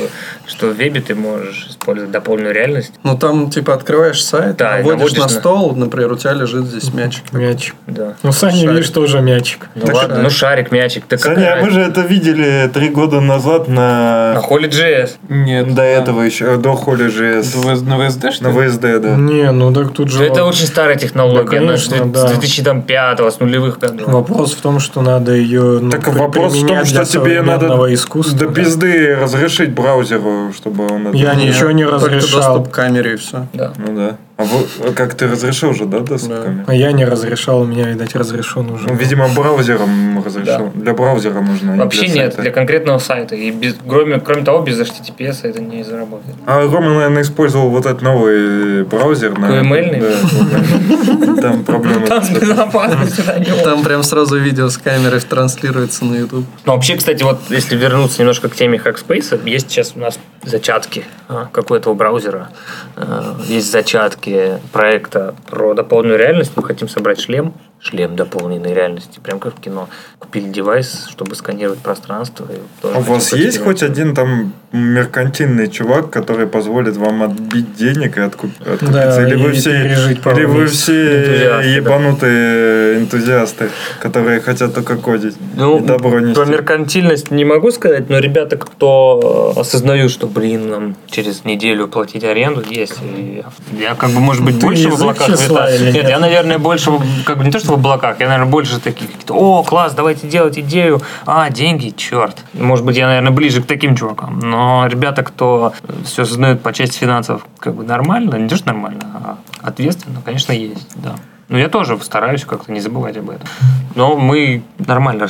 что 0.47 0.67
в 0.69 0.75
вебе 0.77 1.01
ты 1.01 1.15
можешь 1.15 1.67
использовать 1.71 2.11
дополненную 2.13 2.55
реальность. 2.55 2.93
Ну, 3.03 3.17
там, 3.17 3.51
типа, 3.51 3.75
открываешь 3.75 4.23
сайт, 4.23 4.57
Да, 4.57 4.79
наводишь 4.79 4.91
наводишь 4.99 5.19
на 5.19 5.23
на- 5.25 5.29
стол, 5.29 5.75
например, 5.77 6.13
у 6.13 6.17
тебя 6.17 6.33
лежит 6.35 6.67
здесь 6.67 6.93
мячик. 6.93 7.33
Мячик. 7.33 7.75
Да. 7.87 8.15
Ну, 8.23 8.33
Саня, 8.33 8.57
Шарик. 8.57 8.71
видишь, 8.71 8.91
тоже 8.91 9.21
мячик. 9.21 9.69
Ну 9.75 9.95
ладно, 9.95 10.19
ну 10.23 10.31
шарик, 10.31 10.71
мячик. 10.73 11.05
Да 11.09 11.17
Саня, 11.19 11.35
какая 11.37 11.61
а 11.61 11.65
мы 11.65 11.71
же 11.71 11.81
это 11.81 12.01
видели 12.03 12.71
три 12.73 12.89
года 12.91 13.21
назад 13.21 13.69
На 13.69 14.35
на... 14.35 14.43
Holy.js. 14.49 15.13
Нет. 15.29 15.75
До 15.75 15.83
этого 15.83 16.23
еще, 16.23 16.57
до 16.57 16.71
Holy 16.71 17.09
JS. 17.09 17.85
На 17.85 17.95
VSD, 17.95 18.31
что 18.33 18.47
На? 18.53 18.59
VSD, 18.59 18.99
да. 19.01 19.16
Не, 19.16 19.51
ну 19.53 19.72
так 19.72 19.92
тут 19.92 20.09
же... 20.11 20.18
Да 20.18 20.24
это 20.24 20.44
очень 20.44 20.66
старая 20.66 20.96
технология. 20.96 21.49
Да, 21.51 21.59
она 21.66 21.76
с 21.76 21.88
конечно, 21.88 22.05
две- 22.07 22.12
да. 22.22 22.28
с 22.28 22.32
2005 22.32 23.20
с 23.20 23.40
нулевых 23.40 23.78
годов. 23.78 24.09
Вопрос 24.09 24.53
в 24.55 24.61
том, 24.61 24.80
что 24.80 25.03
надо 25.03 25.34
ее 25.34 25.78
ну, 25.80 25.90
Так 25.90 26.05
при- 26.05 26.18
вопрос 26.18 26.55
в 26.55 26.66
том, 26.66 26.84
что 26.84 26.94
для 26.96 27.05
тебе 27.05 27.42
надо 27.42 27.94
искусства. 27.94 28.38
до 28.38 28.46
пизды 28.49 29.16
разрешить 29.16 29.72
браузеру, 29.72 30.53
чтобы 30.57 30.86
он 30.86 31.09
это... 31.09 31.16
Я 31.16 31.34
ничего 31.34 31.70
не 31.70 31.84
Только 31.86 32.07
разрешал. 32.07 32.55
доступ 32.57 32.72
к 32.72 32.74
камере 32.74 33.14
и 33.14 33.16
все. 33.16 33.46
Да. 33.53 33.72
Ну 33.76 33.96
да. 33.96 34.16
А 34.39 34.45
вы, 34.45 34.93
как 34.93 35.14
ты 35.14 35.26
разрешил 35.26 35.74
же, 35.74 35.84
да, 35.84 35.99
доступ 35.99 36.30
Да. 36.30 36.64
А 36.68 36.72
я 36.72 36.93
не 36.93 37.05
разрешал, 37.05 37.62
у 37.62 37.64
меня, 37.64 37.89
видать, 37.89 38.14
разрешен 38.14 38.70
уже. 38.70 38.86
Ну, 38.86 38.95
видимо, 38.95 39.26
браузером 39.26 40.22
разрешил. 40.24 40.70
Для 40.74 40.95
браузера 40.95 41.41
нужно. 41.41 41.76
Вообще 41.76 42.07
для 42.07 42.14
нет, 42.14 42.24
сайта. 42.26 42.43
для 42.43 42.53
конкретного 42.53 42.99
сайта. 42.99 43.34
И 43.34 43.51
без, 43.51 43.74
кроме, 43.84 44.20
кроме 44.20 44.45
того, 44.45 44.61
без 44.61 44.78
HTTPS 44.78 45.41
это 45.43 45.61
не 45.61 45.82
заработает. 45.82 46.36
А 46.47 46.62
Рома, 46.62 46.95
наверное, 46.95 47.22
использовал 47.22 47.70
вот 47.70 47.84
этот 47.84 48.01
новый 48.01 48.84
браузер. 48.84 49.32
QML-ный? 49.32 50.01
Да, 50.01 50.07
QML. 50.07 51.41
Там 51.41 51.64
проблемы. 51.64 52.07
Там 52.07 52.22
да, 52.32 53.39
не 53.41 53.62
Там 53.64 53.82
прям 53.82 54.05
сразу 54.05 54.39
видео 54.39 54.68
с 54.68 54.78
камерой 54.78 55.20
транслируется 55.20 56.05
на 56.05 56.14
YouTube. 56.14 56.45
Ну, 56.64 56.72
вообще, 56.74 56.95
кстати, 56.97 57.24
вот 57.24 57.41
если 57.51 57.76
вернуться 57.76 58.20
немножко 58.20 58.49
к 58.49 58.55
теме 58.55 58.78
Hackspace, 58.78 59.49
есть 59.49 59.68
сейчас 59.68 59.95
у 59.97 59.99
нас 59.99 60.16
зачатки 60.45 61.05
а, 61.28 61.49
как 61.53 61.70
у 61.70 61.74
этого 61.74 61.95
браузера. 61.95 62.49
а, 62.97 63.36
Есть 63.47 63.70
зачатки 63.70 64.28
проекта 64.72 65.35
про 65.49 65.74
дополненную 65.74 66.18
реальность. 66.18 66.53
Мы 66.57 66.62
хотим 66.62 66.89
собрать 66.89 67.20
шлем, 67.20 67.55
шлем 67.81 68.16
дополненной 68.16 68.74
реальности, 68.74 69.20
прям 69.22 69.39
как 69.39 69.57
в 69.57 69.61
кино. 69.61 69.89
Купили 70.18 70.49
девайс, 70.49 71.07
чтобы 71.11 71.35
сканировать 71.37 71.79
пространство. 71.79 72.47
А 72.83 72.99
у 72.99 73.03
вас 73.03 73.33
есть 73.33 73.59
хоть 73.62 73.83
один 73.83 74.14
там 74.14 74.53
меркантильный 74.72 75.68
чувак, 75.68 76.11
который 76.11 76.47
позволит 76.47 76.97
вам 76.97 77.22
отбить 77.22 77.74
денег 77.76 78.18
и 78.18 78.20
откуп- 78.20 78.61
откупиться? 78.61 78.93
Да, 78.93 79.29
или 79.29 79.37
вы 79.37 79.53
все, 79.53 79.70
или 79.70 80.45
вы 80.45 80.66
все 80.66 81.18
Энтузиасты, 81.22 81.49
да. 81.49 81.62
ебанутые 81.62 82.99
энтузиасты, 82.99 83.70
которые 84.01 84.41
хотят 84.41 84.74
только 84.74 84.97
кодить 84.97 85.37
Ну, 85.55 85.79
и 85.79 85.87
добро 85.87 86.20
нести? 86.20 86.35
про 86.35 86.45
меркантильность 86.47 87.31
не 87.31 87.45
могу 87.45 87.70
сказать, 87.70 88.11
но 88.11 88.18
ребята, 88.18 88.57
кто 88.57 89.53
э, 89.57 89.61
осознают, 89.61 90.11
что, 90.11 90.26
блин, 90.26 90.68
нам 90.68 90.97
через 91.11 91.45
неделю 91.45 91.89
платить 91.89 92.24
аренду, 92.24 92.62
есть. 92.68 92.97
И 93.16 93.43
я 93.79 93.95
как 93.95 94.11
бы, 94.11 94.20
может 94.20 94.45
быть, 94.45 94.59
больше 94.61 94.89
в 94.89 94.95
облаках 95.01 95.29
витаю. 95.29 95.93
Нет, 95.93 96.09
я, 96.09 96.18
наверное, 96.18 96.59
больше, 96.59 96.91
как 97.24 97.39
бы 97.39 97.45
не 97.45 97.51
то, 97.51 97.59
что 97.59 97.68
в 97.69 97.75
облаках, 97.75 98.21
я, 98.21 98.27
наверное, 98.27 98.51
больше 98.51 98.81
таких, 98.81 99.09
о, 99.29 99.62
класс, 99.62 99.95
давайте 99.95 100.27
делать 100.27 100.59
идею, 100.59 101.01
а, 101.27 101.51
деньги, 101.51 101.91
черт. 101.97 102.45
Может 102.55 102.85
быть, 102.85 102.97
я, 102.97 103.07
наверное, 103.07 103.31
ближе 103.33 103.62
к 103.62 103.66
таким 103.66 103.95
чувакам. 103.95 104.41
Но 104.41 104.87
ребята, 104.87 105.23
кто 105.23 105.73
все 106.05 106.23
осознают 106.23 106.62
по 106.62 106.73
части 106.73 106.99
финансов, 106.99 107.47
как 107.59 107.75
бы 107.75 107.85
нормально, 107.85 108.37
не 108.37 108.49
то, 108.49 108.57
что 108.57 108.69
нормально, 108.69 109.05
а 109.14 109.39
ответственно, 109.62 110.21
конечно, 110.25 110.53
есть, 110.53 110.89
да. 110.97 111.14
Но 111.49 111.57
я 111.59 111.69
тоже 111.69 111.99
стараюсь 112.03 112.45
как-то 112.45 112.71
не 112.73 112.81
забывать 112.81 113.16
об 113.16 113.31
этом. 113.31 113.49
Но 113.95 114.16
мы 114.16 114.62
нормально 114.79 115.29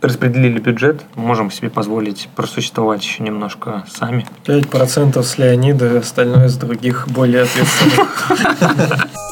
распределили 0.00 0.58
бюджет, 0.58 1.02
можем 1.14 1.52
себе 1.52 1.70
позволить 1.70 2.28
просуществовать 2.34 3.04
еще 3.04 3.22
немножко 3.22 3.84
сами. 3.88 4.26
5% 4.44 5.22
с 5.22 5.38
Леонида, 5.38 5.98
остальное 5.98 6.48
с 6.48 6.56
других 6.56 7.06
более 7.08 7.42
ответственных. 7.42 8.32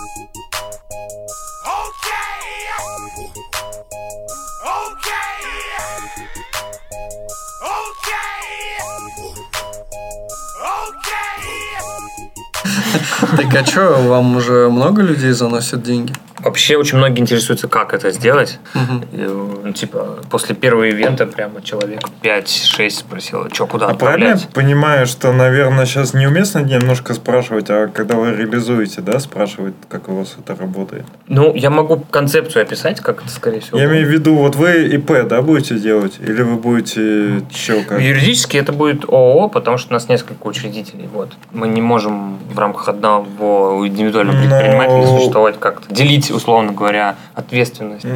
Так 13.40 13.54
а 13.56 13.64
что, 13.64 13.94
вам 14.02 14.36
уже 14.36 14.68
много 14.68 15.00
людей 15.00 15.30
заносят 15.32 15.82
деньги? 15.82 16.12
Вообще 16.42 16.76
очень 16.76 16.98
многие 16.98 17.20
интересуются, 17.20 17.68
как 17.68 17.92
это 17.94 18.10
сделать. 18.10 18.58
Мгм. 18.74 19.04
И, 19.12 19.16
ну, 19.64 19.72
типа, 19.72 20.18
после 20.30 20.54
первого 20.54 20.84
ивента 20.84 21.26
прямо 21.26 21.62
человек 21.62 22.00
5-6 22.22 22.90
спросил, 22.98 23.48
что, 23.52 23.66
куда 23.66 23.86
А 23.88 23.94
правильно 23.94 24.24
я 24.28 24.32
отправлять? 24.34 24.54
понимаю, 24.54 25.06
что, 25.06 25.32
наверное, 25.32 25.86
сейчас 25.86 26.14
неуместно 26.14 26.60
немножко 26.60 27.14
спрашивать, 27.14 27.70
а 27.70 27.88
когда 27.88 28.16
вы 28.16 28.30
реализуете, 28.34 29.00
да, 29.00 29.18
спрашивать, 29.20 29.74
как 29.88 30.08
у 30.08 30.14
вас 30.16 30.36
это 30.38 30.54
работает? 30.60 31.04
Ну, 31.28 31.54
я 31.54 31.70
могу 31.70 31.98
концепцию 32.10 32.62
описать, 32.62 33.00
как 33.00 33.22
это, 33.22 33.30
скорее 33.30 33.60
всего, 33.60 33.78
Я 33.78 33.86
будет. 33.86 33.94
имею 33.96 34.08
в 34.08 34.10
виду, 34.10 34.34
вот 34.36 34.56
вы 34.56 34.86
ИП, 34.94 35.26
да, 35.28 35.42
будете 35.42 35.74
делать? 35.78 36.18
Или 36.20 36.42
вы 36.42 36.56
будете 36.56 37.42
чё, 37.52 37.82
как? 37.86 38.00
Юридически 38.00 38.56
это 38.56 38.72
будет 38.72 39.04
ООО, 39.04 39.48
потому 39.48 39.76
что 39.78 39.90
у 39.90 39.92
нас 39.94 40.08
несколько 40.08 40.46
учредителей. 40.46 41.08
Вот. 41.12 41.32
Мы 41.52 41.68
не 41.68 41.82
можем 41.82 42.38
в 42.52 42.58
рамках 42.58 42.88
одного 42.88 43.86
индивидуального 43.86 44.36
Но- 44.36 44.42
предпринимателя 44.42 45.06
существовать 45.06 45.58
как-то. 45.58 45.92
Делить, 45.94 46.29
условно 46.32 46.72
говоря, 46.72 47.16
ответственность. 47.34 48.06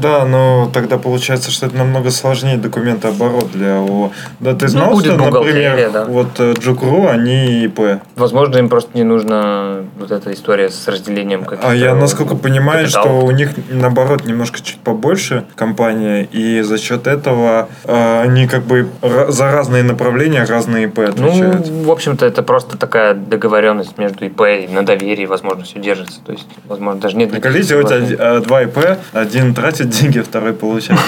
Да, 0.00 0.24
но 0.24 0.70
тогда 0.72 0.98
получается, 0.98 1.50
что 1.50 1.66
это 1.66 1.76
намного 1.76 2.10
сложнее 2.10 2.56
документооборот 2.56 3.50
для 3.52 3.76
ООО. 3.78 4.12
Да, 4.40 4.54
ты 4.54 4.68
знал, 4.68 4.92
Ну, 4.92 5.00
что, 5.00 5.16
например, 5.16 5.90
да. 5.92 6.04
вот 6.04 6.38
э, 6.38 6.54
Джукру, 6.58 7.08
они 7.08 7.64
ИП. 7.64 8.00
Возможно, 8.16 8.58
им 8.58 8.68
просто 8.68 8.90
не 8.94 9.04
нужна 9.04 9.78
вот 9.98 10.10
эта 10.10 10.32
история 10.32 10.70
с 10.70 10.88
разделением 10.88 11.44
каких-то... 11.44 11.70
А 11.70 11.74
я, 11.74 11.94
насколько 11.94 12.36
понимаю, 12.36 12.86
что 12.88 13.02
капиталов. 13.02 13.24
у 13.24 13.30
них, 13.30 13.50
наоборот, 13.70 14.24
немножко 14.24 14.60
чуть 14.62 14.78
побольше 14.78 15.44
компания, 15.54 16.24
и 16.30 16.62
за 16.62 16.78
счет 16.78 17.06
этого 17.06 17.68
э, 17.84 18.22
они 18.22 18.46
как 18.46 18.64
бы 18.64 18.88
за 19.28 19.50
разные 19.50 19.82
направления 19.82 20.44
разные 20.44 20.84
ИП 20.84 21.00
отвечают. 21.00 21.68
Ну, 21.68 21.84
в 21.84 21.90
общем-то, 21.90 22.26
это 22.26 22.42
просто 22.42 22.78
такая 22.78 23.14
договоренность 23.14 23.98
между 23.98 24.26
ИП 24.26 24.42
и 24.42 24.68
на 24.68 24.84
доверии, 24.84 25.26
возможно, 25.26 25.64
все 25.64 25.80
держится. 25.80 26.20
То 26.24 26.32
есть, 26.32 26.46
возможно, 26.66 27.00
даже 27.00 27.16
нет... 27.16 27.30
Приколи 27.30 27.62
никаких 27.64 27.88
делать 27.88 27.88
соглашений. 27.88 28.14
од- 28.14 28.42
э, 28.42 28.46
два 28.46 28.62
ИП, 28.62 28.78
один 29.12 29.54
тратит 29.54 29.88
деньги, 30.00 30.20
второй 30.20 30.52
получает. 30.52 31.00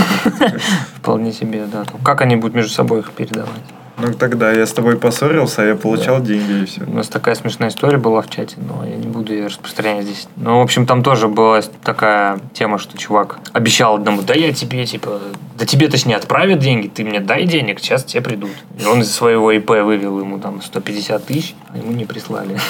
Вполне 0.96 1.32
себе, 1.32 1.64
да. 1.72 1.84
Как 2.04 2.20
они 2.22 2.36
будут 2.36 2.54
между 2.56 2.72
собой 2.72 2.98
их 3.00 3.10
передавать? 3.12 3.50
Ну 3.98 4.12
тогда 4.12 4.52
я 4.52 4.66
с 4.66 4.72
тобой 4.72 4.98
поссорился, 4.98 5.62
а 5.62 5.64
я 5.64 5.74
получал 5.74 6.20
деньги 6.20 6.62
и 6.62 6.64
все. 6.66 6.82
У 6.84 6.92
нас 6.92 7.08
такая 7.08 7.34
смешная 7.34 7.70
история 7.70 7.96
была 7.96 8.20
в 8.20 8.28
чате, 8.28 8.56
но 8.58 8.86
я 8.86 8.96
не 8.96 9.06
буду 9.06 9.32
ее 9.32 9.46
распространять 9.46 10.04
здесь. 10.04 10.28
Ну, 10.36 10.58
в 10.58 10.62
общем, 10.62 10.86
там 10.86 11.02
тоже 11.02 11.28
была 11.28 11.62
такая 11.82 12.38
тема, 12.52 12.78
что 12.78 12.98
чувак 12.98 13.38
обещал 13.52 13.96
одному, 13.96 14.20
да 14.20 14.34
я 14.34 14.52
тебе, 14.52 14.84
типа, 14.84 15.20
да 15.58 15.64
тебе, 15.64 15.88
точнее, 15.88 16.16
отправят 16.16 16.58
деньги, 16.58 16.88
ты 16.88 17.04
мне 17.04 17.20
дай 17.20 17.46
денег, 17.46 17.80
сейчас 17.80 18.04
тебе 18.04 18.22
придут. 18.22 18.50
И 18.78 18.84
он 18.84 19.00
из 19.00 19.10
своего 19.10 19.50
ИП 19.52 19.70
вывел 19.70 20.20
ему 20.20 20.38
там 20.38 20.60
150 20.60 21.24
тысяч, 21.24 21.54
а 21.72 21.78
ему 21.78 21.92
не 21.92 22.04
прислали. 22.04 22.58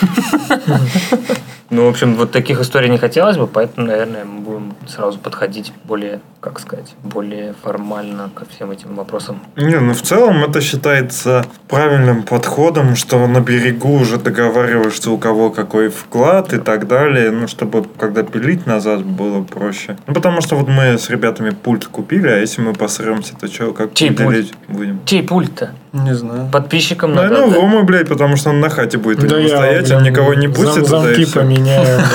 Ну, 1.68 1.86
в 1.86 1.88
общем, 1.88 2.14
вот 2.14 2.30
таких 2.30 2.60
историй 2.60 2.88
не 2.88 2.98
хотелось 2.98 3.36
бы, 3.36 3.48
поэтому, 3.48 3.88
наверное, 3.88 4.24
мы 4.24 4.40
будем 4.40 4.65
сразу 4.88 5.18
подходить 5.18 5.72
более, 5.84 6.20
как 6.40 6.60
сказать, 6.60 6.94
более 7.02 7.54
формально 7.62 8.30
ко 8.34 8.44
всем 8.46 8.70
этим 8.70 8.94
вопросам. 8.94 9.40
Не, 9.56 9.78
ну 9.80 9.92
в 9.94 10.02
целом 10.02 10.44
это 10.44 10.60
считается 10.60 11.44
правильным 11.68 12.22
подходом, 12.22 12.96
что 12.96 13.26
на 13.26 13.40
берегу 13.40 13.94
уже 13.98 14.16
договариваешься, 14.18 15.10
у 15.10 15.18
кого 15.18 15.50
какой 15.50 15.88
вклад 15.88 16.52
и 16.52 16.58
так 16.58 16.86
далее, 16.86 17.30
ну, 17.30 17.48
чтобы 17.48 17.84
когда 17.98 18.22
пилить 18.22 18.66
назад 18.66 19.04
было 19.04 19.42
проще. 19.42 19.96
Ну, 20.06 20.14
потому 20.14 20.40
что 20.40 20.56
вот 20.56 20.68
мы 20.68 20.98
с 20.98 21.10
ребятами 21.10 21.50
пульт 21.50 21.84
купили, 21.86 22.28
а 22.28 22.36
если 22.38 22.60
мы 22.62 22.72
посремся, 22.72 23.34
то 23.38 23.46
что, 23.48 23.72
как 23.72 23.94
Чей 23.94 24.12
пульт? 24.12 24.52
будем? 24.68 25.00
Чей 25.04 25.22
пульт-то? 25.22 25.70
Не 25.92 26.14
знаю. 26.14 26.48
Подписчикам 26.52 27.14
Ну, 27.14 27.22
надо... 27.22 27.46
ну. 27.46 27.54
Рома, 27.54 27.82
блядь, 27.82 28.08
потому 28.08 28.36
что 28.36 28.50
он 28.50 28.60
на 28.60 28.68
хате 28.68 28.98
будет 28.98 29.26
Да 29.26 29.38
я, 29.38 29.48
стоять, 29.48 29.90
он 29.90 30.02
никого 30.02 30.34
не 30.34 30.48
пустит 30.48 30.86
зам- 30.86 31.02
туда 31.02 31.12
и 31.12 31.14
Замки 31.14 31.24
всё. 31.24 31.40
поменяю. 31.40 32.00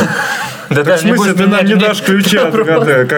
Да, 0.72 0.96
в 0.98 1.00
смысле, 1.00 1.34
ты 1.34 1.48
нам 1.48 1.66
не 1.66 1.76
дашь 1.76 2.02
ключи 2.06 2.38
от 2.38 2.52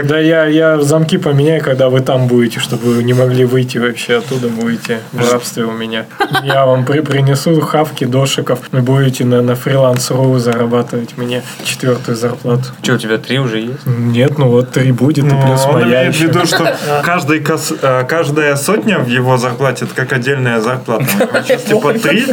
Да 0.08 0.20
я, 0.20 0.46
я 0.46 0.82
замки 0.82 1.18
поменяю, 1.18 1.64
когда 1.64 1.90
вы 1.90 2.02
там 2.02 2.28
будете, 2.28 2.60
чтобы 2.60 2.94
вы 2.94 3.04
не 3.04 3.14
могли 3.14 3.46
выйти 3.46 3.78
вообще 3.78 4.18
оттуда, 4.18 4.48
будете 4.48 5.00
в 5.12 5.32
рабстве 5.32 5.64
у 5.64 5.72
меня. 5.72 6.06
Я 6.44 6.66
вам 6.66 6.86
при, 6.86 7.02
принесу 7.02 7.60
хавки, 7.62 8.06
дошиков, 8.06 8.60
вы 8.72 8.82
будете 8.82 9.26
на, 9.26 9.42
на 9.42 9.56
фриланс.ру 9.56 10.38
зарабатывать 10.40 11.18
мне 11.18 11.44
четвертую 11.64 12.18
зарплату. 12.18 12.64
Что, 12.82 12.94
у 12.94 12.98
тебя 12.98 13.18
три 13.18 13.40
уже 13.40 13.60
есть? 13.60 13.86
Нет, 13.86 14.38
ну 14.38 14.48
вот 14.50 14.72
три 14.72 14.92
будет, 14.92 15.26
и 15.26 15.28
Ну, 15.28 15.42
плюс 15.42 15.66
он 15.66 15.74
моя 15.82 16.04
имеет 16.04 16.16
в 16.16 16.22
виду, 16.22 16.46
что 16.46 16.76
каждый 17.06 17.40
кос- 17.40 17.74
э, 17.82 18.04
каждая 18.08 18.56
сотня 18.56 19.00
в 19.00 19.08
его 19.08 19.38
зарплате 19.38 19.86
это 19.86 19.96
как 19.96 20.14
отдельная 20.14 20.60
зарплата. 20.60 21.06
Сейчас 21.48 21.64
типа 21.64 21.94
3, 21.94 22.26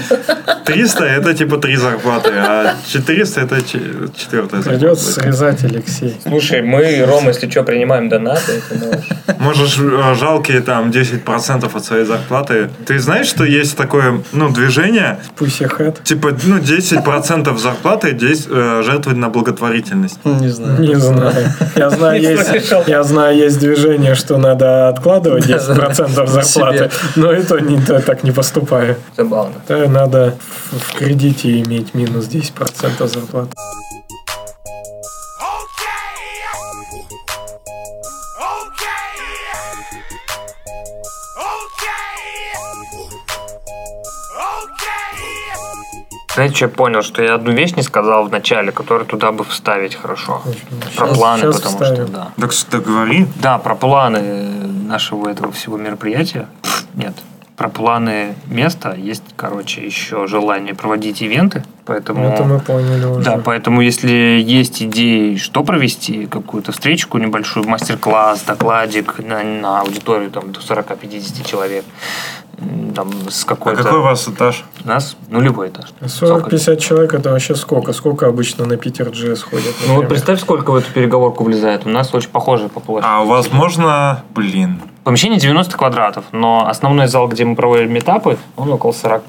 300 0.64 1.04
это 1.04 1.34
типа 1.34 1.58
три 1.58 1.76
зарплаты, 1.76 2.30
а 2.36 2.74
400 2.92 3.40
это 3.40 3.62
че- 3.62 3.80
четвертая 4.16 4.62
Придется 4.62 5.04
зарплата. 5.04 5.09
Срезать, 5.11 5.64
Алексей. 5.64 6.16
Слушай, 6.26 6.62
мы, 6.62 7.04
Рома, 7.06 7.28
если 7.28 7.48
что, 7.50 7.62
принимаем 7.62 8.08
донаты. 8.08 8.62
ты 8.68 8.74
можешь. 8.78 9.08
Можешь 9.38 9.78
э, 9.78 10.14
жалкие 10.14 10.61
там 10.61 10.90
10% 10.90 11.76
от 11.76 11.84
своей 11.84 12.04
зарплаты. 12.04 12.70
Ты 12.86 12.98
знаешь, 12.98 13.26
что 13.26 13.44
есть 13.44 13.76
такое 13.76 14.22
ну, 14.32 14.50
движение, 14.50 15.18
Пусть 15.36 15.61
я 15.61 15.68
хэт. 15.68 16.02
типа 16.04 16.32
ну, 16.44 16.58
10% 16.58 17.58
зарплаты 17.58 18.11
здесь 18.11 18.46
э, 18.48 18.82
жертвовать 18.84 19.18
на 19.18 19.28
благотворительность. 19.28 20.18
Не 20.24 20.48
знаю. 20.48 20.80
Не 20.80 20.94
знаю. 20.94 21.52
Я 21.76 21.90
знаю, 21.90 22.20
есть, 22.20 22.46
слышал. 22.46 22.84
я 22.86 23.02
знаю, 23.02 23.36
есть 23.36 23.58
движение, 23.58 24.14
что 24.14 24.38
надо 24.38 24.88
откладывать 24.88 25.46
10% 25.46 26.26
зарплаты, 26.26 26.44
Себе. 26.44 26.90
но 27.16 27.32
и 27.32 27.42
то 27.42 27.58
не, 27.58 27.80
так 27.80 28.22
не 28.22 28.32
поступаю. 28.32 28.96
Забавно. 29.16 29.54
То 29.66 29.88
надо 29.88 30.34
в, 30.70 30.78
в 30.78 30.94
кредите 30.94 31.61
иметь 31.61 31.94
минус 31.94 32.26
10% 32.26 33.06
зарплаты. 33.06 33.50
Знаете, 46.41 46.55
что 46.57 46.64
я 46.64 46.68
понял? 46.70 47.03
Что 47.03 47.22
я 47.22 47.34
одну 47.34 47.53
вещь 47.53 47.72
не 47.76 47.82
сказал 47.82 48.24
в 48.24 48.30
начале, 48.30 48.72
которую 48.72 49.05
туда 49.07 49.30
бы 49.30 49.45
вставить 49.45 49.95
хорошо. 49.95 50.41
Про 50.97 51.07
Щас- 51.09 51.18
планы, 51.18 51.41
щас 51.43 51.57
потому 51.57 51.72
вставим. 51.78 52.07
что, 52.07 52.12
да. 52.16 52.28
Так 52.41 52.53
что 52.53 52.78
говори. 52.78 53.26
Да, 53.43 53.59
про 53.59 53.74
планы 53.74 54.22
нашего 54.88 55.28
этого 55.28 55.53
всего 55.53 55.76
мероприятия. 55.76 56.47
Нет. 56.95 57.12
Про 57.61 57.68
планы 57.68 58.36
места 58.46 58.94
есть, 58.94 59.22
короче, 59.36 59.84
еще 59.84 60.26
желание 60.26 60.74
проводить 60.74 61.20
ивенты. 61.20 61.62
Поэтому... 61.84 62.26
Это 62.26 62.44
мы 62.44 62.58
поняли 62.58 63.04
уже. 63.04 63.22
Да, 63.22 63.36
поэтому 63.36 63.82
если 63.82 64.42
есть 64.42 64.82
идеи, 64.82 65.36
что 65.36 65.62
провести, 65.62 66.24
какую-то 66.24 66.72
встречку 66.72 67.18
небольшую, 67.18 67.68
мастер-класс, 67.68 68.44
докладик 68.46 69.18
на, 69.18 69.42
на 69.42 69.80
аудиторию 69.80 70.30
там, 70.30 70.52
до 70.52 70.61
40-50 70.61 71.46
человек, 71.46 71.84
там, 72.94 73.11
с 73.28 73.44
А 73.44 73.48
какой-то... 73.48 73.82
какой 73.82 73.98
у 73.98 74.02
вас 74.04 74.26
этаж? 74.26 74.64
У 74.82 74.88
нас 74.88 75.18
нулевой 75.28 75.68
этаж. 75.68 75.92
40-50 76.00 76.78
человек 76.78 77.12
это 77.12 77.30
вообще 77.30 77.54
сколько? 77.54 77.92
Сколько 77.92 78.26
обычно 78.26 78.64
на 78.64 78.78
Питер 78.78 79.08
GS 79.08 79.42
ходят? 79.42 79.74
Ну 79.86 79.96
вот 79.96 80.04
например? 80.04 80.08
представь, 80.08 80.40
сколько 80.40 80.70
в 80.70 80.76
эту 80.76 80.90
переговорку 80.92 81.44
влезает. 81.44 81.84
У 81.84 81.90
нас 81.90 82.14
очень 82.14 82.30
похоже 82.30 82.70
по 82.70 82.80
площади. 82.80 83.06
А 83.06 83.20
у 83.20 83.26
вас 83.26 83.52
можно... 83.52 84.22
Блин. 84.34 84.80
Помещение 85.05 85.40
90 85.40 85.76
квадратов, 85.78 86.24
но 86.32 86.68
основной 86.68 87.07
зал, 87.09 87.26
где 87.26 87.44
мы 87.46 87.57
проводим 87.57 87.90
метапы, 87.92 88.36
он 88.57 88.70
около 88.70 88.92
40. 88.92 89.22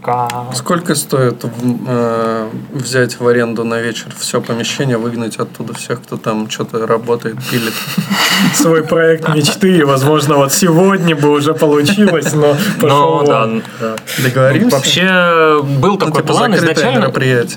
Сколько 0.54 0.96
стоит 0.96 1.46
в- 1.46 1.78
э, 1.88 2.50
взять 2.74 3.18
в 3.20 3.26
аренду 3.28 3.64
на 3.64 3.80
вечер 3.80 4.14
все 4.18 4.42
помещение, 4.42 4.98
выгнать 4.98 5.38
оттуда 5.38 5.74
всех, 5.74 6.02
кто 6.02 6.18
там 6.18 6.50
что-то 6.50 6.86
работает, 6.86 7.38
пилит? 7.50 7.74
свой 8.54 8.84
проект 8.84 9.30
мечты, 9.30 9.78
и, 9.78 9.84
возможно, 9.84 10.36
вот 10.36 10.52
сегодня 10.52 11.16
бы 11.16 11.30
уже 11.30 11.54
получилось, 11.54 12.34
но 12.34 12.56
пошел 12.82 13.26
да. 13.26 13.50
Договоримся? 14.22 14.76
Вообще 14.76 15.62
был 15.64 15.92
Ну, 15.92 15.98
такой 15.98 16.22
типа, 16.22 16.34
план 16.34 16.56
изначально. 16.56 17.06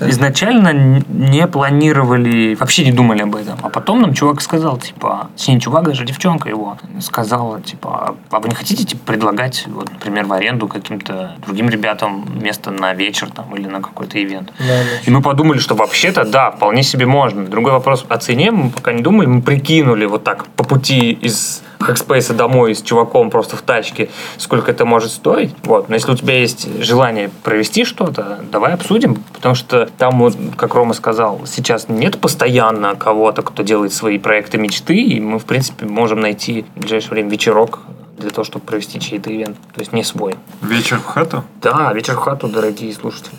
Изначально 0.09 1.01
не 1.09 1.47
планировали, 1.47 2.55
вообще 2.55 2.85
не 2.85 2.91
думали 2.91 3.23
об 3.23 3.35
этом. 3.35 3.59
А 3.61 3.69
потом 3.69 4.01
нам 4.01 4.13
чувак 4.13 4.41
сказал, 4.41 4.77
типа, 4.77 5.27
точнее, 5.35 5.55
не 5.55 5.59
чувак, 5.61 5.83
даже 5.85 6.05
девчонка 6.05 6.47
его 6.47 6.77
сказала, 7.01 7.61
типа, 7.61 8.04
а 8.31 8.39
вы 8.39 8.49
не 8.49 8.55
хотите 8.55 8.83
типа, 8.83 9.05
предлагать, 9.05 9.65
вот, 9.67 9.91
например, 9.91 10.25
в 10.25 10.33
аренду 10.33 10.67
каким-то 10.67 11.35
другим 11.45 11.69
ребятам 11.69 12.25
место 12.41 12.71
на 12.71 12.93
вечер 12.93 13.29
там 13.29 13.55
или 13.55 13.67
на 13.67 13.81
какой-то 13.81 14.21
ивент? 14.21 14.51
Да, 14.59 14.65
да. 14.65 14.99
И 15.05 15.09
мы 15.09 15.21
подумали, 15.21 15.59
что 15.59 15.75
вообще-то, 15.75 16.25
да, 16.25 16.51
вполне 16.51 16.83
себе 16.83 17.05
можно. 17.05 17.45
Другой 17.45 17.71
вопрос 17.71 18.05
о 18.07 18.17
цене 18.17 18.51
мы 18.51 18.69
пока 18.69 18.93
не 18.93 19.01
думали. 19.01 19.27
Мы 19.27 19.41
прикинули 19.41 20.05
вот 20.05 20.23
так 20.23 20.47
по 20.47 20.63
пути 20.63 21.11
из 21.11 21.63
Hackspace 21.89 22.33
домой 22.33 22.75
с 22.75 22.81
чуваком 22.81 23.29
просто 23.29 23.55
в 23.55 23.61
тачке, 23.61 24.09
сколько 24.37 24.71
это 24.71 24.85
может 24.85 25.11
стоить. 25.11 25.53
Вот. 25.63 25.89
Но 25.89 25.95
если 25.95 26.11
у 26.11 26.15
тебя 26.15 26.39
есть 26.39 26.81
желание 26.83 27.29
провести 27.43 27.85
что-то, 27.85 28.39
давай 28.51 28.73
обсудим. 28.73 29.15
Потому 29.33 29.55
что 29.55 29.89
там, 29.97 30.19
вот, 30.19 30.35
как 30.57 30.75
Рома 30.75 30.93
сказал, 30.93 31.41
сейчас 31.45 31.89
нет 31.89 32.19
постоянно 32.19 32.95
кого-то, 32.95 33.41
кто 33.41 33.63
делает 33.63 33.93
свои 33.93 34.19
проекты 34.19 34.57
мечты. 34.57 34.95
И 34.95 35.19
мы, 35.19 35.39
в 35.39 35.45
принципе, 35.45 35.85
можем 35.85 36.19
найти 36.19 36.65
в 36.75 36.79
ближайшее 36.81 37.11
время 37.11 37.29
вечерок 37.29 37.79
для 38.17 38.29
того, 38.29 38.45
чтобы 38.45 38.65
провести 38.65 38.99
чей-то 38.99 39.33
ивент. 39.33 39.57
То 39.73 39.79
есть 39.79 39.93
не 39.93 40.03
свой. 40.03 40.35
Вечер 40.61 40.99
в 40.99 41.05
хату? 41.05 41.43
Да, 41.61 41.91
вечер 41.93 42.15
в 42.15 42.19
хату, 42.19 42.47
дорогие 42.47 42.93
слушатели. 42.93 43.37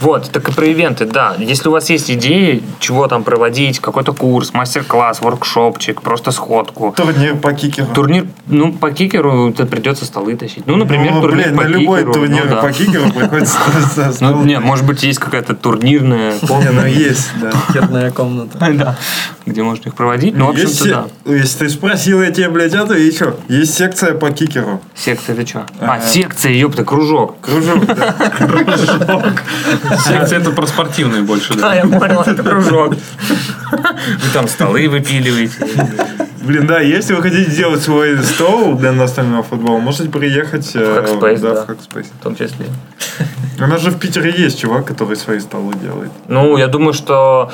Вот, 0.00 0.30
так 0.30 0.48
и 0.48 0.52
про 0.52 0.66
ивенты, 0.66 1.06
да. 1.06 1.34
Если 1.38 1.68
у 1.68 1.72
вас 1.72 1.88
есть 1.88 2.10
идеи, 2.10 2.62
чего 2.80 3.06
там 3.08 3.24
проводить, 3.24 3.80
какой-то 3.80 4.12
курс, 4.12 4.52
мастер-класс, 4.52 5.20
воркшопчик, 5.22 6.02
просто 6.02 6.32
сходку. 6.32 6.92
Турнир 6.96 7.36
по 7.36 7.52
кикеру. 7.52 7.88
Турнир, 7.94 8.26
ну, 8.46 8.72
по 8.72 8.90
кикеру 8.90 9.50
это 9.50 9.64
придется 9.64 10.04
столы 10.04 10.36
тащить. 10.36 10.66
Ну, 10.66 10.76
например, 10.76 11.14
Ну, 11.14 11.22
турнир 11.22 11.46
блин, 11.46 11.56
по 11.56 11.62
на 11.64 11.66
любой 11.68 11.98
кикеру, 12.00 12.12
турнир 12.12 12.44
ну, 12.44 12.50
да. 12.50 12.62
по 12.62 12.72
кикеру 12.72 13.10
приходится... 13.10 13.58
Ну, 14.20 14.44
нет, 14.44 14.62
может 14.62 14.84
быть, 14.84 15.02
есть 15.02 15.18
какая-то 15.18 15.54
турнирная 15.54 16.34
Не, 16.34 16.46
комната, 16.46 16.72
ну 16.72 16.86
есть, 16.86 17.30
да. 17.40 17.50
Паркетная 17.66 18.10
комната. 18.10 18.58
да, 18.58 18.96
где 19.46 19.62
можно 19.62 19.88
их 19.88 19.94
проводить. 19.94 20.36
Ну, 20.36 20.46
в 20.46 20.50
общем-то, 20.50 21.08
да. 21.24 21.32
Если 21.32 21.58
ты 21.58 21.68
спросил, 21.70 22.22
я 22.22 22.30
тебе, 22.30 22.48
блядь, 22.50 22.74
это 22.74 22.94
и 22.94 23.10
что? 23.10 23.38
Есть 23.48 23.74
секция 23.74 24.14
по 24.14 24.30
кикеру. 24.30 24.80
Секция 24.94 25.34
это 25.34 25.46
что? 25.46 25.66
А, 25.80 26.00
секция, 26.00 26.52
ёпта, 26.52 26.84
кружок. 26.84 27.40
Кружок, 27.40 27.86
да. 27.86 28.14
Секция 30.04 30.40
это 30.40 30.50
про 30.50 30.66
спортивные 30.66 31.22
больше, 31.22 31.54
Да, 31.54 31.74
я 31.74 31.82
понял, 31.86 32.22
это 32.22 32.42
кружок. 32.42 32.94
Вы 33.70 34.30
там 34.32 34.48
столы 34.48 34.88
выпиливаете. 34.88 35.54
Блин, 36.46 36.66
да, 36.66 36.80
если 36.80 37.14
вы 37.14 37.22
хотите 37.22 37.50
сделать 37.50 37.82
свой 37.82 38.22
стол 38.22 38.74
для 38.74 38.92
настольного 38.92 39.42
футбола, 39.42 39.78
можете 39.78 40.08
приехать 40.08 40.70
э, 40.74 40.78
Hackspace, 40.78 41.40
да, 41.40 41.54
да. 41.54 41.64
в 41.64 41.68
Hackspace. 41.70 42.06
В 42.20 42.22
том 42.22 42.36
числе. 42.36 42.66
У 43.58 43.66
нас 43.66 43.80
же 43.80 43.90
в 43.90 43.98
Питере 43.98 44.32
есть 44.36 44.60
чувак, 44.60 44.84
который 44.84 45.16
свои 45.16 45.40
столы 45.40 45.74
делает. 45.74 46.12
Ну, 46.28 46.56
я 46.56 46.68
думаю, 46.68 46.92
что 46.92 47.50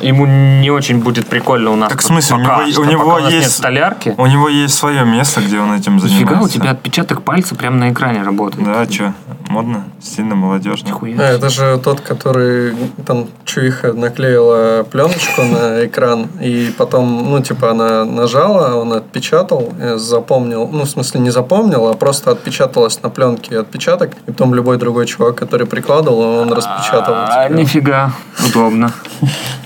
ему 0.00 0.26
не 0.26 0.70
очень 0.70 0.98
будет 0.98 1.26
прикольно 1.26 1.70
у 1.70 1.76
нас. 1.76 1.88
Так 1.90 2.00
в 2.00 2.04
смысле, 2.04 2.36
у 2.36 2.38
пока 2.40 2.62
него- 2.62 2.72
что, 2.72 2.80
у 2.82 2.84
него 2.84 3.04
пока 3.04 3.16
у 3.16 3.20
нас 3.20 3.32
есть- 3.32 3.44
нет 3.46 3.52
столярки. 3.52 4.14
У 4.18 4.26
него 4.26 4.48
есть 4.48 4.74
свое 4.74 5.04
место, 5.04 5.40
где 5.40 5.58
он 5.58 5.72
этим 5.72 5.98
занимается. 5.98 6.24
Нифига, 6.24 6.42
у 6.42 6.48
тебя 6.48 6.70
отпечаток 6.70 7.22
пальца 7.22 7.54
прямо 7.54 7.76
на 7.78 7.92
экране 7.92 8.22
работает. 8.22 8.64
Да, 8.64 8.84
что, 8.90 9.14
модно, 9.48 9.84
стильно, 10.02 10.34
молодежно. 10.34 10.88
Нихуя. 10.88 11.16
А, 11.18 11.22
это 11.22 11.48
же 11.48 11.78
тот, 11.82 12.00
который 12.00 12.74
там 13.06 13.28
чуиха 13.44 13.92
наклеила 13.92 14.84
пленочку 14.90 15.42
на 15.42 15.86
экран, 15.86 16.26
и 16.40 16.72
потом, 16.76 17.30
ну, 17.30 17.40
типа, 17.42 17.70
она 17.70 18.03
нажала, 18.04 18.76
он 18.76 18.92
отпечатал, 18.92 19.72
э, 19.80 19.96
запомнил, 19.96 20.68
ну, 20.72 20.84
в 20.84 20.88
смысле, 20.88 21.20
не 21.20 21.30
запомнил, 21.30 21.88
а 21.88 21.94
просто 21.94 22.30
отпечаталось 22.30 23.02
на 23.02 23.10
пленке 23.10 23.60
отпечаток, 23.60 24.12
и 24.26 24.32
потом 24.32 24.54
любой 24.54 24.78
другой 24.78 25.06
чувак, 25.06 25.36
который 25.36 25.66
прикладывал, 25.66 26.20
он 26.20 26.52
распечатал. 26.52 27.14
А, 27.14 27.48
нифига, 27.48 28.12
удобно. 28.46 28.92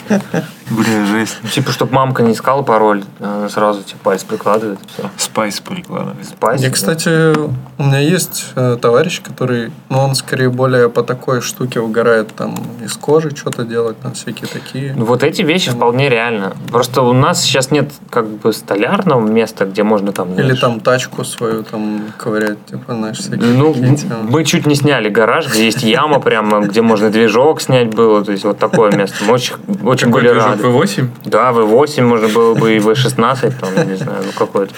Бля, 0.71 1.05
жесть. 1.07 1.39
Типа, 1.53 1.73
чтобы 1.73 1.95
мамка 1.95 2.23
не 2.23 2.33
искала 2.33 2.63
пароль, 2.63 3.03
она 3.21 3.49
сразу 3.49 3.83
типа 3.83 3.99
палец 4.05 4.25
прикладывает, 4.25 4.79
и 4.83 4.89
все. 4.89 5.11
Спайс 5.17 5.61
прикладывает. 5.61 6.27
Спайс. 6.27 6.61
Я, 6.61 6.71
кстати, 6.71 7.37
у 7.37 7.83
меня 7.83 7.99
есть 7.99 8.47
э, 8.55 8.77
товарищ, 8.81 9.21
который, 9.23 9.73
ну, 9.89 9.99
он 9.99 10.15
скорее 10.15 10.51
более 10.51 10.89
по 10.89 11.03
такой 11.03 11.41
штуке 11.41 11.81
угорает, 11.81 12.35
там, 12.35 12.57
из 12.85 12.95
кожи 12.95 13.35
что-то 13.35 13.65
делать, 13.65 14.01
там, 14.01 14.13
всякие 14.15 14.49
такие. 14.49 14.95
Ну, 14.97 15.05
Вот 15.05 15.23
эти 15.23 15.43
вещи 15.43 15.71
вполне 15.71 16.09
реально. 16.09 16.55
Просто 16.71 17.03
у 17.03 17.13
нас 17.13 17.43
сейчас 17.43 17.71
нет 17.71 17.93
как 18.11 18.29
бы 18.29 18.53
столярного 18.53 19.27
места, 19.27 19.65
где 19.65 19.83
можно 19.83 20.13
там... 20.13 20.35
Или 20.35 20.55
там 20.55 20.81
тачку 20.81 21.25
свою 21.25 21.63
там 21.63 22.03
ковырять, 22.17 22.65
типа, 22.67 22.95
знаешь, 22.95 23.19
всякие 23.19 23.53
Ну, 23.53 23.73
такие 23.73 23.99
мы 24.29 24.45
чуть 24.45 24.67
не 24.67 24.75
сняли 24.75 25.09
гараж, 25.09 25.49
где 25.49 25.65
есть 25.65 25.83
яма 25.83 26.21
прямо, 26.21 26.61
где 26.61 26.83
можно 26.83 27.11
движок 27.11 27.61
снять 27.61 27.95
было. 27.95 28.25
То 28.25 28.33
есть 28.33 28.45
вот 28.45 28.59
такое 28.59 28.93
место. 28.93 29.17
Мы 29.25 29.35
очень, 29.35 29.55
очень 29.85 30.09
были 30.11 30.29
рады. 30.29 30.58
V8? 30.63 31.09
Да, 31.25 31.51
V8 31.53 32.03
можно 32.03 32.29
было 32.29 32.55
бы 32.55 32.77
и 32.77 32.79
V16, 32.79 33.53
там, 33.61 33.89
не 33.89 33.97
знаю, 33.97 34.23
ну 34.27 34.33
какой-то. 34.37 34.75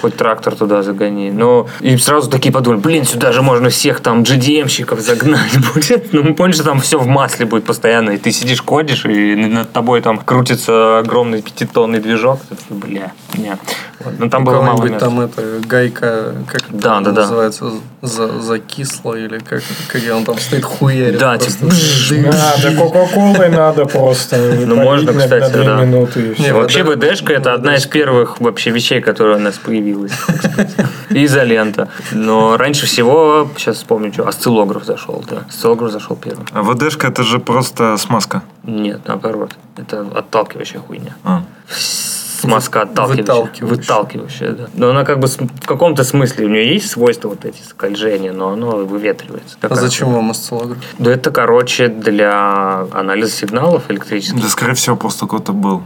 Хоть 0.00 0.16
трактор 0.16 0.54
туда 0.54 0.82
загони. 0.82 1.30
Но 1.30 1.68
и 1.80 1.96
сразу 1.96 2.30
такие 2.30 2.52
подумали, 2.52 2.80
блин, 2.80 3.04
сюда 3.04 3.32
же 3.32 3.42
можно 3.42 3.68
всех 3.68 4.00
там 4.00 4.22
GDM-щиков 4.22 5.00
загнать 5.00 5.52
будет. 5.74 6.12
Ну, 6.12 6.22
мы 6.22 6.34
поняли, 6.34 6.54
что 6.54 6.64
там 6.64 6.80
все 6.80 6.98
в 6.98 7.06
масле 7.06 7.46
будет 7.46 7.64
постоянно. 7.64 8.10
И 8.10 8.18
ты 8.18 8.32
сидишь, 8.32 8.62
кодишь, 8.62 9.04
и 9.04 9.34
над 9.36 9.72
тобой 9.72 10.00
там 10.00 10.18
крутится 10.18 10.98
огромный 10.98 11.42
пятитонный 11.42 12.00
движок. 12.00 12.40
Ты 12.48 12.74
бля, 12.74 13.12
нет. 13.36 13.58
Вот. 14.00 14.18
Но 14.18 14.28
там 14.28 14.42
У 14.42 14.46
было 14.46 14.62
мало 14.62 14.84
места. 14.84 15.00
там 15.00 15.20
это 15.20 15.60
гайка, 15.66 16.34
как 16.48 16.62
это 16.62 16.72
Да, 16.72 17.00
да, 17.00 17.10
да. 17.12 17.20
называется, 17.22 17.70
за, 18.00 18.40
закисла 18.40 19.14
или 19.14 19.38
как, 19.38 19.62
как 19.88 20.02
он 20.12 20.24
там 20.24 20.38
стоит 20.38 20.64
хуярит. 20.64 21.18
Да, 21.18 21.38
типа. 21.38 21.66
Надо, 22.10 22.76
кока-колой 22.76 23.48
надо 23.48 23.84
просто. 23.84 24.36
Ну, 24.72 24.76
можно, 24.76 25.12
кстати, 25.12 25.52
да. 25.52 26.52
Вообще 26.52 26.82
ВДшка 26.82 27.32
это 27.32 27.52
одна 27.54 27.76
из 27.76 27.86
первых 27.86 28.40
вообще 28.40 28.70
вещей, 28.70 29.00
которая 29.00 29.36
у 29.36 29.40
нас 29.40 29.56
появилась. 29.82 30.12
так 30.26 30.36
сказать. 30.38 30.76
И 31.10 31.24
изолента. 31.24 31.88
Но 32.12 32.56
раньше 32.56 32.86
всего, 32.86 33.48
сейчас 33.56 33.76
вспомню, 33.76 34.12
что, 34.12 34.28
осциллограф 34.28 34.84
зашел, 34.84 35.24
да. 35.28 35.44
Осциллограф 35.48 35.90
зашел 35.92 36.16
первым. 36.16 36.46
А 36.52 36.62
ВДшка 36.62 37.08
это 37.08 37.22
же 37.22 37.38
просто 37.38 37.96
смазка. 37.96 38.42
Нет, 38.64 39.00
наоборот. 39.06 39.56
Это 39.76 40.06
отталкивающая 40.14 40.80
хуйня. 40.80 41.14
А. 41.24 41.42
Смазка 41.68 42.82
отталкивающая. 42.82 43.22
Выталкивающая. 43.22 43.76
Выталкивающая, 43.76 44.52
да. 44.52 44.66
Но 44.74 44.90
она 44.90 45.04
как 45.04 45.20
бы 45.20 45.28
в 45.28 45.66
каком-то 45.66 46.02
смысле, 46.04 46.46
у 46.46 46.48
нее 46.48 46.74
есть 46.74 46.90
свойства 46.90 47.28
вот 47.28 47.44
эти 47.44 47.62
скольжения, 47.62 48.32
но 48.32 48.50
оно 48.50 48.78
выветривается. 48.78 49.56
А 49.60 49.62
Такая 49.68 49.78
зачем 49.80 50.06
хуйня. 50.08 50.20
вам 50.20 50.30
осциллограф? 50.32 50.78
Да 50.98 51.12
это, 51.12 51.30
короче, 51.30 51.88
для 51.88 52.86
анализа 52.92 53.30
сигналов 53.30 53.84
электрических. 53.90 54.42
Да, 54.42 54.48
скорее 54.48 54.74
всего, 54.74 54.96
просто 54.96 55.26
кто-то 55.26 55.52
был. 55.52 55.82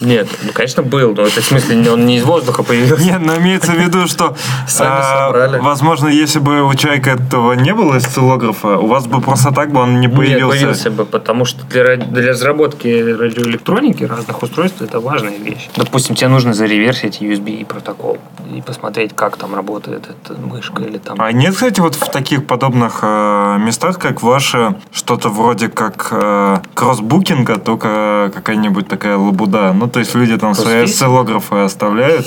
Нет, 0.02 0.28
ну, 0.44 0.52
конечно, 0.52 0.82
был, 0.82 1.14
но 1.14 1.22
это 1.24 1.42
в 1.42 1.46
смысле 1.46 1.92
он 1.92 2.06
не 2.06 2.18
из 2.18 2.24
воздуха 2.24 2.64
появился. 2.64 3.06
Нет, 3.06 3.22
но 3.22 3.38
имеется 3.38 3.72
в 3.72 3.78
виду, 3.78 4.08
что, 4.08 4.36
Сами 4.68 5.00
а, 5.00 5.28
собрали. 5.28 5.60
возможно, 5.60 6.08
если 6.08 6.40
бы 6.40 6.64
у 6.64 6.74
человека 6.74 7.12
этого 7.12 7.54
не 7.54 7.74
было 7.74 7.98
осциллографа, 7.98 8.78
у 8.78 8.88
вас 8.88 9.06
бы 9.06 9.22
просто 9.22 9.52
так 9.52 9.72
бы 9.72 9.80
он 9.80 10.00
не 10.00 10.08
Нет, 10.08 10.16
появился. 10.16 10.50
появился 10.50 10.92
бы, 10.92 11.06
потому 11.06 11.46
что 11.46 11.64
для, 11.68 11.98
для 11.98 12.30
разработки 12.30 12.88
радиоэлектроники 12.88 14.04
разных 14.04 14.42
устройств 14.42 14.82
это 14.82 15.00
важная 15.00 15.38
вещь. 15.38 15.70
Допустим, 15.76 16.16
тебе 16.16 16.30
нужно 16.30 16.54
зареверсить 16.54 17.22
USB 17.22 17.64
протокол 17.66 18.18
и 18.56 18.62
посмотреть, 18.62 19.16
как 19.16 19.38
там 19.38 19.54
работает 19.54 20.10
эта 20.10 20.40
мышка 20.40 20.82
или 20.82 20.98
там... 20.98 21.22
А 21.22 21.32
нет, 21.32 21.54
кстати, 21.54 21.80
вот 21.80 21.96
в 21.96 22.10
таких 22.12 22.48
подобных 22.48 23.00
э, 23.04 23.58
местах, 23.60 24.00
как 24.00 24.24
ваше, 24.24 24.76
что-то 24.92 25.30
вроде 25.30 25.70
как 25.70 26.08
э, 26.12 26.58
кроссбукинга, 26.74 27.58
только 27.58 28.32
какая-нибудь 28.34 28.88
такая 28.88 29.18
лабуда. 29.18 29.74
Ну, 29.74 29.91
то 29.92 30.00
есть 30.00 30.16
люди 30.16 30.38
там 30.38 30.54
свои 30.54 30.78
Кроссфит? 30.80 30.96
осциллографы 30.96 31.56
оставляют, 31.58 32.26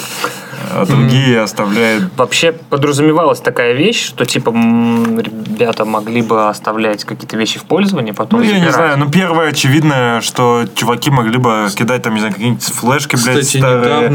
а 0.73 0.87
другие 0.87 1.41
оставляют 1.41 2.05
Вообще 2.17 2.53
подразумевалась 2.53 3.41
такая 3.41 3.73
вещь, 3.73 4.05
что 4.07 4.25
типа 4.25 4.51
ребята 4.51 5.85
могли 5.85 6.23
бы 6.23 6.49
оставлять 6.49 7.05
какие-то 7.05 7.37
вещи 7.37 7.59
в 7.59 7.65
пользовании, 7.65 8.13
потом 8.13 8.41
Ну, 8.41 8.47
я 8.47 8.59
не 8.61 8.71
знаю, 8.71 8.99
ну, 8.99 9.11
первое 9.11 9.49
очевидное, 9.51 10.21
что 10.21 10.65
чуваки 10.75 11.11
могли 11.11 11.39
бы 11.39 11.69
кидать 11.77 12.03
там, 12.03 12.15
не 12.15 12.21
знаю, 12.21 12.35
какие-нибудь 12.35 12.63
флешки, 12.65 13.17
блядь, 13.17 13.41
Кстати, 13.41 13.59
старые. 13.59 14.11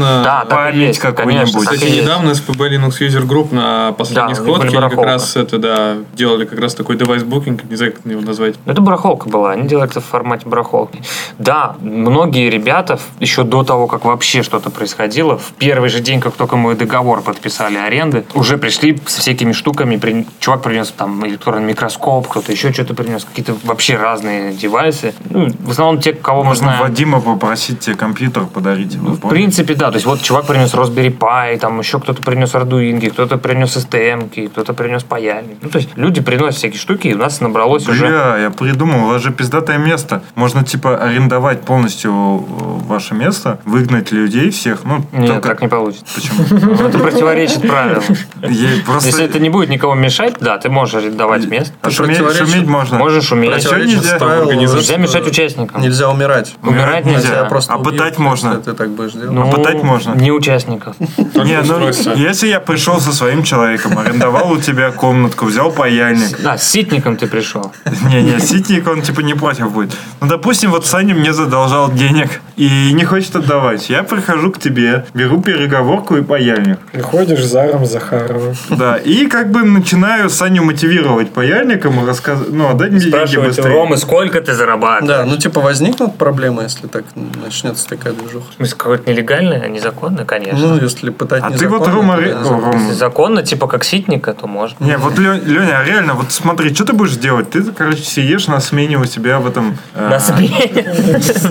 память 0.48 0.98
какую-нибудь. 0.98 1.64
Кстати, 1.64 1.84
есть. 1.84 2.02
недавно 2.02 2.30
SPB 2.30 2.70
Linux 2.70 3.00
User 3.00 3.26
Group 3.26 3.54
на 3.54 3.92
последней 3.92 4.34
сходке 4.34 4.70
как 4.80 4.98
раз 4.98 5.36
это, 5.36 5.58
да, 5.58 5.94
делали 6.14 6.44
как 6.44 6.58
раз 6.60 6.74
такой 6.74 6.96
девайс 6.96 7.22
букинг, 7.22 7.64
не 7.70 7.76
знаю, 7.76 7.92
как 7.92 8.04
его 8.10 8.20
назвать. 8.20 8.54
Ну, 8.64 8.72
Это 8.72 8.80
барахолка 8.80 9.28
была, 9.28 9.52
они 9.52 9.68
делали 9.68 9.88
это 9.88 10.00
в 10.00 10.04
формате 10.04 10.48
барахолки. 10.48 11.02
Да, 11.38 11.76
многие 11.80 12.50
ребята 12.50 12.96
в- 12.96 13.02
еще 13.40 13.50
до 13.50 13.62
того, 13.64 13.86
как 13.86 14.04
вообще 14.04 14.42
что-то 14.42 14.70
происходило, 14.70 15.38
в 15.38 15.52
первый 15.58 15.88
же 15.88 16.00
день, 16.00 16.20
как 16.20 16.34
только 16.34 16.56
мы 16.56 16.74
договор 16.74 17.22
подписали 17.22 17.76
аренды, 17.76 18.24
уже 18.34 18.58
пришли 18.58 19.00
со 19.06 19.20
всякими 19.20 19.52
штуками. 19.52 19.96
При- 19.96 20.26
Чувак 20.38 20.62
принес 20.62 20.90
там 20.96 21.26
электронный 21.26 21.62
микроскоп, 21.64 22.28
кто-то 22.28 22.52
еще 22.52 22.72
что-то 22.72 22.94
принес, 22.94 23.24
какие-то 23.24 23.56
вообще 23.64 23.96
разные 23.96 24.52
девайсы. 24.52 25.14
Ну, 25.30 25.48
в 25.60 25.70
основном 25.70 26.00
те, 26.00 26.12
кого 26.12 26.40
мы 26.40 26.50
Можно 26.50 26.64
знаем. 26.64 26.80
Вадима 26.82 27.20
попросить 27.20 27.80
тебе 27.80 27.96
компьютер 27.96 28.44
подарить. 28.46 28.96
Ну, 29.00 29.12
в 29.12 29.28
принципе, 29.28 29.74
да. 29.74 29.90
То 29.90 29.96
есть 29.96 30.06
вот 30.06 30.22
чувак 30.22 30.46
принес 30.46 30.74
Raspberry 30.74 31.16
Pi, 31.16 31.58
там 31.58 31.78
еще 31.78 31.98
кто-то 32.00 32.22
принес 32.22 32.54
Arduino, 32.54 33.10
кто-то 33.10 33.38
принес 33.38 33.76
STM, 33.76 34.48
кто-то 34.50 34.74
принес 34.74 35.02
паяльник. 35.02 35.58
Ну, 35.62 35.68
то 35.70 35.78
есть 35.78 35.90
люди 35.96 36.20
приносят 36.20 36.58
всякие 36.58 36.78
штуки, 36.78 37.08
и 37.08 37.14
у 37.14 37.18
нас 37.18 37.40
набралось 37.40 37.88
уже... 37.88 38.06
Бля, 38.06 38.38
я 38.38 38.50
придумал, 38.50 39.04
у 39.04 39.08
вас 39.08 39.22
же 39.22 39.32
пиздатое 39.32 39.78
место. 39.78 40.22
Можно, 40.34 40.64
типа, 40.64 40.96
арендовать 40.96 41.62
полностью 41.62 42.10
э, 42.12 42.42
ваше 42.88 43.14
место, 43.14 43.29
выгнать 43.64 44.12
людей 44.12 44.50
всех. 44.50 44.84
Ну, 44.84 45.04
Нет, 45.12 45.34
только... 45.34 45.48
так 45.48 45.62
не 45.62 45.68
получится. 45.68 46.06
Почему? 46.14 46.44
Ну, 46.50 46.88
Это 46.88 46.98
противоречит 46.98 47.62
правилам. 47.62 48.02
Если 48.42 49.24
это 49.24 49.38
не 49.38 49.50
будет 49.50 49.68
никого 49.68 49.94
мешать, 49.94 50.34
да, 50.40 50.58
ты 50.58 50.68
можешь 50.68 50.94
арендовать 50.94 51.46
место. 51.46 51.74
А 51.82 51.90
шуметь, 51.90 52.20
можно. 52.66 52.98
Можешь 52.98 53.32
уметь. 53.32 53.50
А 53.52 53.78
нельзя? 53.78 54.96
мешать 54.96 55.26
участникам. 55.26 55.80
Нельзя 55.80 56.10
умирать. 56.10 56.54
Умирать 56.62 57.04
Нельзя. 57.04 57.18
нельзя. 57.18 57.30
Тебя 57.30 57.44
просто 57.44 57.74
А 57.74 57.78
пытать 57.78 58.18
можно? 58.18 58.56
Ты 58.60 58.72
так 58.74 58.90
будешь 58.90 59.12
делать. 59.12 59.30
Ну, 59.30 59.50
пытать 59.50 59.82
можно? 59.82 60.14
Не 60.14 60.32
участников. 60.32 60.96
Не, 61.34 61.62
ну, 61.62 61.88
если 62.16 62.48
я 62.48 62.60
пришел 62.60 63.00
со 63.00 63.12
своим 63.12 63.42
человеком, 63.42 63.98
арендовал 63.98 64.52
у 64.52 64.58
тебя 64.58 64.90
комнатку, 64.90 65.46
взял 65.46 65.70
паяльник. 65.70 66.40
Да, 66.42 66.58
с 66.58 66.68
ситником 66.68 67.16
ты 67.16 67.26
пришел. 67.26 67.72
Не-не, 68.08 68.38
ситник, 68.40 68.86
он 68.86 69.02
типа 69.02 69.20
не 69.20 69.34
против 69.34 69.72
будет. 69.72 69.96
Ну, 70.20 70.26
допустим, 70.26 70.70
вот 70.70 70.86
Саня 70.86 71.14
мне 71.14 71.32
задолжал 71.32 71.90
денег 71.92 72.40
и 72.60 72.92
не 72.92 73.04
хочет 73.04 73.34
отдавать. 73.36 73.88
Я 73.88 74.02
прихожу 74.02 74.52
к 74.52 74.58
тебе, 74.58 75.06
беру 75.14 75.40
переговорку 75.40 76.16
и 76.18 76.22
паяльник. 76.22 76.78
Приходишь 76.92 77.42
Заром 77.42 77.86
Захаровым. 77.86 78.54
Да, 78.68 78.96
и 78.98 79.26
как 79.26 79.50
бы 79.50 79.62
начинаю 79.62 80.28
Саню 80.28 80.62
мотивировать 80.62 81.32
паяльником 81.32 82.02
и 82.02 82.06
рассказывать, 82.06 82.52
ну, 82.52 82.68
отдать 82.68 82.90
мне 82.90 83.00
деньги 83.00 83.36
быстрее. 83.38 83.68
Ромы, 83.70 83.96
сколько 83.96 84.42
ты 84.42 84.52
зарабатываешь? 84.52 85.08
Да, 85.08 85.24
ну 85.24 85.38
типа 85.38 85.60
возникнут 85.60 86.16
проблемы, 86.18 86.64
если 86.64 86.86
так 86.86 87.04
начнется 87.42 87.88
такая 87.88 88.12
движуха. 88.12 88.44
В 88.52 88.54
смысле, 88.56 88.76
какое-то 88.76 89.10
нелегальное, 89.10 89.62
а 89.62 89.68
незаконное, 89.68 90.26
конечно. 90.26 90.58
Ну, 90.58 90.78
если 90.82 91.08
пытать 91.08 91.42
А 91.42 91.50
ты 91.50 91.66
вот, 91.66 91.88
Рома. 91.88 92.16
Рома, 92.16 92.74
Если 92.78 92.92
законно, 92.92 93.42
типа 93.42 93.68
как 93.68 93.84
ситника, 93.84 94.34
то 94.34 94.46
может. 94.46 94.80
Не, 94.80 94.98
вот, 94.98 95.18
Леня, 95.18 95.78
а 95.78 95.84
реально, 95.84 96.12
вот 96.12 96.30
смотри, 96.30 96.74
что 96.74 96.84
ты 96.84 96.92
будешь 96.92 97.16
делать? 97.16 97.48
Ты, 97.48 97.62
короче, 97.62 98.02
сидишь 98.02 98.48
на 98.48 98.60
смене 98.60 98.98
у 98.98 99.06
себя 99.06 99.38
в 99.38 99.46
этом... 99.46 99.78
э, 99.94 100.08
На 100.10 100.20
смене. 100.20 100.84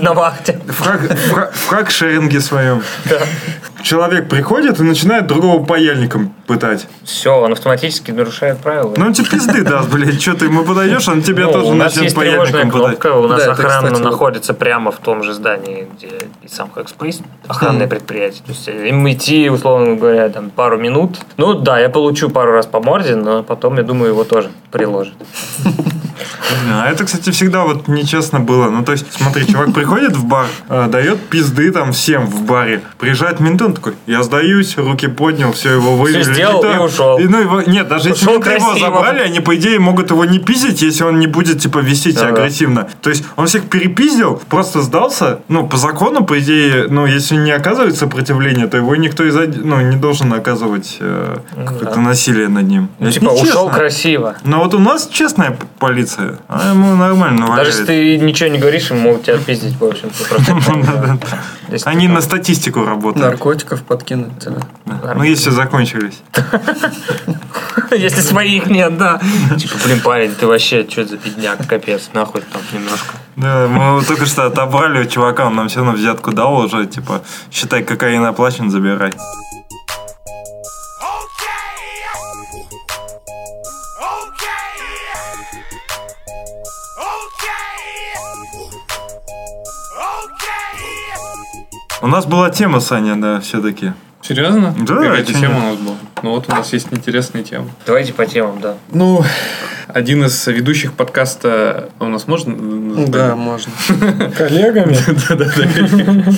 На 0.00 0.14
вахте. 0.14 0.60
Фраг, 1.00 1.18
фра- 1.18 1.50
фраг-шеринге 1.52 2.40
своем. 2.40 2.82
Человек 3.82 4.28
приходит 4.28 4.78
и 4.78 4.82
начинает 4.82 5.26
другого 5.26 5.64
паяльником 5.64 6.34
пытать. 6.46 6.86
Все, 7.02 7.30
он 7.34 7.52
автоматически 7.52 8.10
нарушает 8.10 8.58
правила. 8.58 8.92
Ну, 8.94 9.06
он 9.06 9.14
тебе 9.14 9.28
пизды 9.30 9.62
даст, 9.62 9.88
блядь. 9.88 10.20
Что 10.20 10.34
ты 10.34 10.44
ему 10.46 10.64
подойдешь, 10.64 11.08
он 11.08 11.22
тебя 11.22 11.46
Ну, 11.46 11.52
тоже 11.52 11.72
начнет 11.74 12.14
паяльником 12.14 12.70
пытать. 12.70 12.72
кнопка, 13.00 13.14
у 13.14 13.26
нас 13.26 13.38
Да, 13.38 13.44
это, 13.44 13.52
охрана 13.52 13.86
кстати, 13.88 14.02
вот- 14.02 14.10
находится 14.10 14.52
прямо 14.54 14.90
в 14.92 14.98
том 14.98 15.22
же 15.22 15.32
здании, 15.32 15.88
где 15.96 16.08
и 16.42 16.48
сам 16.48 16.70
Hackspace, 16.74 17.22
охранное 17.48 17.86
предприятие. 17.88 18.42
То 18.44 18.52
есть 18.52 18.68
э, 18.68 18.88
им 18.90 19.10
идти, 19.10 19.48
условно 19.48 19.96
говоря, 19.96 20.28
там 20.28 20.50
пару 20.50 20.76
минут. 20.76 21.16
Ну 21.38 21.54
да, 21.54 21.78
я 21.80 21.88
получу 21.88 22.28
пару 22.28 22.52
раз 22.52 22.66
по 22.66 22.80
морде, 22.82 23.14
но 23.16 23.42
потом, 23.42 23.78
я 23.78 23.82
думаю, 23.82 24.10
его 24.12 24.24
тоже 24.24 24.50
приложат. 24.70 25.14
А 26.70 26.88
это, 26.90 27.04
кстати, 27.04 27.30
всегда 27.30 27.64
вот 27.64 27.88
нечестно 27.88 28.40
было. 28.40 28.70
Ну, 28.70 28.84
то 28.84 28.92
есть, 28.92 29.06
смотри, 29.12 29.46
чувак 29.46 29.72
приходит 29.74 30.16
в 30.16 30.24
бар, 30.24 30.46
э, 30.68 30.86
дает 30.88 31.20
пизды 31.28 31.70
там 31.72 31.92
всем 31.92 32.26
в 32.26 32.42
баре. 32.42 32.82
Приезжает 32.98 33.40
мент, 33.40 33.60
он 33.62 33.74
такой, 33.74 33.94
я 34.06 34.22
сдаюсь, 34.22 34.76
руки 34.76 35.08
поднял, 35.08 35.52
все, 35.52 35.74
его 35.74 35.96
вывели. 35.96 36.22
сделал 36.22 36.62
да. 36.62 36.76
и 36.76 36.78
ушел. 36.78 37.18
ну, 37.18 37.40
его, 37.40 37.62
нет, 37.62 37.88
даже 37.88 38.10
если 38.10 38.22
Ушел 38.24 38.34
его 38.34 38.42
красиво. 38.42 38.78
забрали, 38.78 39.20
они, 39.20 39.40
по 39.40 39.56
идее, 39.56 39.78
могут 39.78 40.10
его 40.10 40.24
не 40.24 40.38
пиздить, 40.38 40.82
если 40.82 41.04
он 41.04 41.18
не 41.18 41.26
будет, 41.26 41.60
типа, 41.60 41.78
вести 41.78 42.12
себя 42.12 42.26
Да-да. 42.26 42.42
агрессивно. 42.42 42.88
То 43.02 43.10
есть, 43.10 43.24
он 43.36 43.46
всех 43.46 43.68
перепиздил, 43.68 44.40
просто 44.48 44.82
сдался. 44.82 45.40
Ну, 45.48 45.66
по 45.66 45.76
закону, 45.76 46.24
по 46.24 46.38
идее, 46.38 46.86
ну, 46.88 47.06
если 47.06 47.36
не 47.36 47.50
оказывает 47.52 47.96
сопротивление, 47.96 48.66
то 48.66 48.76
его 48.76 48.94
никто 48.96 49.24
из 49.24 49.34
ну, 49.56 49.80
не 49.80 49.96
должен 49.96 50.32
оказывать 50.32 50.98
э, 51.00 51.38
какое-то 51.56 52.00
насилие 52.00 52.48
над 52.48 52.66
ним. 52.66 52.88
Ну, 52.98 53.10
типа, 53.10 53.30
ушел 53.30 53.68
красиво. 53.68 54.36
Но 54.44 54.62
вот 54.62 54.74
у 54.74 54.78
нас 54.78 55.08
честная 55.08 55.52
п- 55.52 55.66
полиция, 56.10 56.38
а 56.48 56.70
ему 56.70 56.94
нормально 56.96 57.38
Даже 57.38 57.50
наваляет. 57.50 57.68
если 57.68 57.84
ты 57.84 58.18
ничего 58.18 58.48
не 58.48 58.58
говоришь, 58.58 58.90
им 58.90 59.00
могут 59.00 59.24
тебя 59.24 59.36
отпиздить, 59.36 59.78
в 59.78 59.84
общем-то. 59.84 61.18
Если 61.68 61.88
Они 61.88 62.08
на 62.08 62.20
статистику 62.20 62.84
работают. 62.84 63.26
Наркотиков 63.26 63.82
подкинуть. 63.82 64.32
Ну, 64.86 65.22
если 65.22 65.50
закончились. 65.50 66.20
Если 67.92 68.20
своих 68.20 68.66
нет, 68.66 68.98
да. 68.98 69.20
Типа, 69.56 69.74
блин, 69.84 70.00
парень, 70.00 70.34
ты 70.34 70.46
вообще, 70.46 70.86
что 70.88 71.04
за 71.04 71.16
бедняк, 71.16 71.66
капец, 71.66 72.10
нахуй 72.12 72.42
там 72.52 72.62
немножко. 72.72 73.14
Да, 73.36 73.68
мы 73.68 74.02
только 74.04 74.26
что 74.26 74.46
отобрали 74.46 75.00
у 75.00 75.04
чувака, 75.04 75.46
он 75.46 75.54
нам 75.56 75.68
все 75.68 75.78
равно 75.78 75.92
взятку 75.92 76.32
дал 76.32 76.56
уже, 76.56 76.86
типа, 76.86 77.22
считай, 77.52 77.82
кокаин 77.84 78.24
оплачен, 78.24 78.70
забирай. 78.70 79.12
У 92.02 92.06
нас 92.06 92.26
была 92.26 92.50
тема, 92.50 92.80
Саня, 92.80 93.16
да, 93.16 93.40
все-таки. 93.40 93.92
Серьезно? 94.22 94.74
Да, 94.86 94.96
Какая-то 94.96 95.32
чё 95.32 95.40
тема 95.40 95.56
у 95.58 95.62
нас 95.62 95.76
была. 95.76 95.96
Ну 96.22 96.30
вот 96.30 96.48
у 96.48 96.52
нас 96.52 96.72
есть 96.72 96.88
интересная 96.90 97.42
тема. 97.42 97.66
Давайте 97.86 98.12
по 98.12 98.26
темам, 98.26 98.60
да. 98.60 98.76
Ну, 98.92 99.24
один 99.88 100.24
из 100.24 100.46
ведущих 100.46 100.92
подкаста 100.92 101.90
у 101.98 102.06
нас 102.06 102.26
можно? 102.26 103.06
Да, 103.06 103.36
можно. 103.36 103.72
Коллегами? 104.36 104.96
Да-да-да. 105.28 106.32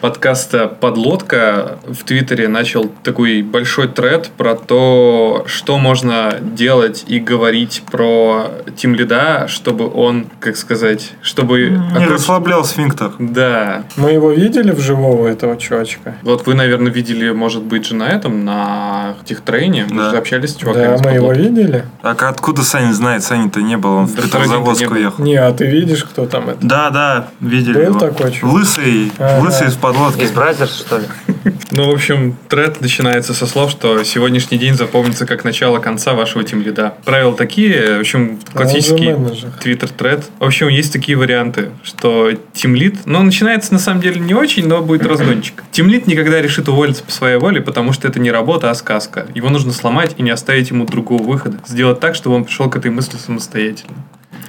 Подкаста 0.00 0.68
«Подлодка» 0.68 1.78
в 1.86 2.04
Твиттере 2.04 2.48
начал 2.48 2.90
такой 3.02 3.42
большой 3.42 3.88
тред 3.88 4.30
про 4.36 4.54
то, 4.54 5.44
что 5.46 5.78
можно 5.78 6.36
делать 6.40 7.04
и 7.06 7.18
говорить 7.20 7.82
про 7.90 8.50
Тим 8.76 8.94
Лида, 8.94 9.46
чтобы 9.48 9.90
он, 9.92 10.26
как 10.40 10.56
сказать, 10.56 11.12
чтобы... 11.22 11.70
Не 11.98 12.06
расслаблял 12.06 12.64
сфинктер. 12.64 13.12
Да. 13.18 13.84
Мы 13.96 14.12
его 14.12 14.32
видели 14.32 14.70
вживого, 14.70 15.28
этого 15.28 15.56
чувачка? 15.56 16.16
Вот 16.22 16.46
вы, 16.46 16.54
наверное, 16.54 16.92
видели, 16.92 17.30
может 17.30 17.62
быть, 17.62 17.86
же 17.86 17.94
на 17.94 18.08
этом, 18.08 18.44
на 18.44 19.14
техтрейне. 19.24 19.86
Мы 19.90 19.96
Да. 20.04 20.10
же 20.10 20.16
общались 20.18 20.50
с 20.50 20.56
чуваками. 20.56 20.86
Да, 20.86 20.98
с 20.98 21.04
мы 21.04 21.10
его 21.12 21.32
видели. 21.32 21.84
А 22.02 22.10
откуда 22.10 22.62
Саня 22.62 22.92
знает? 22.92 23.22
Саня-то 23.24 23.60
не 23.62 23.76
был, 23.76 23.90
он 23.94 24.06
в 24.06 24.14
Да 24.14 24.22
Петрозаводск 24.22 24.80
не 24.82 24.86
был. 24.88 24.96
уехал. 24.96 25.24
Не, 25.24 25.36
а 25.36 25.52
ты 25.52 25.66
видишь, 25.66 26.04
кто 26.04 26.26
там 26.26 26.48
это? 26.50 26.58
Да, 26.66 26.90
да, 26.90 27.28
видели 27.40 27.74
Был 27.74 27.82
его. 27.82 27.98
такой 27.98 28.32
чувак? 28.32 28.54
Лысый, 28.54 29.12
Ага. 29.18 29.42
лысый 29.42 29.68
из 29.68 29.74
подлодки. 29.74 30.22
Из 30.22 30.30
Brothers, 30.30 30.78
что 30.78 30.98
ли? 30.98 31.04
Ну, 31.74 31.90
в 31.90 31.94
общем, 31.94 32.36
тред 32.50 32.82
начинается 32.82 33.32
со 33.32 33.46
слов, 33.46 33.70
что 33.70 34.04
сегодняшний 34.04 34.58
день 34.58 34.74
запомнится 34.74 35.24
как 35.24 35.42
начало 35.42 35.78
конца 35.78 36.12
вашего 36.12 36.44
тимлида. 36.44 36.94
Правила 37.06 37.34
такие, 37.34 37.96
в 37.96 38.00
общем, 38.00 38.38
классический 38.52 39.08
А 39.08 39.16
он 39.16 39.22
же 39.24 39.30
менеджер. 39.30 39.50
твиттер 39.58 39.88
тред. 39.88 40.24
В 40.38 40.44
общем, 40.44 40.68
есть 40.68 40.92
такие 40.92 41.16
варианты, 41.16 41.70
что 41.82 42.30
тимлид, 42.52 42.96
ну, 43.06 43.22
начинается 43.22 43.72
на 43.72 43.78
самом 43.78 44.02
деле 44.02 44.20
не 44.20 44.34
очень, 44.34 44.68
но 44.68 44.82
будет 44.82 45.06
разгончик. 45.06 45.64
Тимлид 45.72 46.06
никогда 46.06 46.42
решит 46.42 46.68
уволиться 46.68 47.02
по 47.04 47.10
своей 47.10 47.38
воле, 47.38 47.62
потому 47.62 47.94
что 47.94 48.06
это 48.06 48.20
не 48.20 48.30
работа, 48.30 48.70
а 48.70 48.74
сказка. 48.74 49.11
Его 49.34 49.48
нужно 49.50 49.72
сломать 49.72 50.14
и 50.18 50.22
не 50.22 50.30
оставить 50.30 50.70
ему 50.70 50.84
другого 50.84 51.22
выхода. 51.22 51.58
Сделать 51.66 52.00
так, 52.00 52.14
чтобы 52.14 52.36
он 52.36 52.44
пришел 52.44 52.68
к 52.70 52.76
этой 52.76 52.90
мысли 52.90 53.16
самостоятельно. 53.16 53.96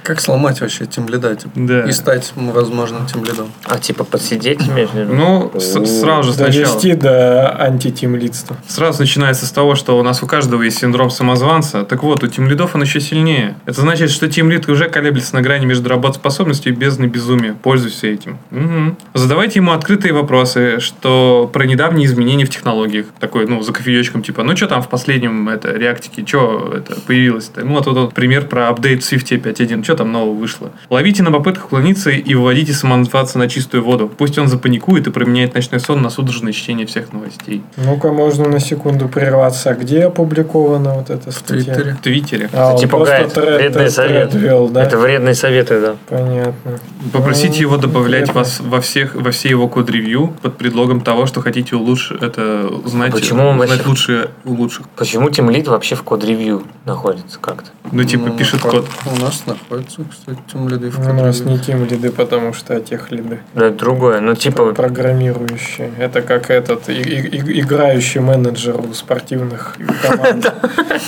Как 0.04 0.20
сломать 0.20 0.60
вообще 0.62 0.86
тем 0.86 1.08
лида, 1.08 1.36
типа, 1.36 1.52
Да. 1.56 1.82
и 1.84 1.92
стать, 1.92 2.34
возможно, 2.36 3.08
тем 3.12 3.24
лидом? 3.24 3.52
А 3.64 3.78
типа 3.80 4.04
подсидеть 4.04 4.60
виду? 4.62 5.14
Ну, 5.14 5.52
с- 5.58 6.00
сразу 6.02 6.24
же 6.24 6.34
сначала. 6.34 6.66
Довести 6.66 6.94
до 6.94 7.56
антитимлидства. 7.62 8.58
Сразу 8.68 9.00
начинается 9.02 9.46
с 9.46 9.52
того, 9.52 9.76
что 9.76 9.98
у 9.98 10.04
нас 10.04 10.22
у 10.24 10.28
каждого 10.28 10.62
есть 10.64 10.80
синдром 10.80 11.10
самозванца. 11.10 11.84
Так 11.86 12.04
вот, 12.04 12.24
у 12.24 12.28
тимлидов 12.28 12.76
он 12.76 12.82
еще 12.82 13.00
сильнее. 13.00 13.56
Это 13.66 13.82
значит, 13.82 14.10
что 14.10 14.28
тимлид 14.30 14.68
уже 14.70 14.90
колеблется 14.90 15.36
на 15.36 15.42
грани 15.42 15.66
между 15.66 15.90
работоспособностью 15.90 16.74
и 16.74 16.76
бездной 16.76 17.08
безумия. 17.08 17.56
Пользуйся 17.62 18.08
этим. 18.08 18.38
Мгм. 18.52 18.98
Задавайте 19.14 19.60
ему 19.60 19.72
открытые 19.72 20.14
вопросы, 20.14 20.80
что 20.80 21.50
про 21.52 21.66
недавние 21.66 22.06
изменения 22.08 22.46
в 22.46 22.50
технологиях. 22.50 23.06
Такой, 23.20 23.48
ну, 23.48 23.62
за 23.62 23.72
кофеечком, 23.74 24.22
типа, 24.24 24.44
ну, 24.44 24.56
что 24.58 24.68
там 24.68 24.82
в 24.82 24.90
последнем 24.90 25.48
это, 25.50 25.72
реактике, 25.72 26.26
что 26.26 26.74
это 26.76 27.00
появилось-то? 27.02 27.64
Ну, 27.66 27.74
вот 27.76 27.86
тут 27.86 27.96
вот 27.98 28.14
пример 28.14 28.48
про 28.48 28.70
апдейт 28.70 29.04
в 29.04 29.12
Swift 29.12 29.28
5.1. 29.30 29.73
Что 29.82 29.96
там 29.96 30.12
нового 30.12 30.34
вышло? 30.34 30.72
Ловите 30.90 31.24
на 31.24 31.32
попытках 31.32 31.68
уклониться 31.68 32.10
и 32.10 32.34
выводите 32.36 32.74
самозванца 32.74 33.38
на 33.40 33.48
чистую 33.48 33.84
воду. 33.84 34.12
Пусть 34.18 34.38
он 34.38 34.50
запаникует 34.50 35.08
и 35.08 35.12
променяет 35.12 35.54
ночной 35.56 35.80
сон 35.80 36.02
на 36.02 36.10
судорожное 36.10 36.52
чтение 36.52 36.86
всех 36.86 37.14
новостей. 37.14 37.64
Ну-ка, 37.78 38.12
можно 38.12 38.50
на 38.50 38.60
секунду 38.60 39.08
прерваться. 39.08 39.70
А 39.70 39.74
где 39.76 40.04
опубликована 40.06 40.96
вот 40.96 41.10
эта 41.10 41.32
В 41.32 41.34
статья? 41.34 41.74
Твиттере. 41.74 41.94
В 41.94 42.02
Твиттере. 42.02 42.50
А, 42.54 42.74
он 42.74 42.80
типа 42.80 42.98
просто 42.98 43.18
гайд, 43.18 43.34
тред- 43.34 43.56
вредные 43.58 43.70
тред 43.72 43.92
советы. 43.94 44.38
вел, 44.38 44.68
да? 44.68 44.84
Это 44.84 44.98
вредные 44.98 45.36
советы, 45.36 45.80
да. 45.80 45.96
Понятно. 46.10 46.80
Попросите 47.12 47.54
Ну, 47.56 47.62
его 47.62 47.78
добавлять 47.78 48.26
конкретно. 48.26 48.42
вас 48.42 48.60
во 48.60 48.82
всех 48.82 49.16
во 49.16 49.32
все 49.32 49.50
его 49.50 49.68
код-ревью 49.68 50.34
под 50.42 50.58
предлогом 50.58 51.02
того, 51.02 51.26
что 51.26 51.42
хотите 51.42 51.76
улучшить 51.76 52.22
это 52.22 52.68
узнать, 52.84 53.12
А 53.12 53.14
почему 53.14 53.50
узнать 53.52 53.70
вообще- 53.70 53.88
лучше 53.88 54.30
у 54.46 54.54
лучших. 54.54 54.90
Почему 54.96 55.30
тимлид 55.30 55.68
вообще 55.68 55.96
в 55.96 56.04
код-ревью 56.04 56.64
находится 56.86 57.40
как-то? 57.40 57.70
Ну, 57.92 58.04
типа, 58.04 58.28
Ну, 58.28 58.38
пишет 58.38 58.62
код. 58.62 58.88
У 59.06 59.22
нас 59.22 59.44
находится, 59.70 60.02
кстати, 60.10 60.40
тем 60.52 60.68
лиды 60.70 60.90
в 60.90 61.00
У 61.10 61.14
нас 61.14 61.42
не 61.42 61.58
тим 61.60 61.86
лиды, 61.86 62.12
потому 62.12 62.54
что 62.54 62.80
тех 62.80 63.12
лиды. 63.12 63.40
Да, 63.54 63.68
это 63.68 63.78
другое. 63.78 64.20
Ну, 64.20 64.36
типа, 64.36 64.74
Программирующие. 64.74 65.92
Это 66.00 66.22
как 66.22 66.50
этот 66.50 66.90
и- 66.90 66.94
и- 67.02 67.60
играющий 67.62 68.20
менеджер 68.22 68.76
у 68.80 68.94
спортивных 68.94 69.76
команд. 70.02 70.52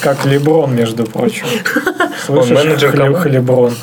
Как 0.01 0.26
Леброн, 0.26 0.76
между 0.76 1.03
прочим. 1.06 1.45
Слышишь? 2.26 2.51
менеджер 2.56 2.91
Хле- 2.91 2.97
команд? 2.97 3.18
Хлеброн. 3.18 3.74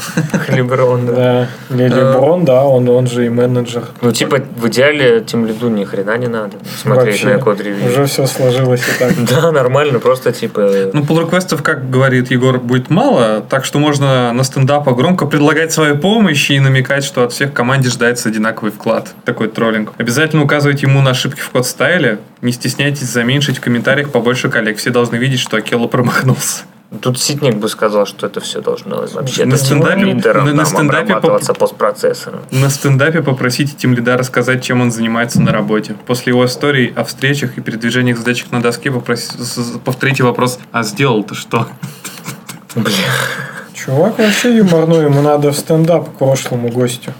Хлеброн, 0.47 1.07
да. 1.07 1.15
Да. 1.15 1.75
Не 1.77 1.89
Леброн, 1.89 2.45
да, 2.45 2.65
он, 2.65 2.89
он 2.89 3.07
же 3.07 3.27
и 3.27 3.29
менеджер. 3.29 3.85
Ну, 4.01 4.13
типа, 4.13 4.41
в 4.57 4.69
идеале 4.69 5.21
тимлиду 5.21 5.69
ни 5.69 5.85
хрена 5.85 6.17
не 6.19 6.27
надо 6.29 6.57
смотреть 6.83 7.23
Вообще, 7.23 7.37
на 7.37 7.39
код-ревью. 7.43 7.89
Уже 7.91 8.07
все 8.07 8.27
сложилось 8.27 8.83
и 8.89 8.99
так. 8.99 9.13
Да, 9.33 9.53
нормально, 9.53 9.99
просто 9.99 10.33
типа... 10.33 10.91
Ну, 10.93 11.03
pull-реквестов, 11.03 11.63
как 11.63 11.91
говорит 11.91 12.31
Егор, 12.31 12.59
будет 12.59 12.91
мало, 12.91 13.41
так 13.49 13.65
что 13.65 13.79
можно 13.79 14.33
на 14.33 14.45
стендапах 14.63 14.97
громко 14.97 15.27
предлагать 15.27 15.73
свою 15.73 15.99
помощь 15.99 16.49
и 16.51 16.61
намекать, 16.61 17.03
что 17.05 17.25
от 17.25 17.33
всех 17.33 17.51
в 17.51 17.53
команде 17.53 17.89
ждается 17.91 18.29
одинаковый 18.29 18.71
вклад. 18.71 19.13
Такой 19.25 19.49
троллинг. 19.49 19.93
Обязательно 19.99 20.45
указывайте 20.45 20.87
ему 20.87 21.01
на 21.03 21.11
ошибки 21.11 21.41
в 21.41 21.51
код-стайле. 21.51 22.21
Не 22.43 22.53
стесняйтесь 22.53 23.09
заменьшить 23.11 23.59
в 23.59 23.61
комментариях 23.61 24.13
побольше 24.13 24.49
коллег. 24.51 24.79
Все 24.79 24.91
должны 24.91 25.17
видеть, 25.17 25.41
что 25.41 25.57
Акела 25.57 25.89
промахнулся. 25.89 26.63
Тут 27.01 27.19
Ситник 27.19 27.57
бы 27.57 27.69
сказал, 27.69 28.07
что 28.07 28.27
это 28.27 28.41
все 28.41 28.61
должно 28.61 29.05
вообще 29.13 29.47
На 29.47 29.55
стендапе- 29.57 30.05
лидером 30.05 30.45
на- 30.47 30.53
на 30.53 30.65
стендапе 30.67 31.15
обрабатываться 31.15 31.55
постпроцессором. 31.55 32.41
На 32.53 32.69
стендапе 32.71 33.23
попросите 33.23 33.73
тем 33.77 33.95
лида 33.95 34.17
рассказать, 34.19 34.63
чем 34.63 34.81
он 34.83 34.93
занимается 34.93 35.41
на 35.41 35.51
работе. 35.53 35.97
После 36.07 36.31
его 36.33 36.45
историй 36.45 36.93
о 36.95 37.03
встречах 37.05 37.57
и 37.59 37.63
передвижениях 37.63 38.19
задачек 38.19 38.53
на 38.53 38.61
доске 38.63 38.91
попроси- 38.91 39.33
повторите 39.85 40.23
вопрос, 40.23 40.59
а 40.71 40.83
сделал-то 40.85 41.35
что? 41.35 41.67
Чувак 43.85 44.19
вообще 44.19 44.57
юморной, 44.57 45.07
ему 45.07 45.23
надо 45.23 45.51
в 45.51 45.57
стендап 45.57 46.09
к 46.09 46.13
прошлому 46.13 46.69
гостю. 46.69 47.13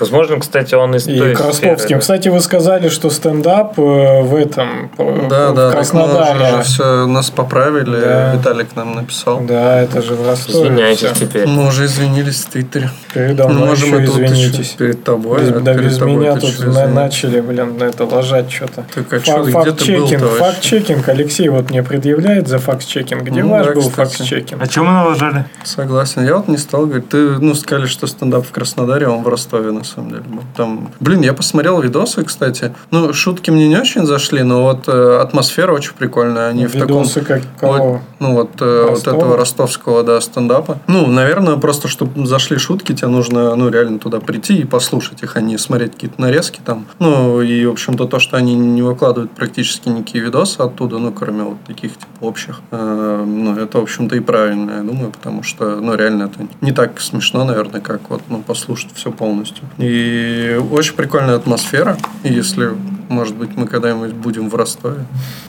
Возможно, 0.00 0.40
кстати, 0.40 0.74
он 0.74 0.94
из 0.94 1.06
И 1.06 1.18
той 1.18 1.34
к 1.34 1.38
ростовским. 1.40 1.76
сферы, 1.76 1.88
да. 1.94 1.98
Кстати, 1.98 2.28
вы 2.28 2.40
сказали, 2.40 2.88
что 2.88 3.10
стендап 3.10 3.78
э, 3.78 4.22
в 4.22 4.34
этом, 4.34 4.90
э, 4.98 5.26
Да, 5.28 5.50
в 5.50 5.54
да, 5.54 5.54
так 5.54 5.64
мы 5.66 5.70
Краснодаре. 5.72 6.54
уже 6.54 6.62
все 6.62 7.06
нас 7.06 7.30
поправили. 7.30 8.00
Да. 8.00 8.34
Виталик 8.34 8.74
нам 8.76 8.94
написал. 8.94 9.40
Да, 9.40 9.80
это 9.82 10.02
же 10.02 10.14
в 10.14 10.26
Ростове. 10.26 10.68
Извиняйтесь 10.68 11.10
всё. 11.10 11.26
теперь. 11.26 11.46
Мы 11.46 11.66
уже 11.68 11.84
извинились 11.86 12.42
в 12.44 12.48
Твиттере. 12.50 12.90
Передо 13.14 13.48
мной 13.48 13.68
можем 13.68 14.00
еще 14.00 14.04
извинитесь. 14.04 14.58
еще 14.68 14.76
перед 14.78 15.04
тобой. 15.04 15.40
Без- 15.40 15.50
а 15.50 15.60
да 15.60 15.74
перед 15.74 15.86
без 15.86 15.98
тобой 15.98 16.14
меня 16.16 16.36
тут 16.36 16.50
что, 16.50 16.66
на- 16.70 16.86
начали, 16.88 17.40
блин, 17.40 17.76
на 17.78 17.84
это 17.84 18.04
ложать 18.04 18.50
что-то. 18.50 18.84
Так, 18.94 19.28
а 19.28 19.38
был 19.38 19.50
Факт-чекинг, 19.50 20.22
факт-чекинг. 20.38 21.08
Алексей 21.08 21.48
вот 21.48 21.70
мне 21.70 21.82
предъявляет 21.82 22.48
за 22.48 22.58
факт-чекинг. 22.58 23.22
Где 23.22 23.42
Ну 23.42 23.50
ваш 23.50 23.66
да, 23.66 23.72
был 23.74 23.82
кстати. 23.82 24.16
факт-чекинг? 24.16 24.62
А 24.62 24.66
чем 24.66 24.86
мы 24.86 24.92
налажали? 24.92 25.44
Согласен. 25.64 26.24
Я 26.24 26.36
вот 26.36 26.48
не 26.48 26.56
стал 26.56 26.86
говорить. 26.86 27.08
Ты, 27.08 27.16
ну, 27.38 27.54
сказали, 27.54 27.86
что 27.86 28.06
стендап 28.06 28.46
в 28.46 28.50
Краснодаре, 28.50 29.06
а 29.06 29.10
он 29.10 29.22
в 29.22 29.28
Ростове, 29.28 29.70
на 29.72 29.84
самом 29.90 30.10
деле. 30.10 30.22
Там, 30.56 30.90
блин, 31.00 31.20
я 31.22 31.32
посмотрел 31.32 31.80
видосы, 31.80 32.24
кстати. 32.24 32.74
Ну, 32.90 33.12
шутки 33.12 33.50
мне 33.50 33.68
не 33.68 33.76
очень 33.76 34.06
зашли, 34.06 34.42
но 34.42 34.62
вот 34.62 34.88
э, 34.88 35.18
атмосфера 35.20 35.72
очень 35.72 35.92
прикольная. 35.94 36.48
Они 36.48 36.66
в 36.66 36.72
таком... 36.72 37.02
Видосы 37.02 37.20
как 37.20 37.42
Вот, 37.60 37.76
кого? 37.76 38.02
ну 38.18 38.34
вот, 38.34 38.50
э, 38.60 38.86
вот 38.90 39.00
этого 39.00 39.36
ростовского, 39.36 40.02
да, 40.02 40.20
стендапа. 40.20 40.78
Ну, 40.86 41.06
наверное, 41.06 41.56
просто, 41.56 41.88
чтобы 41.88 42.26
зашли 42.26 42.58
шутки, 42.58 42.92
тебе 42.92 43.08
нужно, 43.08 43.54
ну, 43.56 43.68
реально 43.68 43.98
туда 43.98 44.20
прийти 44.20 44.58
и 44.58 44.64
послушать 44.64 45.22
их, 45.22 45.36
а 45.36 45.40
не 45.40 45.58
смотреть 45.58 45.92
какие-то 45.94 46.20
нарезки 46.20 46.60
там. 46.64 46.86
Ну, 46.98 47.42
и, 47.42 47.66
в 47.66 47.72
общем-то, 47.72 48.06
то, 48.06 48.18
что 48.18 48.36
они 48.36 48.54
не 48.54 48.82
выкладывают 48.82 49.32
практически 49.32 49.88
никакие 49.88 50.24
видосы 50.24 50.60
оттуда, 50.60 50.98
ну, 50.98 51.12
кроме 51.12 51.42
вот 51.42 51.60
таких, 51.66 51.92
типа, 51.92 52.06
общих, 52.20 52.60
э, 52.70 53.24
ну, 53.26 53.56
это, 53.56 53.78
в 53.78 53.82
общем-то, 53.82 54.16
и 54.16 54.20
правильно, 54.20 54.70
я 54.72 54.82
думаю, 54.82 55.10
потому 55.10 55.42
что, 55.42 55.76
ну, 55.76 55.94
реально, 55.94 56.24
это 56.24 56.46
не 56.60 56.72
так 56.72 57.00
смешно, 57.00 57.44
наверное, 57.44 57.80
как 57.80 58.10
вот, 58.10 58.22
ну, 58.28 58.42
послушать 58.42 58.90
все 58.94 59.10
полностью. 59.10 59.64
И 59.80 60.60
очень 60.70 60.94
прикольная 60.94 61.36
атмосфера, 61.36 61.96
и 62.22 62.32
если 62.32 62.70
может 63.10 63.34
быть, 63.34 63.56
мы 63.56 63.66
когда-нибудь 63.66 64.12
будем 64.12 64.48
в 64.48 64.54
Ростове. 64.54 65.04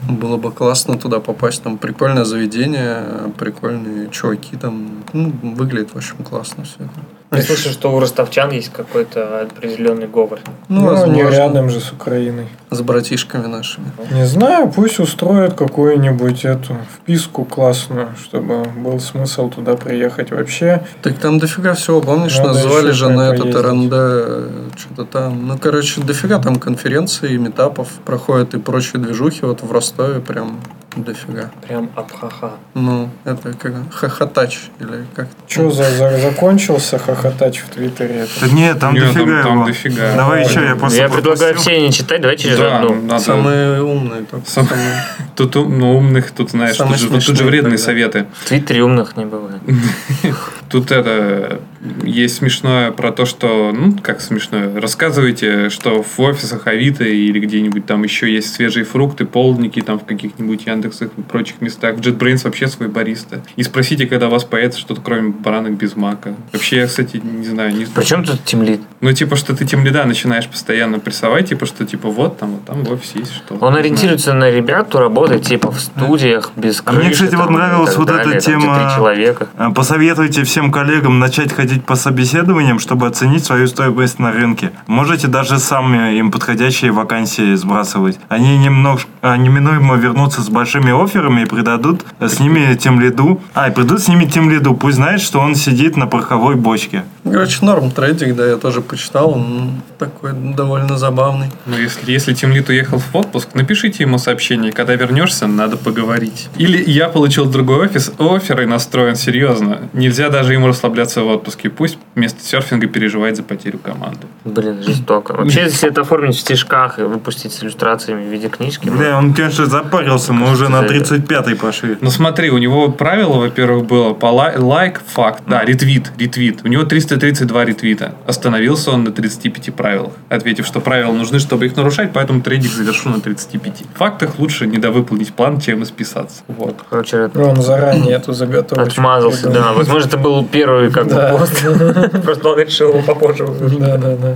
Было 0.10 0.38
бы 0.38 0.52
классно 0.52 0.98
туда 0.98 1.20
попасть. 1.20 1.62
Там 1.62 1.78
прикольное 1.78 2.26
заведение, 2.26 3.32
прикольные 3.38 4.10
чуваки 4.10 4.58
там. 4.58 5.04
Ну, 5.14 5.32
выглядит, 5.44 5.94
в 5.94 5.96
общем, 5.96 6.18
классно 6.24 6.64
все 6.64 6.78
это. 6.78 7.21
Я 7.34 7.42
слышал, 7.44 7.72
что 7.72 7.96
у 7.96 8.00
ростовчан 8.02 8.52
есть 8.52 8.74
какой-то 8.74 9.42
определенный 9.44 10.06
говор. 10.08 10.40
Ну, 10.68 10.82
Ну, 10.92 11.06
не 11.14 11.22
рядом 11.24 11.70
же 11.70 11.80
с 11.80 11.94
Украиной. 11.94 12.50
с 12.72 12.82
братишками 12.82 13.48
нашими. 13.48 13.86
Не 14.12 14.26
знаю, 14.26 14.70
пусть 14.70 15.00
устроят 15.00 15.54
какую-нибудь 15.54 16.44
эту 16.44 16.76
вписку 16.94 17.46
классную, 17.46 18.10
чтобы 18.22 18.64
был 18.66 19.00
смысл 19.00 19.50
туда 19.50 19.78
приехать 19.78 20.32
вообще. 20.32 20.84
Так 21.02 21.18
там 21.20 21.40
дофига 21.40 21.74
всего, 21.74 22.02
помнишь, 22.02 22.38
Надо 22.38 22.50
нас 22.50 22.62
звали 22.64 22.88
еще 22.88 22.94
же 22.94 23.10
на 23.10 23.34
этот. 23.34 23.56
РНД, 23.56 24.78
что-то 24.78 25.06
там. 25.06 25.48
Ну, 25.48 25.58
короче, 25.58 26.02
дофига 26.02 26.38
там 26.40 26.58
конференций, 26.58 27.38
метапов 27.38 27.88
проходят 28.06 28.54
и 28.56 28.60
прочие 28.60 29.02
движухи. 29.02 29.46
Вот 29.46 29.62
в 29.64 29.72
Ростове 29.72 30.20
прям 30.20 30.60
дофига. 30.96 31.50
Прям 31.68 31.90
абхаха. 31.96 32.52
Ну, 32.74 33.10
это 33.24 33.54
как 33.54 33.74
хохотач 33.94 34.60
или 34.80 35.06
как 35.16 35.28
Че, 35.48 35.72
за, 35.72 35.90
за- 35.90 36.18
закончился 36.20 36.98
хохотач 37.00 37.60
в 37.60 37.70
Твиттере? 37.70 38.28
Да 38.42 38.48
нет, 38.48 38.80
там 38.80 38.94
Нет, 38.94 39.04
там- 39.06 39.14
дофига 39.14 39.44
там 39.44 39.54
его. 39.54 39.66
дофига. 39.68 40.16
Давай 40.16 40.44
еще, 40.46 40.64
я 40.66 40.76
просто 40.76 41.00
Я 41.00 41.10
предлагаю 41.10 41.54
пропустил. 41.54 41.74
все 41.74 41.82
не 41.82 41.92
читать, 41.94 42.22
давай 42.22 42.38
через 42.38 42.58
Да, 42.58 42.80
одну. 42.80 43.02
надо- 43.02 43.24
самые 43.24 43.82
умные 43.84 44.24
только. 44.24 44.50
Сам- 44.50 44.68
самые- 44.68 45.04
Тут 45.36 45.56
ну, 45.56 45.96
умных, 45.98 46.32
тут 46.32 46.52
знаешь, 46.52 46.76
Самые 46.76 47.00
тут 47.00 47.22
же, 47.22 47.26
тут 47.28 47.38
же 47.38 47.44
вредные 47.46 47.72
тогда. 47.78 47.84
советы. 47.86 48.26
В 48.42 48.48
Твиттере 48.50 48.84
умных 48.84 49.16
не 49.18 49.26
бывает. 49.26 49.62
Тут 50.72 50.92
это 50.92 51.60
есть 52.04 52.36
смешное 52.36 52.92
про 52.92 53.12
то, 53.12 53.26
что, 53.26 53.72
ну, 53.74 53.98
как 54.02 54.22
смешное, 54.22 54.80
рассказывайте, 54.80 55.70
что 55.70 56.04
в 56.04 56.20
офисах 56.20 56.68
Авито 56.68 57.04
или 57.04 57.40
где-нибудь 57.40 57.86
там 57.86 58.04
еще 58.04 58.32
есть 58.32 58.54
свежие 58.54 58.86
фрукты, 58.86 59.26
полдники 59.26 59.82
там 59.82 60.00
в 60.00 60.06
каких-нибудь 60.06 60.66
Яндексах 60.66 61.10
и 61.18 61.22
прочих 61.22 61.60
местах. 61.60 61.96
В 61.96 62.00
JetBrains 62.00 62.42
вообще 62.44 62.68
свой 62.68 62.88
бариста. 62.88 63.42
И 63.56 63.64
спросите, 63.64 64.06
когда 64.06 64.28
у 64.28 64.32
вас 64.32 64.44
появится 64.44 64.80
что-то 64.80 65.02
кроме 65.02 65.30
баранок 65.32 65.74
без 65.74 65.96
мака. 65.96 66.36
Вообще, 66.54 66.78
я, 66.78 66.88
кстати, 66.88 67.22
не 67.24 67.46
знаю, 67.46 67.76
не 67.76 67.86
Причем 67.86 68.24
тут 68.24 68.44
тимлит? 68.46 68.82
Ну, 69.02 69.12
типа, 69.12 69.36
что 69.36 69.56
ты 69.56 69.66
тем 69.66 69.84
лида 69.84 70.06
начинаешь 70.06 70.48
постоянно 70.48 71.00
прессовать, 71.00 71.50
типа, 71.50 71.66
что, 71.66 71.86
типа, 71.86 72.10
вот 72.10 72.38
там, 72.38 72.52
вот 72.52 72.66
там 72.66 72.84
в 72.84 72.92
офисе 72.92 73.20
есть 73.20 73.34
что. 73.34 73.56
Он 73.56 73.76
ориентируется 73.76 74.34
на 74.34 74.52
ребят, 74.52 74.88
кто 74.88 75.00
работает 75.00 75.42
типа 75.44 75.72
в 75.72 75.80
студиях, 75.80 76.52
без 76.56 76.82
А 76.86 76.92
мне, 76.92 77.06
крыши, 77.06 77.14
кстати, 77.26 77.36
вот 77.36 77.46
там, 77.46 77.56
и 77.56 77.58
нравилась 77.58 77.96
вот 77.98 78.10
эта 78.10 78.18
далее, 78.20 78.40
там, 78.40 78.60
где 78.60 78.66
тема- 78.68 78.94
человека. 78.96 79.48
А, 79.58 79.72
Посоветуйте 79.72 80.44
всем 80.44 80.61
коллегам 80.70 81.18
начать 81.18 81.54
ходить 81.54 81.86
по 81.86 81.96
собеседованиям, 81.96 82.78
чтобы 82.78 83.08
оценить 83.08 83.46
свою 83.46 83.68
стоимость 83.68 84.20
на 84.20 84.34
рынке. 84.34 84.72
Можете 84.88 85.28
даже 85.28 85.58
сами 85.60 86.18
им 86.18 86.30
подходящие 86.30 86.92
вакансии 86.92 87.56
сбрасывать. 87.56 88.20
Они 88.28 88.58
немного, 88.58 89.00
а, 89.22 89.38
неминуемо 89.38 89.96
вернутся 89.96 90.42
с 90.42 90.50
большими 90.50 90.92
офферами 90.92 91.44
и 91.44 91.46
придадут 91.46 92.06
с 92.20 92.40
ними 92.42 92.76
тем 92.76 93.00
лиду. 93.00 93.42
А, 93.54 93.70
и 93.70 93.72
придут 93.72 94.02
с 94.02 94.10
ними 94.10 94.26
тем 94.26 94.50
лиду. 94.50 94.76
Пусть 94.76 94.98
знает, 94.98 95.22
что 95.22 95.40
он 95.40 95.56
сидит 95.56 95.96
на 95.96 96.08
пороховой 96.08 96.56
бочке. 96.56 97.04
Короче, 97.24 97.64
норм 97.66 97.92
трейдинг, 97.92 98.36
да, 98.36 98.46
я 98.48 98.58
тоже 98.58 98.82
почитал. 98.82 99.32
Он 99.32 99.82
такой 100.00 100.34
довольно 100.34 100.98
забавный. 100.98 101.48
Ну, 101.66 101.78
если, 101.78 102.12
если 102.12 102.34
Тимлит 102.34 102.68
уехал 102.70 102.98
в 102.98 103.16
отпуск, 103.16 103.50
напишите 103.54 104.04
ему 104.04 104.18
сообщение, 104.18 104.72
когда 104.72 104.96
вернешься, 104.96 105.46
надо 105.48 105.78
поговорить. 105.78 106.50
Или 106.58 106.84
я 106.90 107.08
получил 107.08 107.46
другой 107.46 107.86
офис, 107.86 108.12
офер 108.18 108.62
и 108.62 108.66
настроен 108.66 109.16
серьезно. 109.16 109.90
Нельзя 109.94 110.30
даже 110.30 110.51
ему 110.54 110.68
расслабляться 110.68 111.22
в 111.24 111.28
отпуске. 111.28 111.70
Пусть 111.70 111.98
вместо 112.16 112.44
серфинга 112.44 112.88
переживает 112.88 113.36
за 113.38 113.44
потерю 113.44 113.80
команды. 113.80 114.28
Блин, 114.46 114.82
жестоко. 114.84 115.34
Вообще, 115.34 115.64
если 115.64 115.90
это 115.90 116.02
оформить 116.02 116.36
в 116.36 116.40
стишках 116.40 117.00
и 117.00 117.04
выпустить 117.04 117.54
с 117.54 117.64
иллюстрациями 117.64 118.24
в 118.28 118.32
виде 118.32 118.50
книжки, 118.50 118.90
ну, 118.90 118.98
Да, 118.98 119.18
он, 119.18 119.34
конечно, 119.34 119.66
запарился, 119.66 120.34
мы 120.34 120.52
уже 120.52 120.70
на 120.70 120.80
За 120.80 120.86
это. 120.94 121.16
35-й 121.16 121.56
пошли. 121.56 121.98
Ну 122.02 122.10
смотри, 122.10 122.50
у 122.50 122.58
него 122.58 122.92
правило, 122.92 123.38
во-первых, 123.40 123.86
было 123.86 124.14
по 124.14 124.28
лай- 124.28 124.58
лайк, 124.58 125.02
факт, 125.06 125.44
да, 125.48 125.64
ретвит, 125.64 126.12
ретвит. 126.18 126.62
У 126.64 126.68
него 126.68 126.84
332 126.84 127.66
ретвита. 127.66 128.16
Остановился 128.28 128.92
он 128.92 129.04
на 129.04 129.12
35 129.12 129.74
правилах, 129.76 130.14
ответив, 130.30 130.66
что 130.66 130.80
правила 130.82 131.12
нужны, 131.14 131.40
чтобы 131.40 131.66
их 131.66 131.76
нарушать, 131.76 132.12
поэтому 132.14 132.42
трейдинг 132.42 132.74
завершу 132.74 133.10
на 133.10 133.20
35. 133.22 133.84
В 133.94 133.98
фактах 133.98 134.40
лучше 134.40 134.68
недовыполнить 134.68 135.34
план, 135.34 135.60
чем 135.60 135.84
исписаться. 135.84 136.44
Вот. 136.48 136.76
короче, 136.90 137.18
это 137.18 137.40
Он 137.44 137.62
заранее 137.62 138.16
эту 138.16 138.34
заготовочку. 138.34 139.02
отмазался, 139.02 139.50
да. 139.50 139.74
Возможно, 139.74 140.08
это 140.08 140.18
был 140.18 140.41
первый 140.44 140.92
как 140.92 141.08
бы 141.08 141.38
пост. 141.38 141.64
Просто 142.24 142.50
он 142.50 142.60
решил 142.60 143.02
попозже. 143.06 143.48
Да, 143.48 143.98
да, 143.98 144.16
да. 144.16 144.36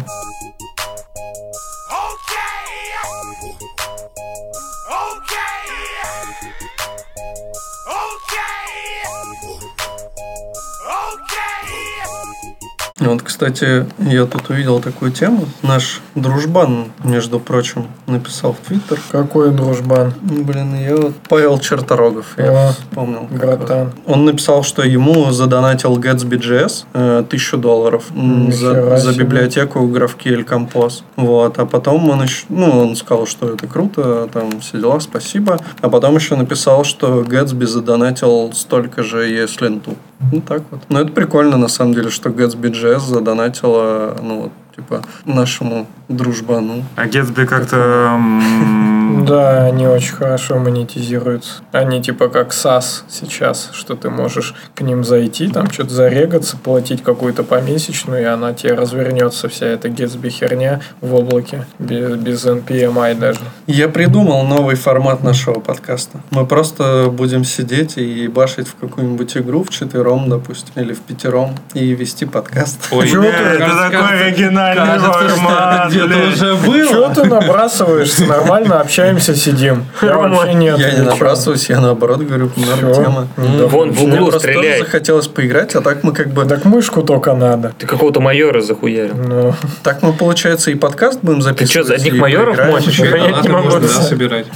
Вот, 13.06 13.22
кстати, 13.22 13.86
я 14.00 14.26
тут 14.26 14.50
увидел 14.50 14.80
такую 14.80 15.12
тему. 15.12 15.46
Наш 15.62 16.02
дружбан, 16.16 16.92
между 17.04 17.40
прочим, 17.40 17.88
написал 18.08 18.54
в 18.54 18.68
Твиттер. 18.68 19.00
Какой 19.12 19.52
дружбан. 19.52 20.14
Блин, 20.22 20.76
я 20.76 20.96
вот 20.96 21.16
Павел 21.30 21.60
Черторогов, 21.60 22.34
я 22.38 22.70
О, 22.70 22.72
вспомнил. 22.72 23.28
Братан. 23.30 23.92
Он 24.06 24.26
написал, 24.26 24.64
что 24.64 24.84
ему 24.84 25.32
задонатил 25.32 25.98
Gatsby.js 25.98 26.86
э, 26.94 27.24
тысячу 27.30 27.58
долларов 27.58 28.06
за, 28.50 28.98
за 28.98 29.14
библиотеку 29.14 29.80
GraphQL 29.80 30.46
Compose. 30.46 31.04
Вот. 31.16 31.60
А 31.60 31.66
потом 31.66 32.10
он 32.10 32.24
еще, 32.24 32.46
ну, 32.50 32.80
он 32.80 32.96
сказал, 32.96 33.28
что 33.28 33.54
это 33.54 33.68
круто, 33.68 34.30
там 34.34 34.60
все 34.62 34.80
дела, 34.80 35.00
спасибо. 35.00 35.60
А 35.82 35.90
потом 35.90 36.16
еще 36.16 36.36
написал, 36.36 36.84
что 36.84 37.22
Gatsby 37.22 37.66
задонатил 37.66 38.52
столько 38.54 39.04
же 39.04 39.30
ES-ленту. 39.30 39.96
Ну, 40.32 40.42
так 40.42 40.64
вот. 40.72 40.82
Но 40.90 41.02
это 41.02 41.12
прикольно, 41.12 41.58
на 41.58 41.68
самом 41.68 41.94
деле, 41.94 42.10
что 42.10 42.30
Gatsby.js 42.30 43.00
задонатила, 43.00 44.18
ну, 44.22 44.42
вот, 44.44 44.52
типа, 44.76 45.02
нашему 45.26 45.88
дружбану. 46.10 46.84
А 46.96 47.08
Гетсби 47.08 47.46
как-то... 47.46 48.20
Да, 49.26 49.66
они 49.66 49.88
очень 49.88 50.14
хорошо 50.14 50.60
монетизируются. 50.60 51.62
Они 51.72 52.02
типа 52.02 52.28
как 52.28 52.52
SAS 52.52 53.04
сейчас, 53.08 53.70
что 53.72 53.96
ты 53.96 54.10
можешь 54.10 54.54
к 54.76 54.82
ним 54.82 55.04
зайти, 55.04 55.48
там 55.48 55.72
что-то 55.72 55.94
зарегаться, 55.94 56.58
платить 56.58 57.02
какую-то 57.02 57.44
помесячную, 57.44 58.22
и 58.22 58.26
она 58.26 58.54
тебе 58.54 58.74
развернется 58.74 59.48
вся 59.48 59.68
эта 59.68 59.88
Gatsby 59.88 60.30
херня 60.30 60.82
в 61.02 61.16
облаке, 61.16 61.66
без, 61.80 62.16
без 62.18 62.46
NPMI 62.46 63.18
даже. 63.18 63.40
Я 63.68 63.90
придумал 63.90 64.44
новый 64.46 64.76
формат 64.76 65.24
нашего 65.24 65.60
подкаста. 65.60 66.20
Мы 66.32 66.46
просто 66.46 67.08
будем 67.10 67.46
сидеть 67.46 67.98
и 67.98 68.28
башить 68.28 68.68
в 68.68 68.76
какую-нибудь 68.76 69.38
игру 69.38 69.64
в 69.64 69.70
четвером, 69.70 70.30
допустим, 70.30 70.74
или 70.76 70.94
в 70.94 71.00
пятером, 71.00 71.56
и 71.74 71.94
вести 71.94 72.26
подкаст. 72.26 72.88
Ой, 72.92 73.10
ты? 73.10 73.18
это 73.18 73.90
такой 73.90 73.92
кажется, 73.92 74.65
оригинальный 74.72 75.10
кажется, 75.10 75.30
что 75.30 75.46
формат, 75.46 75.94
это 75.94 76.28
уже 76.28 76.56
было. 76.56 76.88
Чего 76.88 77.10
ты 77.14 77.24
набрасываешься? 77.26 78.26
Нормально 78.26 78.82
общаемся, 78.82 79.36
сидим. 79.36 79.86
Я 80.02 80.18
вообще 80.18 80.54
нет. 80.54 80.80
Я 80.80 80.92
не 80.92 81.02
набрасываюсь, 81.02 81.70
я 81.70 81.80
наоборот 81.80 82.20
говорю, 82.20 82.52
норм 82.56 82.94
тема. 82.94 83.28
Вон 83.38 83.92
в 83.92 84.04
углу 84.04 84.32
стреляй. 84.32 84.80
захотелось 84.80 85.28
поиграть, 85.28 85.76
а 85.76 85.82
так 85.82 86.04
мы 86.04 86.14
как 86.14 86.30
бы... 86.30 86.46
Так 86.46 86.66
мышку 86.66 87.02
только 87.02 87.34
надо. 87.34 87.74
Ты 87.78 87.88
какого-то 87.88 88.20
майора 88.20 88.62
захуярил. 88.62 89.16
Ну, 89.16 89.54
Так 89.84 90.02
мы, 90.02 90.14
получается, 90.14 90.72
и 90.72 90.76
подкаст 90.76 91.20
будем 91.22 91.40
Ты 91.40 91.46
записывать. 91.46 91.88
что, 91.88 91.96
одних 91.96 92.14
и 92.14 92.18
майоров 92.18 92.58
мочишь? 92.68 92.98
Донаты 93.00 93.48
не 93.48 93.50
могу. 93.50 93.88
собирать. 93.88 94.48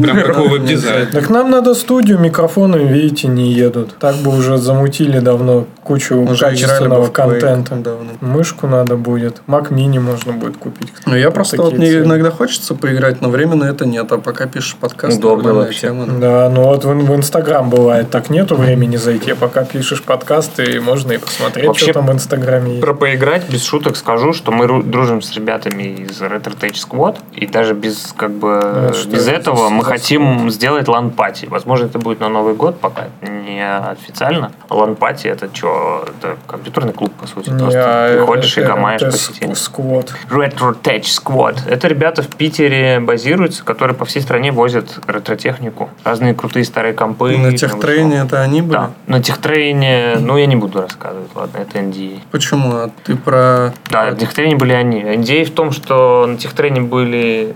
Прям 0.00 0.20
как 0.22 0.38
у 0.38 0.48
веб-дизайна. 0.48 1.06
Так 1.12 1.30
нам 1.30 1.50
надо 1.50 1.74
студию, 1.74 2.18
микрофоны, 2.18 2.76
видите, 2.76 3.28
не 3.28 3.52
едут. 3.52 3.96
Так 3.98 4.16
бы 4.16 4.36
уже 4.36 4.58
замутили 4.58 5.18
давно 5.18 5.66
кучу 5.82 6.26
качественного 6.38 7.08
контента. 7.08 7.76
Мышку 8.20 8.66
надо 8.66 8.96
будет. 8.96 9.42
Mac 9.46 9.68
Mini 9.70 10.00
можно 10.00 10.32
будет 10.32 10.56
купить. 10.56 10.90
Ну, 11.06 11.14
я 11.16 11.30
просто 11.30 11.60
вот 11.60 11.74
мне 11.74 11.90
цены. 11.90 12.04
иногда 12.06 12.30
хочется 12.30 12.74
поиграть, 12.74 13.20
но 13.20 13.28
времени 13.28 13.60
на 13.60 13.64
это 13.64 13.84
нет. 13.86 14.10
А 14.10 14.18
пока 14.18 14.46
пишешь 14.46 14.74
подкаст, 14.76 15.18
Удобно 15.18 15.52
вообще. 15.52 15.80
тема. 15.88 16.06
Да, 16.06 16.48
ну 16.48 16.62
вот 16.64 16.84
в, 16.84 16.88
в 16.88 17.14
Инстаграм 17.14 17.68
бывает, 17.68 18.10
так 18.10 18.30
нету 18.30 18.54
времени 18.56 18.96
зайти, 18.96 19.32
а 19.32 19.36
пока 19.36 19.64
пишешь 19.64 20.02
подкаст, 20.02 20.58
и 20.60 20.78
можно 20.78 21.12
и 21.12 21.18
посмотреть, 21.18 21.66
Вообще, 21.66 21.84
что 21.86 21.94
там 21.94 22.06
в 22.06 22.12
Инстаграме 22.12 22.70
есть. 22.72 22.80
Про 22.80 22.94
поиграть, 22.94 23.48
без 23.50 23.64
шуток 23.64 23.96
скажу, 23.96 24.32
что 24.32 24.50
мы 24.50 24.64
ру- 24.64 24.82
дружим 24.82 25.20
с 25.20 25.32
ребятами 25.34 25.82
из 25.82 26.22
Retro 26.22 26.58
Tech 26.58 26.72
Squad, 26.72 27.18
и 27.34 27.46
даже 27.46 27.74
без 27.74 28.14
как 28.16 28.30
бы 28.30 28.60
А 28.62 28.92
что 28.94 29.10
без 29.10 29.28
это 29.28 29.36
этого 29.50 29.68
мы 29.68 29.84
хотим 29.84 30.48
сделать 30.50 30.88
LAN 30.88 31.07
party. 31.07 31.46
Возможно, 31.46 31.86
это 31.86 31.98
будет 31.98 32.20
на 32.20 32.28
Новый 32.30 32.54
год, 32.54 32.80
пока 32.80 33.08
не 33.22 33.62
официально. 33.62 34.52
LAN 34.70 34.91
party 34.91 35.26
это 35.28 35.48
что? 35.52 36.06
Это 36.18 36.36
компьютерный 36.46 36.92
клуб, 36.94 37.12
по 37.20 37.26
сути. 37.26 37.50
Не, 37.50 37.58
Просто 37.58 37.80
а 37.84 38.16
приходишь 38.16 38.56
и 38.56 38.60
это- 38.60 38.70
гамаешь 38.70 39.02
это 39.02 39.10
по 39.12 39.16
сети. 39.34 39.54
сквот. 39.54 40.14
Retro 40.30 40.76
Tech 40.80 41.02
Squad. 41.02 41.58
Это 41.68 41.88
ребята 41.88 42.22
в 42.22 42.28
Питере 42.28 43.00
базируются, 43.00 43.64
которые 43.64 43.96
по 43.96 44.04
всей 44.04 44.22
стране 44.22 44.52
возят 44.52 44.98
ретро-технику. 45.06 45.90
Разные 46.04 46.34
крутые 46.34 46.64
старые 46.64 46.94
компы. 46.94 47.36
На 47.36 47.56
техтрейне 47.56 48.18
это 48.18 48.40
они 48.40 48.62
были? 48.62 48.72
Да. 48.72 48.90
На 49.06 49.22
техтрейне, 49.22 50.16
ну, 50.20 50.36
я 50.36 50.46
не 50.46 50.56
буду 50.56 50.80
рассказывать, 50.80 51.30
ладно, 51.34 51.58
это 51.58 51.78
NDA. 51.78 52.20
Почему? 52.30 52.72
А 52.72 52.90
ты 53.04 53.16
про... 53.16 53.72
Да, 53.90 54.10
на 54.10 54.16
техтрейне 54.16 54.56
были 54.56 54.72
они. 54.72 55.02
NDA 55.02 55.44
в 55.44 55.50
том, 55.50 55.72
что 55.72 56.26
на 56.26 56.36
техтрейне 56.36 56.80
были... 56.80 57.54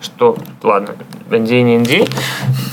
Что... 0.00 0.36
Ладно, 0.62 0.94
NDA 1.30 1.62
не 1.62 1.76
NDA. 1.78 2.10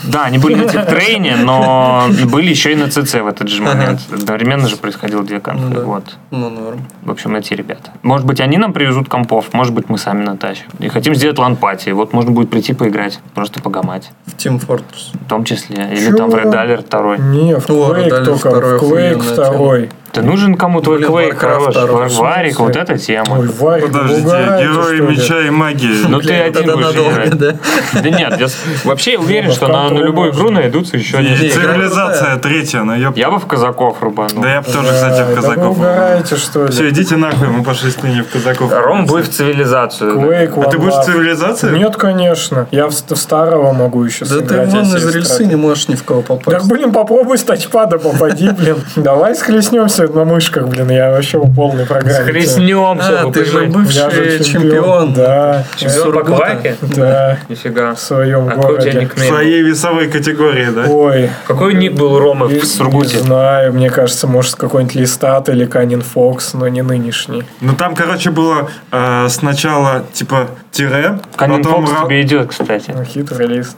Да, 0.03 0.25
они 0.25 0.37
были 0.37 0.55
на 0.55 0.67
техтрейне, 0.67 1.37
но 1.37 2.07
были 2.25 2.49
еще 2.49 2.73
и 2.73 2.75
на 2.75 2.85
CC 2.85 3.23
в 3.23 3.27
этот 3.27 3.47
же 3.49 3.61
момент. 3.61 4.01
Одновременно 4.11 4.67
же 4.67 4.77
происходило 4.77 5.23
две 5.23 5.39
конфы. 5.39 5.73
Ну. 5.73 5.85
Вот. 5.85 6.17
Ну, 6.31 6.49
норм. 6.49 6.85
В 7.01 7.11
общем, 7.11 7.35
эти 7.35 7.53
ребята. 7.53 7.91
Может 8.01 8.25
быть, 8.25 8.32
они 8.39 8.57
нам 8.57 8.73
привезут 8.73 9.09
компов, 9.09 9.53
может 9.53 9.73
быть, 9.73 9.89
мы 9.89 9.97
сами 9.97 10.23
натащим. 10.23 10.65
И 10.79 10.87
хотим 10.89 11.15
сделать 11.15 11.37
LAN 11.37 11.55
party. 11.55 11.89
Вот 11.89 12.13
можно 12.13 12.31
будет 12.31 12.49
прийти 12.49 12.73
поиграть, 12.73 13.19
просто 13.33 13.61
погамать. 13.61 14.11
В 14.25 14.35
Team 14.35 14.59
Fortress. 14.65 15.13
В 15.13 15.29
том 15.29 15.43
числе. 15.43 15.89
Или 15.91 16.11
Чё? 16.11 16.17
там 16.17 16.29
в 16.29 16.35
Red 16.35 16.51
Alert 16.53 16.89
2. 16.89 17.17
Не, 17.17 17.55
в 17.55 17.67
Quake 17.67 18.25
только, 18.25 18.49
в 18.49 18.53
Quake 18.53 18.75
охуенная 18.75 19.19
второй. 19.19 19.89
Да 20.13 20.21
нужен 20.21 20.55
кому 20.55 20.79
твой 20.79 20.99
Блин, 20.99 21.09
квейк 21.11 21.33
Warcraft 21.33 21.39
хороший. 21.39 21.71
второй. 21.71 22.07
Вар- 22.09 22.11
Варик, 22.11 22.59
вот 22.59 22.75
эта 22.75 22.97
тема. 22.99 23.39
Ой, 23.39 23.47
Варик, 23.47 23.85
Подождите, 23.87 24.21
герои 24.21 24.99
меча 25.01 25.39
и 25.41 25.49
магии. 25.49 26.05
Ну 26.07 26.21
ты 26.21 26.33
один 26.33 26.71
будешь 26.71 26.95
играть. 26.95 27.37
да? 27.37 27.55
Да 27.93 28.09
нет, 28.09 28.39
я 28.39 28.47
вообще 28.83 29.13
я 29.13 29.19
уверен, 29.19 29.51
что 29.51 29.67
на, 29.67 29.89
любую 29.89 30.31
игру 30.31 30.51
найдутся 30.51 30.97
еще 30.97 31.17
несколько. 31.23 31.53
цивилизация 31.61 32.35
третья, 32.37 32.83
ну 32.83 32.95
ёп. 32.95 33.17
Я 33.17 33.31
бы 33.31 33.39
в 33.39 33.47
казаков 33.47 33.97
рубанул. 34.01 34.41
Да 34.43 34.53
я 34.53 34.61
бы 34.61 34.67
тоже, 34.71 34.89
Да, 34.89 34.93
кстати, 34.93 35.21
в 35.21 35.25
да 35.25 35.25
вы 35.25 35.35
казаков. 35.35 35.77
угораете, 35.77 36.35
что 36.35 36.65
ли? 36.65 36.71
Все, 36.71 36.89
идите 36.89 37.15
нахуй, 37.15 37.47
мы 37.47 37.63
пошли 37.63 37.89
с 37.89 38.03
ними 38.03 38.21
в 38.21 38.29
казаков. 38.31 38.71
Ром 38.71 39.05
будет 39.07 39.27
в 39.27 39.33
цивилизацию. 39.33 40.19
Quake, 40.19 40.63
А 40.63 40.69
ты 40.69 40.77
будешь 40.77 40.93
в 40.93 40.97
Love. 40.99 41.05
цивилизации? 41.05 41.75
Нет, 41.75 41.95
конечно. 41.97 42.67
Я 42.69 42.87
в, 42.87 42.91
старого 42.93 43.73
могу 43.73 44.03
еще 44.03 44.25
Да 44.25 44.35
ты 44.41 44.47
сыграть. 44.47 44.69
вон 44.69 44.81
из 44.95 45.15
рельсы 45.15 45.45
не 45.45 45.55
можешь 45.55 45.87
ни 45.87 45.95
в 45.95 46.03
кого 46.03 46.21
Да, 46.21 46.35
попасть. 46.35 46.67
блин, 46.67 46.91
попробуй 46.91 47.37
с 47.39 47.43
тачпада 47.43 47.97
попади, 47.97 48.49
блин. 48.51 48.77
Давай 48.95 49.33
схлестнемся 49.35 50.02
на 50.07 50.25
мышках, 50.25 50.67
блин. 50.67 50.89
Я 50.91 51.11
вообще 51.11 51.37
в 51.37 51.53
полной 51.55 51.85
программе. 51.85 52.25
Хлестнемся, 52.31 53.21
А, 53.21 53.25
вы 53.27 53.33
ты 53.33 53.45
же? 53.45 53.51
Я 53.53 53.65
же 53.65 53.71
бывший 53.71 54.43
чемпион. 54.43 55.13
Да. 55.13 55.63
Чемпион 55.75 55.97
по 55.97 56.03
Сургута. 56.19 56.35
кваке? 56.45 56.77
Да. 56.81 57.37
Нифига. 57.49 57.95
В 57.95 57.99
своем 57.99 58.49
А 58.49 58.55
городе. 58.55 59.09
В 59.15 59.19
своей 59.19 59.61
весовой 59.63 60.07
категории, 60.09 60.67
да? 60.69 60.85
Ой, 60.89 61.29
Какой 61.47 61.73
ник 61.73 61.93
был 61.93 62.19
не, 62.49 62.59
в 62.59 62.65
Сургуте? 62.65 63.17
не 63.17 63.23
знаю, 63.23 63.73
мне 63.73 63.89
кажется, 63.89 64.27
может 64.27 64.55
какой-нибудь 64.55 64.95
Листат 64.95 65.49
или 65.49 65.65
Канин 65.65 66.01
Фокс, 66.01 66.53
но 66.53 66.67
не 66.67 66.81
нынешний. 66.81 67.43
Ну 67.61 67.73
там, 67.73 67.95
короче, 67.95 68.29
было 68.31 68.69
э, 68.91 69.27
сначала 69.29 70.03
типа 70.13 70.47
тире, 70.71 71.19
Канин 71.35 71.63
потом 71.63 71.85
Фокс 71.85 71.99
ра- 72.01 72.05
тебе 72.05 72.21
идет, 72.21 72.47
кстати. 72.49 72.91
Ну, 72.95 73.03
хитрый 73.03 73.47
лист. 73.47 73.75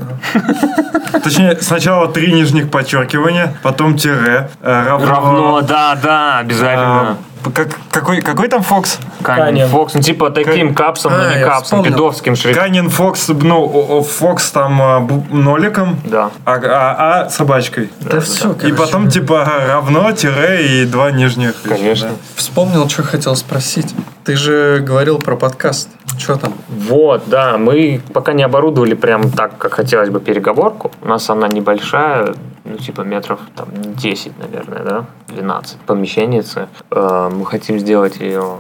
точнее 1.24 1.58
сначала 1.62 2.08
три 2.08 2.32
нижних 2.34 2.70
подчеркивания, 2.70 3.54
потом 3.64 3.98
тире, 3.98 4.50
э, 4.62 4.84
равно, 4.88 5.08
Равно, 5.10 5.62
да, 5.62 5.98
да, 6.02 6.15
обязательно. 6.40 7.18
а, 7.46 7.50
как, 7.54 7.70
какой, 7.92 8.22
какой 8.22 8.48
там 8.48 8.64
Фокс? 8.64 9.00
Канин. 9.22 9.68
Фокс, 9.68 9.94
ну 9.94 10.02
типа 10.02 10.30
таким 10.32 10.74
капсом, 10.74 11.14
но 11.14 11.20
А, 11.24 11.34
не 11.34 11.40
я 11.40 11.46
капсом, 11.46 11.84
пидовским 11.84 12.36
шрифтом. 12.36 12.64
Канин 12.64 12.90
Фокс, 12.90 13.28
ну, 13.28 14.02
Фокс 14.02 14.52
там 14.52 14.82
а, 14.82 15.08
ноликом, 15.30 16.00
Да. 16.06 16.32
а, 16.46 16.56
а, 16.64 17.22
а 17.26 17.30
собачкой. 17.30 17.92
Да 18.02 18.20
все, 18.20 18.54
И 18.64 18.72
потом 18.72 19.10
типа 19.10 19.46
равно, 19.68 20.12
тире 20.12 20.82
и 20.82 20.86
два 20.86 21.12
нижних. 21.12 21.62
Конечно. 21.64 22.10
Да. 22.10 22.16
Вспомнил, 22.36 22.90
что 22.90 23.04
хотел 23.04 23.36
спросить. 23.36 23.94
Ты 24.26 24.36
же 24.38 24.80
говорил 24.80 25.20
про 25.20 25.36
подкаст. 25.36 25.88
Что 26.18 26.36
там? 26.38 26.56
Вот, 26.68 27.26
да, 27.28 27.60
мы 27.60 28.02
пока 28.12 28.34
не 28.34 28.42
оборудовали 28.42 28.96
прям 28.96 29.30
так, 29.30 29.60
как 29.60 29.74
хотелось 29.74 30.10
бы 30.10 30.20
переговорку. 30.20 30.92
У 31.04 31.08
нас 31.08 31.30
она 31.30 31.48
небольшая, 31.48 32.34
ну, 32.64 32.78
типа 32.78 33.02
метров 33.02 33.40
там 33.56 33.68
10, 33.74 34.32
наверное, 34.40 34.84
да, 34.84 35.06
12 35.28 35.78
помещенницы. 35.82 36.68
Э, 36.90 37.30
Мы 37.32 37.46
хотим 37.46 37.78
сделать 37.78 38.20
ее 38.20 38.58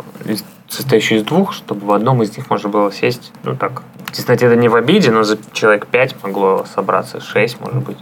состоящую 0.70 1.22
из 1.22 1.24
двух, 1.24 1.51
чтобы 1.51 1.88
в 1.88 1.93
одном 1.93 2.22
из 2.22 2.38
них 2.38 2.47
можно 2.51 2.70
было 2.70 2.91
сесть, 2.91 3.32
ну 3.43 3.55
так, 3.55 3.82
в 4.13 4.30
это 4.30 4.55
не 4.55 4.70
в 4.70 4.76
обиде, 4.76 5.09
но 5.09 5.24
за 5.24 5.39
человек 5.51 5.88
5 5.88 6.24
могло 6.24 6.66
собраться, 6.76 7.20
6, 7.20 7.59
может 7.61 7.84
быть, 7.84 7.97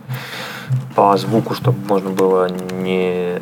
по 0.96 1.16
звуку, 1.16 1.54
чтобы 1.56 1.78
можно 1.88 2.10
было 2.10 2.50
не 2.50 3.40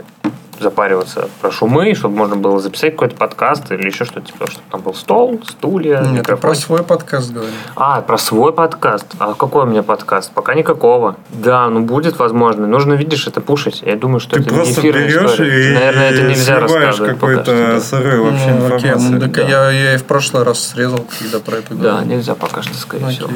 запариваться 0.62 1.28
про 1.42 1.52
шумы, 1.52 1.94
чтобы 1.96 2.16
можно 2.16 2.36
было 2.36 2.60
записать 2.60 2.92
какой-то 2.94 3.16
подкаст 3.16 3.72
или 3.72 3.88
еще 3.88 4.06
что-то, 4.06 4.28
типа, 4.28 4.48
чтобы 4.50 4.66
там 4.72 4.82
был 4.82 4.94
стол, 4.94 5.42
стулья, 5.48 6.00
Нет, 6.02 6.12
микрофон. 6.20 6.42
про 6.42 6.56
свой 6.56 6.84
подкаст 6.84 7.32
говорил. 7.32 7.54
А, 7.76 8.02
про 8.02 8.18
свой 8.18 8.54
подкаст. 8.54 9.06
А 9.20 9.34
какой 9.34 9.64
у 9.64 9.66
меня 9.66 9.84
подкаст? 9.84 10.32
Пока 10.32 10.54
никакого. 10.54 11.16
Да, 11.30 11.68
ну 11.70 11.82
будет 11.82 12.18
возможно. 12.20 12.68
Нужно, 12.68 12.94
видишь, 12.94 13.28
это 13.28 13.42
пушить. 13.42 13.82
Я 13.86 13.96
думаю, 13.96 14.20
что 14.20 14.36
Ты 14.36 14.42
это 14.42 14.50
не 14.52 14.56
просто 14.56 14.82
эфирная 14.82 15.08
берешь 15.08 15.32
история. 15.32 15.72
и, 15.72 15.74
Наверное, 15.74 16.10
это 16.12 16.22
нельзя 16.24 16.60
рассказывать 16.60 17.12
какой-то 17.14 17.80
сырой 17.82 18.20
вообще 18.20 18.52
Ну, 18.52 18.66
окей, 18.76 18.90
информации. 18.92 19.10
ну, 19.14 19.20
так 19.20 19.32
да. 19.32 19.42
я, 19.44 19.72
я 19.72 19.94
и 19.96 19.98
в 19.98 20.04
прошлый 20.06 20.44
раз 20.44 20.60
срезал, 20.68 21.06
когда 21.20 21.40
про 21.40 21.58
это 21.58 21.74
Да, 21.76 21.92
говорил. 21.92 22.10
нельзя 22.10 22.36
пока 22.36 22.62
что, 22.62 22.74
скорее 22.76 23.06
Окей. 23.06 23.16
всего. 23.18 23.30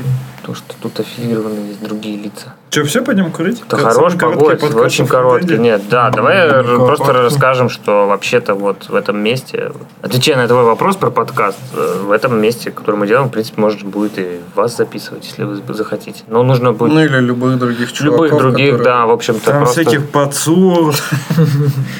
Потому 0.46 0.58
что 0.58 0.76
тут 0.80 1.00
аффилированы 1.00 1.58
есть 1.70 1.82
другие 1.82 2.18
лица. 2.18 2.54
Че, 2.70 2.84
все 2.84 3.02
пойдем 3.04 3.32
курить? 3.32 3.64
Да 3.68 3.78
хорош 3.78 4.14
короткий 4.14 4.40
погодь, 4.42 4.60
подкаст 4.60 4.86
очень 4.86 5.08
короткий. 5.08 5.58
Нет, 5.58 5.82
да, 5.90 6.12
давай 6.12 6.62
Ну, 6.64 6.86
просто 6.86 7.06
короткий. 7.06 7.24
расскажем, 7.34 7.70
что 7.70 8.06
вообще-то 8.06 8.54
вот 8.54 8.88
в 8.88 8.94
этом 8.94 9.18
месте, 9.18 9.72
отвечая 10.04 10.38
на 10.38 10.48
твой 10.48 10.64
вопрос 10.64 10.98
про 10.98 11.10
подкаст, 11.10 11.58
э, 11.74 12.02
в 12.04 12.12
этом 12.12 12.40
месте, 12.40 12.70
который 12.70 12.96
мы 12.98 13.08
делаем, 13.08 13.30
в 13.30 13.32
принципе, 13.32 13.60
можно 13.60 13.90
будет 13.90 14.20
и 14.20 14.40
вас 14.54 14.78
записывать, 14.78 15.26
если 15.26 15.46
вы 15.46 15.74
захотите. 15.74 16.22
Но 16.28 16.44
нужно 16.44 16.74
будет 16.74 16.94
Ну 16.94 17.00
или 17.04 17.18
любых 17.22 17.58
других 17.58 17.92
чуваков, 17.92 18.26
любых 18.30 18.38
других, 18.40 18.72
которые- 18.78 18.84
да, 18.84 19.06
в 19.08 19.12
общем-то, 19.12 19.46
Там 19.46 19.64
просто 19.64 19.82
всяких 19.82 20.10
пацур, 20.12 20.94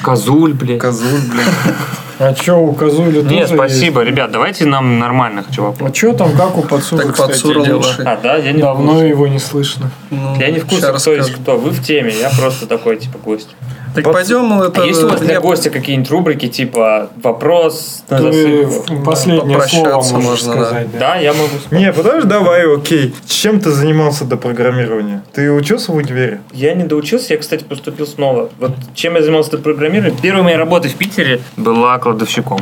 козуль, 0.04 0.52
блядь. 0.54 0.78
козуль, 0.80 1.18
блин. 1.32 1.74
А 2.18 2.32
чё, 2.32 2.58
у 2.60 2.72
Козули 2.72 3.20
тоже 3.20 3.28
Не, 3.34 3.40
есть? 3.40 3.54
спасибо, 3.54 4.02
ребят, 4.02 4.30
давайте 4.30 4.64
нам 4.64 4.98
нормальных 4.98 5.50
чуваков. 5.50 5.88
А 5.88 5.90
чё 5.92 6.14
там, 6.14 6.32
как 6.36 6.56
у 6.56 6.62
Пацура, 6.62 7.02
Так 7.02 7.12
кстати, 7.12 7.32
Пацура 7.32 7.62
дела? 7.62 7.76
лучше. 7.76 8.02
А, 8.06 8.16
да, 8.22 8.36
я 8.36 8.52
не 8.52 8.60
Давно 8.62 9.04
его 9.04 9.26
не 9.26 9.38
слышно. 9.38 9.90
Ну, 10.10 10.36
Я 10.38 10.50
не 10.50 10.58
в 10.60 10.66
курсе, 10.66 10.92
кто 10.92 11.12
есть 11.12 11.32
кто. 11.34 11.58
Вы 11.58 11.70
в 11.70 11.82
теме, 11.82 12.12
я 12.18 12.30
просто 12.30 12.66
такой, 12.66 12.96
типа, 12.96 13.18
гость. 13.18 13.50
Так 13.96 14.04
Пац- 14.04 14.12
пойдем, 14.12 14.60
это... 14.62 14.82
А 14.82 14.84
есть 14.86 15.02
у 15.02 15.08
вас 15.08 15.20
для 15.20 15.34
я- 15.34 15.40
гостя 15.40 15.70
какие-нибудь 15.70 16.10
рубрики, 16.10 16.48
типа 16.48 17.10
вопрос 17.22 18.02
на 18.10 18.18
Ты 18.18 18.66
засыпку? 18.66 19.02
последнее 19.04 19.60
слово 19.62 20.18
можно, 20.20 20.52
сказать. 20.52 20.92
да. 20.92 20.98
Да, 20.98 21.16
я 21.16 21.32
могу 21.32 21.48
сказать. 21.58 21.72
Не, 21.72 21.92
подожди, 21.92 22.28
давай, 22.28 22.72
окей. 22.74 23.14
Чем 23.26 23.58
ты 23.60 23.70
занимался 23.70 24.24
до 24.24 24.36
программирования? 24.36 25.22
Ты 25.32 25.50
учился 25.50 25.92
в 25.92 25.96
универе? 25.96 26.40
Я 26.52 26.74
не 26.74 26.84
доучился, 26.84 27.32
я, 27.34 27.40
кстати, 27.40 27.64
поступил 27.64 28.06
снова. 28.06 28.50
Вот 28.58 28.72
чем 28.94 29.14
я 29.16 29.22
занимался 29.22 29.52
до 29.52 29.58
программирования? 29.58 30.16
Первая 30.20 30.42
моя 30.44 30.58
работа 30.58 30.88
в 30.88 30.94
Питере 30.94 31.40
была 31.56 31.98
кладовщиком. 31.98 32.60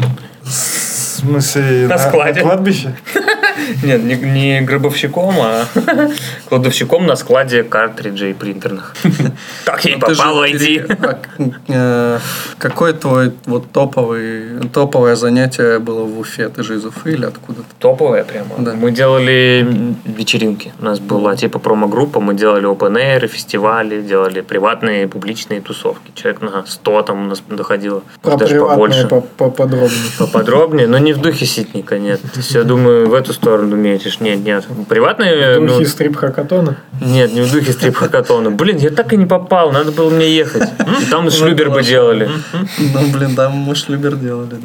Смысле, 1.25 1.87
На 1.89 1.99
складе. 1.99 2.41
кладбище? 2.43 2.95
Нет, 3.83 4.03
не, 4.05 4.16
не 4.16 4.61
гробовщиком, 4.61 5.35
а 5.41 5.64
кладовщиком 6.49 7.07
на 7.07 7.16
складе 7.16 7.62
картриджей 7.62 8.35
принтерных. 8.35 8.95
Так 9.64 9.85
я 9.87 9.95
и 9.95 9.99
попал 9.99 10.41
в 10.41 10.43
пере- 10.45 10.83
IT. 10.83 10.99
а, 11.70 12.18
э, 12.18 12.18
Какое 12.59 12.93
твое 12.93 13.33
вот 13.47 13.70
топовый, 13.72 14.68
топовое 14.72 15.16
занятие 15.16 15.79
было 15.79 16.05
в 16.05 16.18
Уфе? 16.18 16.49
Ты 16.51 16.62
же 16.62 16.77
из 16.77 16.85
Уфы 16.85 17.12
или 17.14 17.25
откуда-то? 17.25 17.64
Топовая 17.79 18.25
прямо. 18.25 18.49
Да. 18.59 18.75
Мы 18.75 18.91
делали 18.91 19.66
вечеринки. 20.05 20.72
У 20.81 20.85
нас 20.85 20.99
была 21.01 21.35
типа 21.37 21.59
промо-группа, 21.59 22.20
мы 22.20 22.35
делали 22.35 22.66
open 22.68 22.95
air, 22.97 23.27
фестивали, 23.27 24.03
делали 24.03 24.43
приватные, 24.43 25.09
публичные 25.09 25.61
тусовки. 25.62 26.12
Человек 26.14 26.43
на 26.43 26.64
100 26.66 27.03
там 27.03 27.22
у 27.22 27.29
нас 27.31 27.43
доходило. 27.49 28.03
Про 28.20 28.37
даже 28.37 28.55
приватные 28.57 28.75
побольше. 28.77 29.07
по- 29.09 29.20
поподробнее. 29.20 30.01
Поподробнее, 30.18 30.87
но 30.89 30.99
не 30.99 31.14
в 31.15 31.21
духе 31.21 31.47
ситника, 31.47 31.99
нет. 31.99 32.21
То 32.21 32.39
есть, 32.39 32.53
я 32.53 32.65
думаю, 32.65 33.09
в 33.09 33.15
эту 33.15 33.33
сторону 33.33 33.77
метишь. 33.77 34.21
Нет, 34.21 34.41
нет. 34.45 34.65
Приватные... 34.89 35.59
В 35.59 35.62
ну, 35.62 35.79
духе 35.79 35.87
стрип-хакатона. 35.87 36.77
нет, 37.01 37.33
не 37.33 37.41
в 37.41 37.53
духе 37.53 37.73
стрип-хакатона. 37.73 38.51
Блин, 38.51 38.79
я 38.79 38.91
так 38.91 39.12
и 39.12 39.17
не 39.17 39.27
попал, 39.27 39.73
надо 39.73 39.93
было 39.93 40.11
мне 40.11 40.29
ехать. 40.29 40.69
И 41.03 41.11
там 41.11 41.31
шлюбер 41.31 41.71
бы 41.71 41.83
делали. 41.83 42.29
Ну, 42.53 43.09
блин, 43.12 43.35
там 43.35 43.53
мы 43.53 43.75
шлюбер 43.75 44.17
делали. 44.17 44.57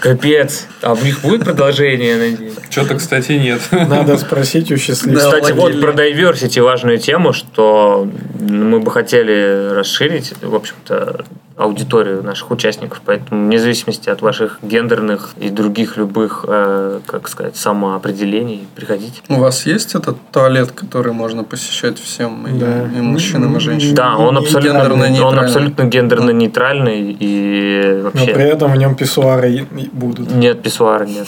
Капец. 0.00 0.66
А 0.82 0.94
в 0.94 1.04
них 1.04 1.20
будет 1.20 1.44
продолжение, 1.44 2.16
надеюсь? 2.16 2.54
Что-то, 2.70 2.96
кстати, 2.96 3.32
нет. 3.32 3.60
Надо 3.70 4.16
спросить 4.18 4.70
у 4.72 4.76
счастливца. 4.76 5.30
Да, 5.30 5.40
Кстати, 5.40 5.52
вот 5.52 5.80
про 5.80 5.92
diversity 5.92 6.62
важную 6.62 6.98
тему, 6.98 7.32
что 7.32 8.08
мы 8.38 8.80
бы 8.80 8.90
хотели 8.90 9.74
расширить, 9.74 10.34
в 10.40 10.54
общем-то, 10.54 11.24
аудиторию 11.58 12.22
наших 12.22 12.50
участников. 12.50 13.00
Поэтому 13.04 13.44
вне 13.46 13.58
зависимости 13.58 14.08
от 14.08 14.22
ваших 14.22 14.58
гендерных 14.62 15.30
и 15.38 15.50
других 15.50 15.96
любых, 15.96 16.44
э, 16.48 17.00
как 17.06 17.28
сказать, 17.28 17.56
самоопределений, 17.56 18.66
приходите. 18.76 19.20
У 19.28 19.34
вас 19.34 19.66
есть 19.66 19.94
этот 19.94 20.16
туалет, 20.30 20.70
который 20.72 21.12
можно 21.12 21.44
посещать 21.44 21.98
всем, 21.98 22.46
и, 22.46 22.58
Да. 22.58 22.84
и 22.96 23.00
мужчинам, 23.00 23.56
и 23.56 23.60
женщинам? 23.60 23.94
Да, 23.94 24.16
он 24.16 24.36
И 24.36 24.40
абсолютно, 24.40 24.68
гендерно 24.78 25.04
он 25.06 25.12
нейтральный. 25.12 25.44
абсолютно 25.44 25.82
гендерно 25.84 26.30
нейтральный 26.30 27.16
и 27.18 27.92
Но 27.96 28.10
вообще 28.10 28.32
при 28.34 28.44
этом 28.44 28.72
в 28.72 28.76
нем 28.76 28.94
писсуары 28.94 29.50
и- 29.50 29.66
и 29.82 29.88
будут. 29.92 30.30
нет 30.30 30.62
писсуара, 30.62 31.04
нет. 31.04 31.26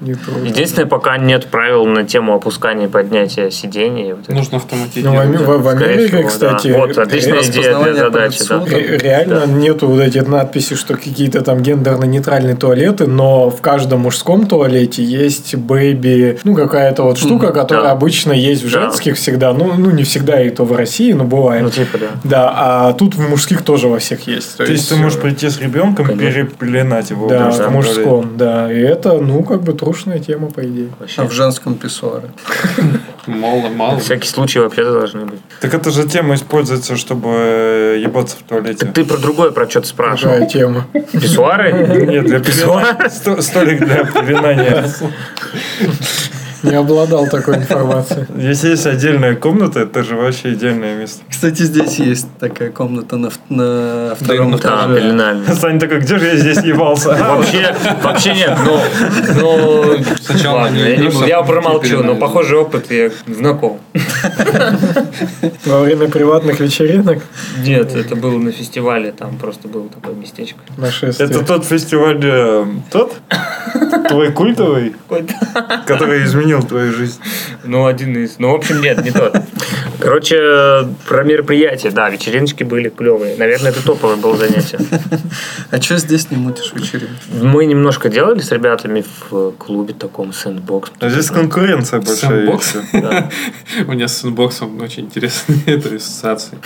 Не 0.00 0.14
трудно. 0.14 0.46
Единственное, 0.46 0.86
пока 0.88 1.16
нет 1.18 1.46
правил 1.46 1.86
на 1.86 2.04
тему 2.04 2.34
опускания 2.34 2.86
и 2.86 2.88
поднятия 2.88 3.50
сидений. 3.50 4.12
Вот. 4.14 4.28
Нужно 4.28 4.52
Ну, 4.52 4.58
в, 4.60 4.64
автоматизировать. 4.64 5.18
Ами- 5.20 5.36
в- 5.36 5.58
в 5.58 5.70
Скорее 5.76 5.92
Америке, 5.94 6.16
всего, 6.16 6.28
кстати, 6.28 6.68
да. 6.72 6.78
Вот, 6.78 6.98
отличная 6.98 7.42
идея 7.42 7.78
для 7.82 7.94
задачи. 7.94 8.40
Да. 8.48 9.24
да. 9.26 9.46
Нету 9.66 9.88
вот 9.88 10.00
этих 10.00 10.28
надписей, 10.28 10.76
что 10.76 10.94
какие-то 10.94 11.42
там 11.42 11.58
гендерно-нейтральные 11.58 12.56
туалеты, 12.56 13.06
но 13.06 13.50
в 13.50 13.60
каждом 13.60 14.00
мужском 14.00 14.46
туалете 14.46 15.02
есть 15.02 15.54
бэйби, 15.56 16.38
ну 16.44 16.54
какая-то 16.54 17.02
вот 17.02 17.18
штука, 17.18 17.52
которая 17.52 17.86
да. 17.86 17.92
обычно 17.92 18.32
есть 18.32 18.62
в 18.62 18.72
Да. 18.72 18.82
женских 18.82 19.16
всегда, 19.16 19.52
ну, 19.52 19.72
ну 19.76 19.90
не 19.90 20.04
всегда 20.04 20.40
и 20.42 20.50
то 20.50 20.64
в 20.64 20.72
России, 20.76 21.12
но 21.12 21.24
бывает. 21.24 21.62
Ну, 21.64 21.70
типа, 21.70 21.98
да. 21.98 22.06
Да, 22.24 22.52
а 22.56 22.92
тут 22.92 23.14
в 23.14 23.28
мужских 23.28 23.62
тоже 23.62 23.88
во 23.88 23.98
всех 23.98 24.26
есть. 24.26 24.56
То 24.56 24.64
есть 24.64 24.88
ты 24.88 24.96
можешь 24.96 25.18
э, 25.18 25.22
прийти 25.22 25.48
с 25.48 25.60
ребенком, 25.60 26.06
Конечно. 26.06 26.44
перепеленать 26.44 27.10
его 27.10 27.28
Да, 27.28 27.50
в 27.50 27.70
мужском, 27.70 28.36
да. 28.36 28.72
И 28.72 28.78
это, 28.78 29.18
ну, 29.18 29.42
как 29.42 29.62
бы 29.62 29.72
трушная 29.72 30.18
тема, 30.18 30.48
по 30.48 30.60
идее. 30.60 30.88
Вообще. 30.98 31.22
А 31.22 31.24
в 31.24 31.32
женском 31.32 31.74
писсуаре. 31.74 32.28
Мало, 33.26 33.68
мало. 33.70 33.94
На 33.94 33.98
всякий 33.98 34.28
случай 34.28 34.60
вообще 34.60 34.84
должны 34.84 35.24
быть. 35.24 35.40
Так 35.60 35.74
эта 35.74 35.90
же 35.90 36.06
тема 36.06 36.36
используется, 36.36 36.96
чтобы 36.96 38.00
ебаться 38.00 38.36
в 38.38 38.42
туалете. 38.48 38.86
Так 38.86 38.94
ты 38.94 39.04
про 39.04 39.16
другое 39.16 39.50
про 39.56 39.68
что 39.70 39.80
ты 39.80 39.88
Какая 39.88 40.16
спрашивал? 40.16 40.46
тема. 40.48 40.86
Писсуары? 41.12 41.72
Нет, 41.72 42.26
для 42.26 42.40
Писсуар? 42.40 43.08
Сто- 43.10 43.40
Столик 43.40 43.78
для 43.86 44.04
пеленания. 44.04 44.84
Не 46.62 46.74
обладал 46.74 47.26
такой 47.28 47.56
информацией. 47.56 48.26
Если 48.36 48.70
есть 48.70 48.86
отдельная 48.86 49.34
комната, 49.34 49.80
это 49.80 50.02
же 50.02 50.16
вообще 50.16 50.54
идеальное 50.54 50.96
место. 50.96 51.22
Кстати, 51.28 51.62
здесь 51.62 51.98
есть 51.98 52.26
такая 52.38 52.70
комната 52.70 53.16
на, 53.16 53.30
на 53.48 54.14
втором 54.14 54.52
ну, 54.52 54.58
Да, 54.58 54.68
этаже. 54.86 54.96
пеленальный. 55.00 55.54
Саня 55.54 55.80
такой, 55.80 56.00
где 56.00 56.18
же 56.18 56.26
я 56.26 56.36
здесь 56.36 56.62
ебался? 56.64 57.08
Вообще, 57.36 57.74
вообще 58.02 58.34
нет, 58.34 58.56
ну, 58.64 58.80
ну 59.40 60.04
Сначала 60.20 60.60
ладно, 60.62 60.76
я, 60.76 60.96
не 60.96 61.28
я 61.28 61.42
промолчу, 61.42 62.02
но 62.02 62.16
похожий 62.16 62.58
опыт 62.58 62.90
я 62.90 63.10
знаком. 63.26 63.78
Во 65.64 65.80
время 65.80 66.08
приватных 66.08 66.60
вечеринок 66.60 67.22
Нет, 67.58 67.94
это 67.94 68.16
было 68.16 68.38
на 68.38 68.52
фестивале, 68.52 69.12
там 69.12 69.36
просто 69.36 69.68
было 69.68 69.88
такое 69.88 70.14
местечко. 70.14 70.58
нашествие. 70.76 71.28
Это 71.28 71.44
тот 71.44 71.64
фестиваль, 71.64 72.20
э, 72.22 72.64
тот? 72.90 73.14
Твой 74.08 74.32
культовый, 74.32 74.94
который 75.86 76.24
изменил 76.24 76.62
твою 76.62 76.92
жизнь. 76.92 77.20
Ну, 77.64 77.86
один 77.86 78.16
из. 78.16 78.38
Ну, 78.38 78.52
в 78.52 78.54
общем, 78.54 78.80
нет, 78.80 79.04
не 79.04 79.10
тот. 79.10 79.36
Короче, 79.98 80.88
про 81.06 81.24
мероприятия, 81.24 81.90
да, 81.90 82.08
вечериночки 82.08 82.62
были 82.62 82.88
клевые. 82.88 83.36
Наверное, 83.36 83.70
это 83.70 83.84
топовое 83.84 84.16
было 84.16 84.36
занятие. 84.36 84.78
А 85.70 85.80
что 85.80 85.98
здесь 85.98 86.30
не 86.30 86.36
мутишь 86.36 86.72
вечеринку? 86.74 87.14
Мы 87.42 87.66
немножко 87.66 88.08
делали 88.08 88.40
с 88.40 88.52
ребятами 88.52 89.04
в 89.30 89.52
клубе 89.52 89.94
таком 89.94 90.32
Sandbox. 90.32 90.92
А 91.00 91.08
здесь 91.08 91.30
конкуренция 91.30 92.00
большая. 92.00 92.46
Sandbox? 92.60 92.76
У 93.86 93.92
меня 93.92 94.08
с 94.08 94.24
инбоксом 94.24 94.80
очень 94.80 95.04
интересные 95.04 95.62
это 95.66 95.94
ассоциации. 95.94 96.58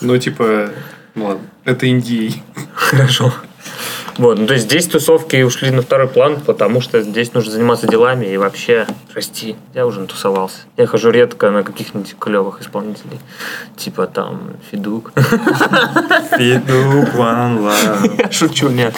Ну, 0.00 0.16
типа, 0.18 0.70
ну 1.14 1.26
ладно, 1.26 1.42
это 1.64 1.86
Индией. 1.86 2.42
Хорошо. 2.74 3.32
Вот, 4.18 4.36
ну 4.38 4.46
то 4.46 4.54
есть 4.54 4.66
здесь 4.66 4.86
тусовки 4.88 5.40
ушли 5.42 5.70
на 5.70 5.80
второй 5.82 6.08
план, 6.08 6.38
потому 6.44 6.80
что 6.80 7.00
здесь 7.02 7.34
нужно 7.34 7.52
заниматься 7.52 7.86
делами 7.86 8.26
и 8.26 8.36
вообще 8.36 8.86
расти. 9.14 9.54
Я 9.74 9.86
уже 9.86 10.00
натусовался. 10.00 10.58
Я 10.76 10.86
хожу 10.86 11.10
редко 11.10 11.50
на 11.50 11.62
каких-нибудь 11.62 12.16
клевых 12.18 12.60
исполнителей. 12.60 13.20
Типа 13.76 14.06
там 14.08 14.40
Федук. 14.70 15.12
Федук, 16.36 17.14
One 17.14 17.58
Love. 17.60 18.22
Я 18.24 18.30
шучу, 18.32 18.68
нет. 18.70 18.94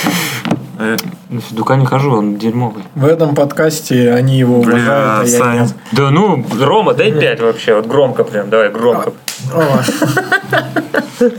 Э, 0.79 0.97
На 1.29 1.41
Федука 1.43 1.77
не 1.77 1.85
хожу, 1.85 2.13
он 2.13 2.39
дерьмовый. 2.39 2.83
В 2.95 3.05
этом 3.05 3.35
подкасте 3.35 4.13
они 4.13 4.39
его 4.39 4.63
Бля, 4.63 4.73
уважают, 4.77 5.21
а 5.21 5.25
я 5.31 5.39
Сань. 5.39 5.61
нет. 5.61 5.75
Да 5.93 6.11
ну, 6.11 6.43
Рома, 6.59 6.95
дай 6.95 7.13
пять 7.13 7.41
вообще. 7.41 7.75
Вот 7.75 7.87
громко 7.87 8.25
прям, 8.25 8.49
давай, 8.49 8.71
громко. 8.71 9.13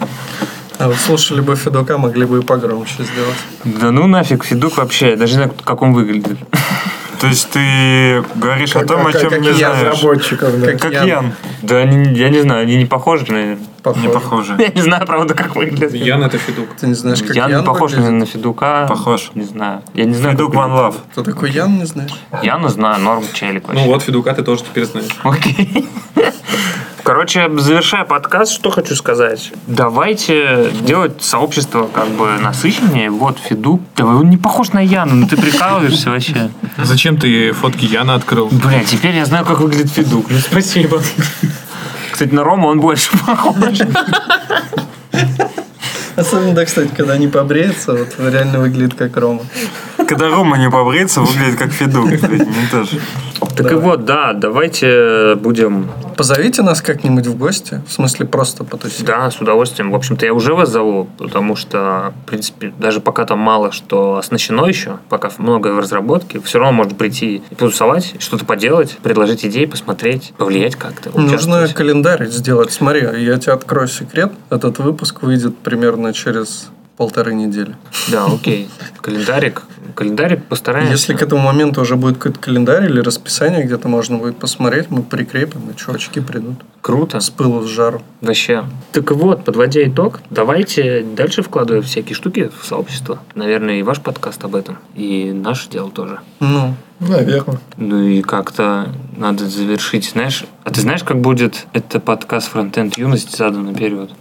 О, 0.82 0.86
А 0.86 0.88
вот 0.88 0.98
слушали 0.98 1.42
бы 1.42 1.56
Федука, 1.56 1.98
могли 1.98 2.26
бы 2.26 2.40
и 2.40 2.42
погромче 2.42 3.04
сделать. 3.04 3.38
Да 3.82 3.92
ну 3.92 4.08
нафиг, 4.08 4.44
Федук 4.44 4.78
вообще, 4.78 5.12
я 5.12 5.16
даже 5.16 5.34
не 5.34 5.44
знаю, 5.44 5.54
как 5.64 5.82
он 5.82 5.94
выглядит. 5.94 6.38
То 7.20 7.28
есть 7.28 7.50
ты 7.52 8.24
говоришь 8.36 8.76
о 8.76 8.84
том, 8.84 9.06
о 9.06 9.12
как- 9.12 9.22
чем 9.22 9.30
как 9.30 9.42
не 9.42 9.50
я 9.50 9.54
знаешь. 9.74 9.94
разработчиков, 9.94 10.60
да. 10.60 10.72
Как 10.72 10.82
Как 10.82 10.92
Ян. 10.94 11.08
Ян. 11.08 11.34
Да 11.62 11.78
они, 11.78 12.18
я 12.18 12.30
не 12.30 12.42
знаю, 12.42 12.64
они 12.64 12.78
не 12.78 12.86
похожи, 12.86 13.26
наверное. 13.32 13.60
Похоже. 13.84 14.08
Не 14.08 14.14
похоже. 14.14 14.56
Я 14.60 14.68
не 14.70 14.82
знаю, 14.82 15.06
правда, 15.06 15.34
как 15.34 15.56
выглядит. 15.56 15.94
Ян 15.94 16.24
это 16.24 16.38
Федук. 16.38 16.76
Ты 16.80 16.88
не 16.88 16.94
знаешь, 16.94 17.22
как 17.22 17.36
Ян, 17.36 17.50
Ян, 17.50 17.64
похож 17.66 17.92
выглядит? 17.94 18.12
на 18.14 18.26
Федука. 18.26 18.86
Похож. 18.88 19.32
Не 19.36 19.44
знаю. 19.44 19.82
Я 19.94 20.06
не 20.06 20.14
знаю. 20.14 20.36
Федук 20.36 20.54
One 20.54 20.72
Love. 20.72 20.96
Кто 21.12 21.24
такой 21.24 21.52
Ян, 21.52 21.78
не 21.80 21.86
знаешь? 21.86 22.12
Яну 22.44 22.70
знаю, 22.70 23.02
норм 23.02 23.24
челик 23.34 23.68
вообще. 23.68 23.84
Ну 23.84 23.92
вот, 23.92 24.04
Федука 24.04 24.34
ты 24.34 24.44
тоже 24.44 24.64
теперь 24.64 24.86
знаешь. 24.86 25.08
Окей. 25.24 25.88
Короче, 27.04 27.50
завершая 27.58 28.06
подкаст, 28.06 28.52
что 28.54 28.70
хочу 28.70 28.96
сказать. 28.96 29.52
Давайте 29.66 30.72
делать 30.86 31.24
сообщество 31.24 31.90
как 31.92 32.08
бы 32.10 32.38
насыщеннее. 32.40 33.10
Вот, 33.10 33.40
Федук. 33.40 33.82
Да 33.98 34.06
он 34.06 34.30
не 34.30 34.38
похож 34.38 34.72
на 34.74 34.80
Яну, 34.80 35.16
ну 35.16 35.28
ты 35.28 35.36
прикалываешься 35.36 36.12
вообще. 36.12 36.52
Зачем 36.78 37.18
ты 37.18 37.54
фотки 37.54 37.86
Яна 37.86 38.14
открыл? 38.14 38.50
Бля, 38.52 38.84
теперь 38.84 39.16
я 39.16 39.26
знаю, 39.26 39.46
как 39.46 39.60
выглядит 39.62 39.92
Федук. 39.92 40.28
Ну, 40.30 40.38
спасибо. 40.38 41.02
Кстати, 42.12 42.34
на 42.34 42.44
Рому 42.44 42.68
он 42.68 42.80
больше 42.80 43.12
похож. 43.26 43.80
Особенно, 46.16 46.54
да, 46.54 46.66
кстати, 46.66 46.92
когда 46.96 47.14
они 47.14 47.28
побреются, 47.28 47.94
вот 47.94 48.10
реально 48.20 48.60
выглядит 48.60 48.96
как 48.96 49.16
Рома. 49.18 49.42
Когда 50.08 50.30
Рома 50.30 50.58
не 50.58 50.70
побреется, 50.70 51.22
выглядит 51.22 51.58
как 51.58 51.72
Федук. 51.72 52.08
блядь, 52.10 52.22
Не 52.48 52.68
то 52.70 52.86
Так 53.56 53.72
и 53.72 53.76
вот, 53.76 54.06
да, 54.06 54.34
давайте 54.34 55.36
будем... 55.36 55.90
Позовите 56.18 56.62
нас 56.62 56.82
как-нибудь 56.82 57.26
в 57.28 57.38
гости, 57.38 57.82
в 57.88 57.92
смысле 57.92 58.26
просто 58.26 58.64
потусить. 58.64 59.06
Да, 59.06 59.30
с 59.30 59.40
удовольствием. 59.42 59.92
В 59.92 59.96
общем-то, 59.96 60.26
я 60.26 60.34
уже 60.34 60.54
вас 60.54 60.70
зову, 60.70 61.10
потому 61.18 61.56
что, 61.56 62.14
в 62.24 62.30
принципе, 62.30 62.74
даже 62.78 63.00
пока 63.00 63.26
там 63.26 63.40
мало 63.40 63.72
что 63.72 64.18
оснащено 64.18 64.66
еще, 64.66 65.00
пока 65.10 65.32
многое 65.38 65.74
в 65.74 65.80
разработке, 65.80 66.40
все 66.42 66.60
равно 66.60 66.74
можно 66.74 66.96
прийти 66.96 67.38
и 67.50 67.56
потусовать, 67.56 68.16
что-то 68.20 68.46
поделать, 68.46 68.98
предложить 69.02 69.46
идеи, 69.46 69.66
посмотреть, 69.66 70.34
повлиять 70.38 70.76
как-то. 70.76 71.18
Нужно 71.18 71.68
календарь 71.68 72.28
сделать. 72.28 72.72
Смотри, 72.72 73.02
я 73.02 73.38
тебе 73.38 73.54
открою 73.54 73.88
секрет. 73.88 74.32
Этот 74.50 74.80
выпуск 74.80 75.22
выйдет 75.22 75.58
примерно 75.58 76.14
через 76.14 76.70
полторы 76.98 77.34
недели. 77.34 77.76
Да, 78.10 78.26
окей. 78.26 78.70
Календарик. 79.02 79.64
Календарик 79.96 80.46
постараемся. 80.46 80.94
Если 80.94 81.14
к 81.14 81.22
этому 81.22 81.42
моменту 81.42 81.82
уже 81.82 81.96
будет 81.96 82.18
какой-то 82.18 82.40
календарь 82.40 82.86
или 82.86 83.00
расписание, 83.00 83.64
где-то 83.64 83.88
можно 83.88 84.18
будет 84.18 84.38
посмотреть, 84.38 84.90
мы 84.90 85.04
прикрепим, 85.04 85.70
и 85.70 85.76
чувачки 85.76 86.20
придут. 86.20 86.56
Круто. 86.82 87.20
С 87.20 87.30
пылу 87.30 87.64
с 87.64 87.68
жару. 87.68 88.02
Вообще. 88.22 88.66
Так 88.92 89.12
вот, 89.12 89.46
подводя 89.46 89.84
итог, 89.88 90.22
давайте 90.30 91.04
дальше 91.04 91.42
вкладывать 91.42 91.86
всякие 91.86 92.16
штуки 92.16 92.50
в 92.60 92.66
сообщество. 92.66 93.20
Наверное, 93.36 93.80
и 93.80 93.84
ваш 93.84 94.02
подкаст 94.02 94.44
об 94.44 94.56
этом, 94.56 94.78
и 94.96 95.32
наше 95.32 95.70
дело 95.70 95.92
тоже. 95.92 96.20
Ну, 96.40 96.76
Наверное. 97.02 97.60
Ну 97.78 98.04
и 98.04 98.22
как-то 98.22 98.90
надо 99.18 99.48
завершить, 99.48 100.12
знаешь. 100.12 100.46
А 100.64 100.70
ты 100.70 100.82
знаешь, 100.82 101.04
как 101.04 101.20
будет 101.20 101.66
это 101.74 102.00
подкаст 102.00 102.50
Фронтенд 102.50 102.96
Юность 102.98 103.36
задан 103.36 103.66
наперед? 103.66 104.12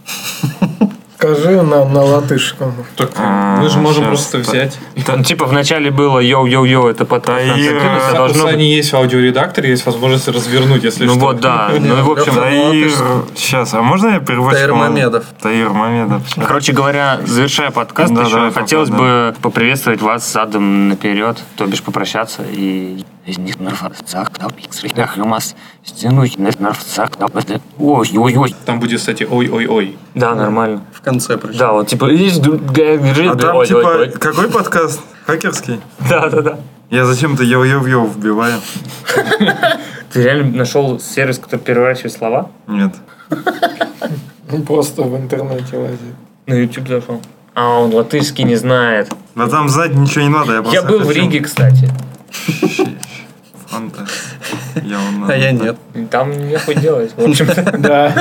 Скажи 1.21 1.61
на, 1.61 1.85
на 1.85 2.03
латышском. 2.03 2.73
Так, 2.97 3.11
А, 3.19 3.61
мы 3.61 3.69
же 3.69 3.79
можем 3.79 4.07
просто 4.07 4.39
взять. 4.39 4.79
Ну, 5.07 5.23
типа 5.23 5.45
вначале 5.45 5.91
было 5.91 6.19
йоу-йоу-йоу, 6.19 6.89
это 6.89 7.05
подкаст 7.05 7.47
Да, 7.47 7.55
Фронтенд 7.55 7.59
и, 7.59 7.65
Юность, 7.65 8.07
а 8.07 8.09
э, 8.09 8.15
У 8.15 8.17
должно 8.17 8.47
быть... 8.47 8.61
Есть 8.61 8.93
в 8.93 8.97
аудиоредакторе, 8.97 9.69
есть 9.69 9.85
возможность 9.85 10.29
развернуть, 10.29 10.83
если 10.83 11.05
Ну 11.05 11.17
что. 11.17 11.21
вот, 11.21 11.41
да. 11.41 11.73
Ну 11.79 11.99
и 11.99 12.01
в 12.01 12.11
общем... 12.11 12.35
Таир... 12.35 12.91
Сейчас, 13.35 13.75
а 13.75 13.83
можно 13.83 14.15
я 14.15 14.21
переводчиком? 14.21 14.61
Таир 14.61 14.73
Мамедов. 14.73 15.25
Таир 15.43 15.69
Мамедов. 15.69 16.23
Короче 16.37 16.73
говоря, 16.73 17.21
завершая 17.27 17.71
подкаст, 17.71 18.13
еще 18.13 18.51
хотелось 18.53 18.89
бы 18.89 19.35
поприветствовать 19.43 20.01
вас 20.01 20.33
задом 20.33 20.89
наперед, 20.89 21.37
то 21.57 21.67
бишь 21.67 21.83
попрощаться 21.83 22.45
и 22.51 23.05
Ой-ой-ой. 27.79 28.55
Там 28.65 28.81
будет, 28.81 28.99
кстати, 28.99 29.27
ой-ой-ой. 29.31 29.97
Да, 30.15 30.35
нормально. 30.35 30.83
в 30.93 31.01
конце 31.01 31.37
причем. 31.37 31.59
Да, 31.59 31.73
вот 31.73 31.89
типа... 31.89 32.11
есть 32.11 32.41
А 32.41 33.37
там 33.37 33.65
типа, 33.65 33.79
ой, 33.79 33.99
ой. 34.01 34.11
какой 34.11 34.51
подкаст? 34.51 35.01
Хакерский? 35.27 35.81
Да, 36.09 36.29
да, 36.29 36.43
да. 36.43 36.59
Я 36.91 37.05
зачем-то 37.05 37.45
йоу-йоу-йоу 37.45 38.09
вбиваю. 38.09 38.61
Ты 40.13 40.23
реально 40.25 40.57
нашел 40.57 40.99
сервис, 40.99 41.39
который 41.39 41.61
переворачивает 41.61 42.13
слова? 42.13 42.51
Нет. 42.67 42.93
Просто 44.67 45.03
в 45.03 45.17
интернете 45.17 45.77
лазит. 45.77 46.01
На 46.47 46.55
YouTube 46.55 46.89
зашел. 46.89 47.21
А, 47.55 47.79
он 47.79 47.95
латышский 47.95 48.45
не 48.45 48.57
знает. 48.57 49.13
А 49.37 49.49
там 49.49 49.69
сзади 49.69 49.95
ничего 49.95 50.23
не 50.23 50.31
надо. 50.31 50.55
Я, 50.55 50.81
Я 50.81 50.83
был 50.83 50.99
в 50.99 51.07
хочу 51.07 51.21
Риге, 51.21 51.41
кстати. 51.41 51.89
Я 54.83 54.99
вон, 54.99 55.31
А 55.31 55.35
я 55.35 55.53
нет. 55.53 55.77
Там 56.11 56.31
нехуй 56.49 56.75
делать, 56.75 57.13
в 57.17 57.25
общем-то. 57.25 57.63
Да. 57.79 58.13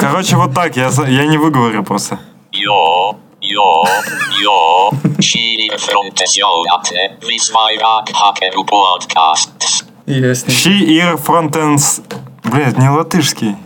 Короче, 0.00 0.36
вот 0.36 0.54
так. 0.54 0.76
Я, 0.76 0.90
я 1.08 1.26
не 1.26 1.38
выговорю 1.38 1.84
просто. 1.84 2.18
Jo, 2.52 3.16
jo, 3.40 3.84
jo, 4.42 4.90
Chili 5.20 5.70
frontesionate, 5.76 7.18
Visvairak 7.20 8.10
Hakeru 8.12 8.64
Podcasts. 8.64 9.84
Ясненько. 10.06 10.52
She 10.52 10.86
ear 10.86 11.16
frontends... 11.16 12.02
Блядь, 12.44 12.76
не 12.78 12.88
латышский. 12.90 13.56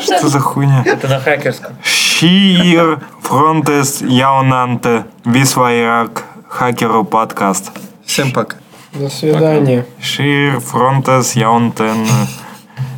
Что 0.00 0.28
за 0.28 0.38
хуйня? 0.40 0.82
Это 0.86 1.08
на 1.08 1.20
хакерском. 1.20 1.76
She 1.82 2.54
ear 2.62 3.00
frontes 3.22 4.02
jaunante 4.02 5.04
visvairāk 5.24 6.22
hakeru 6.48 7.04
подкаст. 7.04 7.72
Всем 8.06 8.32
пока. 8.32 8.61
До 8.94 9.08
свидания. 9.08 9.86
Ear 10.18 10.60
frontes 10.60 11.34
jaunten 11.34 12.06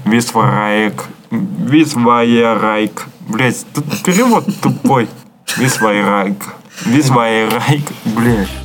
visvairāk 0.05 1.07
visvairāk. 1.31 3.07
Блядь, 3.29 3.65
тут 3.75 3.85
перевод 4.03 4.45
тупой. 4.61 5.09
Visvairāk. 5.57 6.37
Visvairāk. 6.87 7.93
Блядь. 8.05 8.64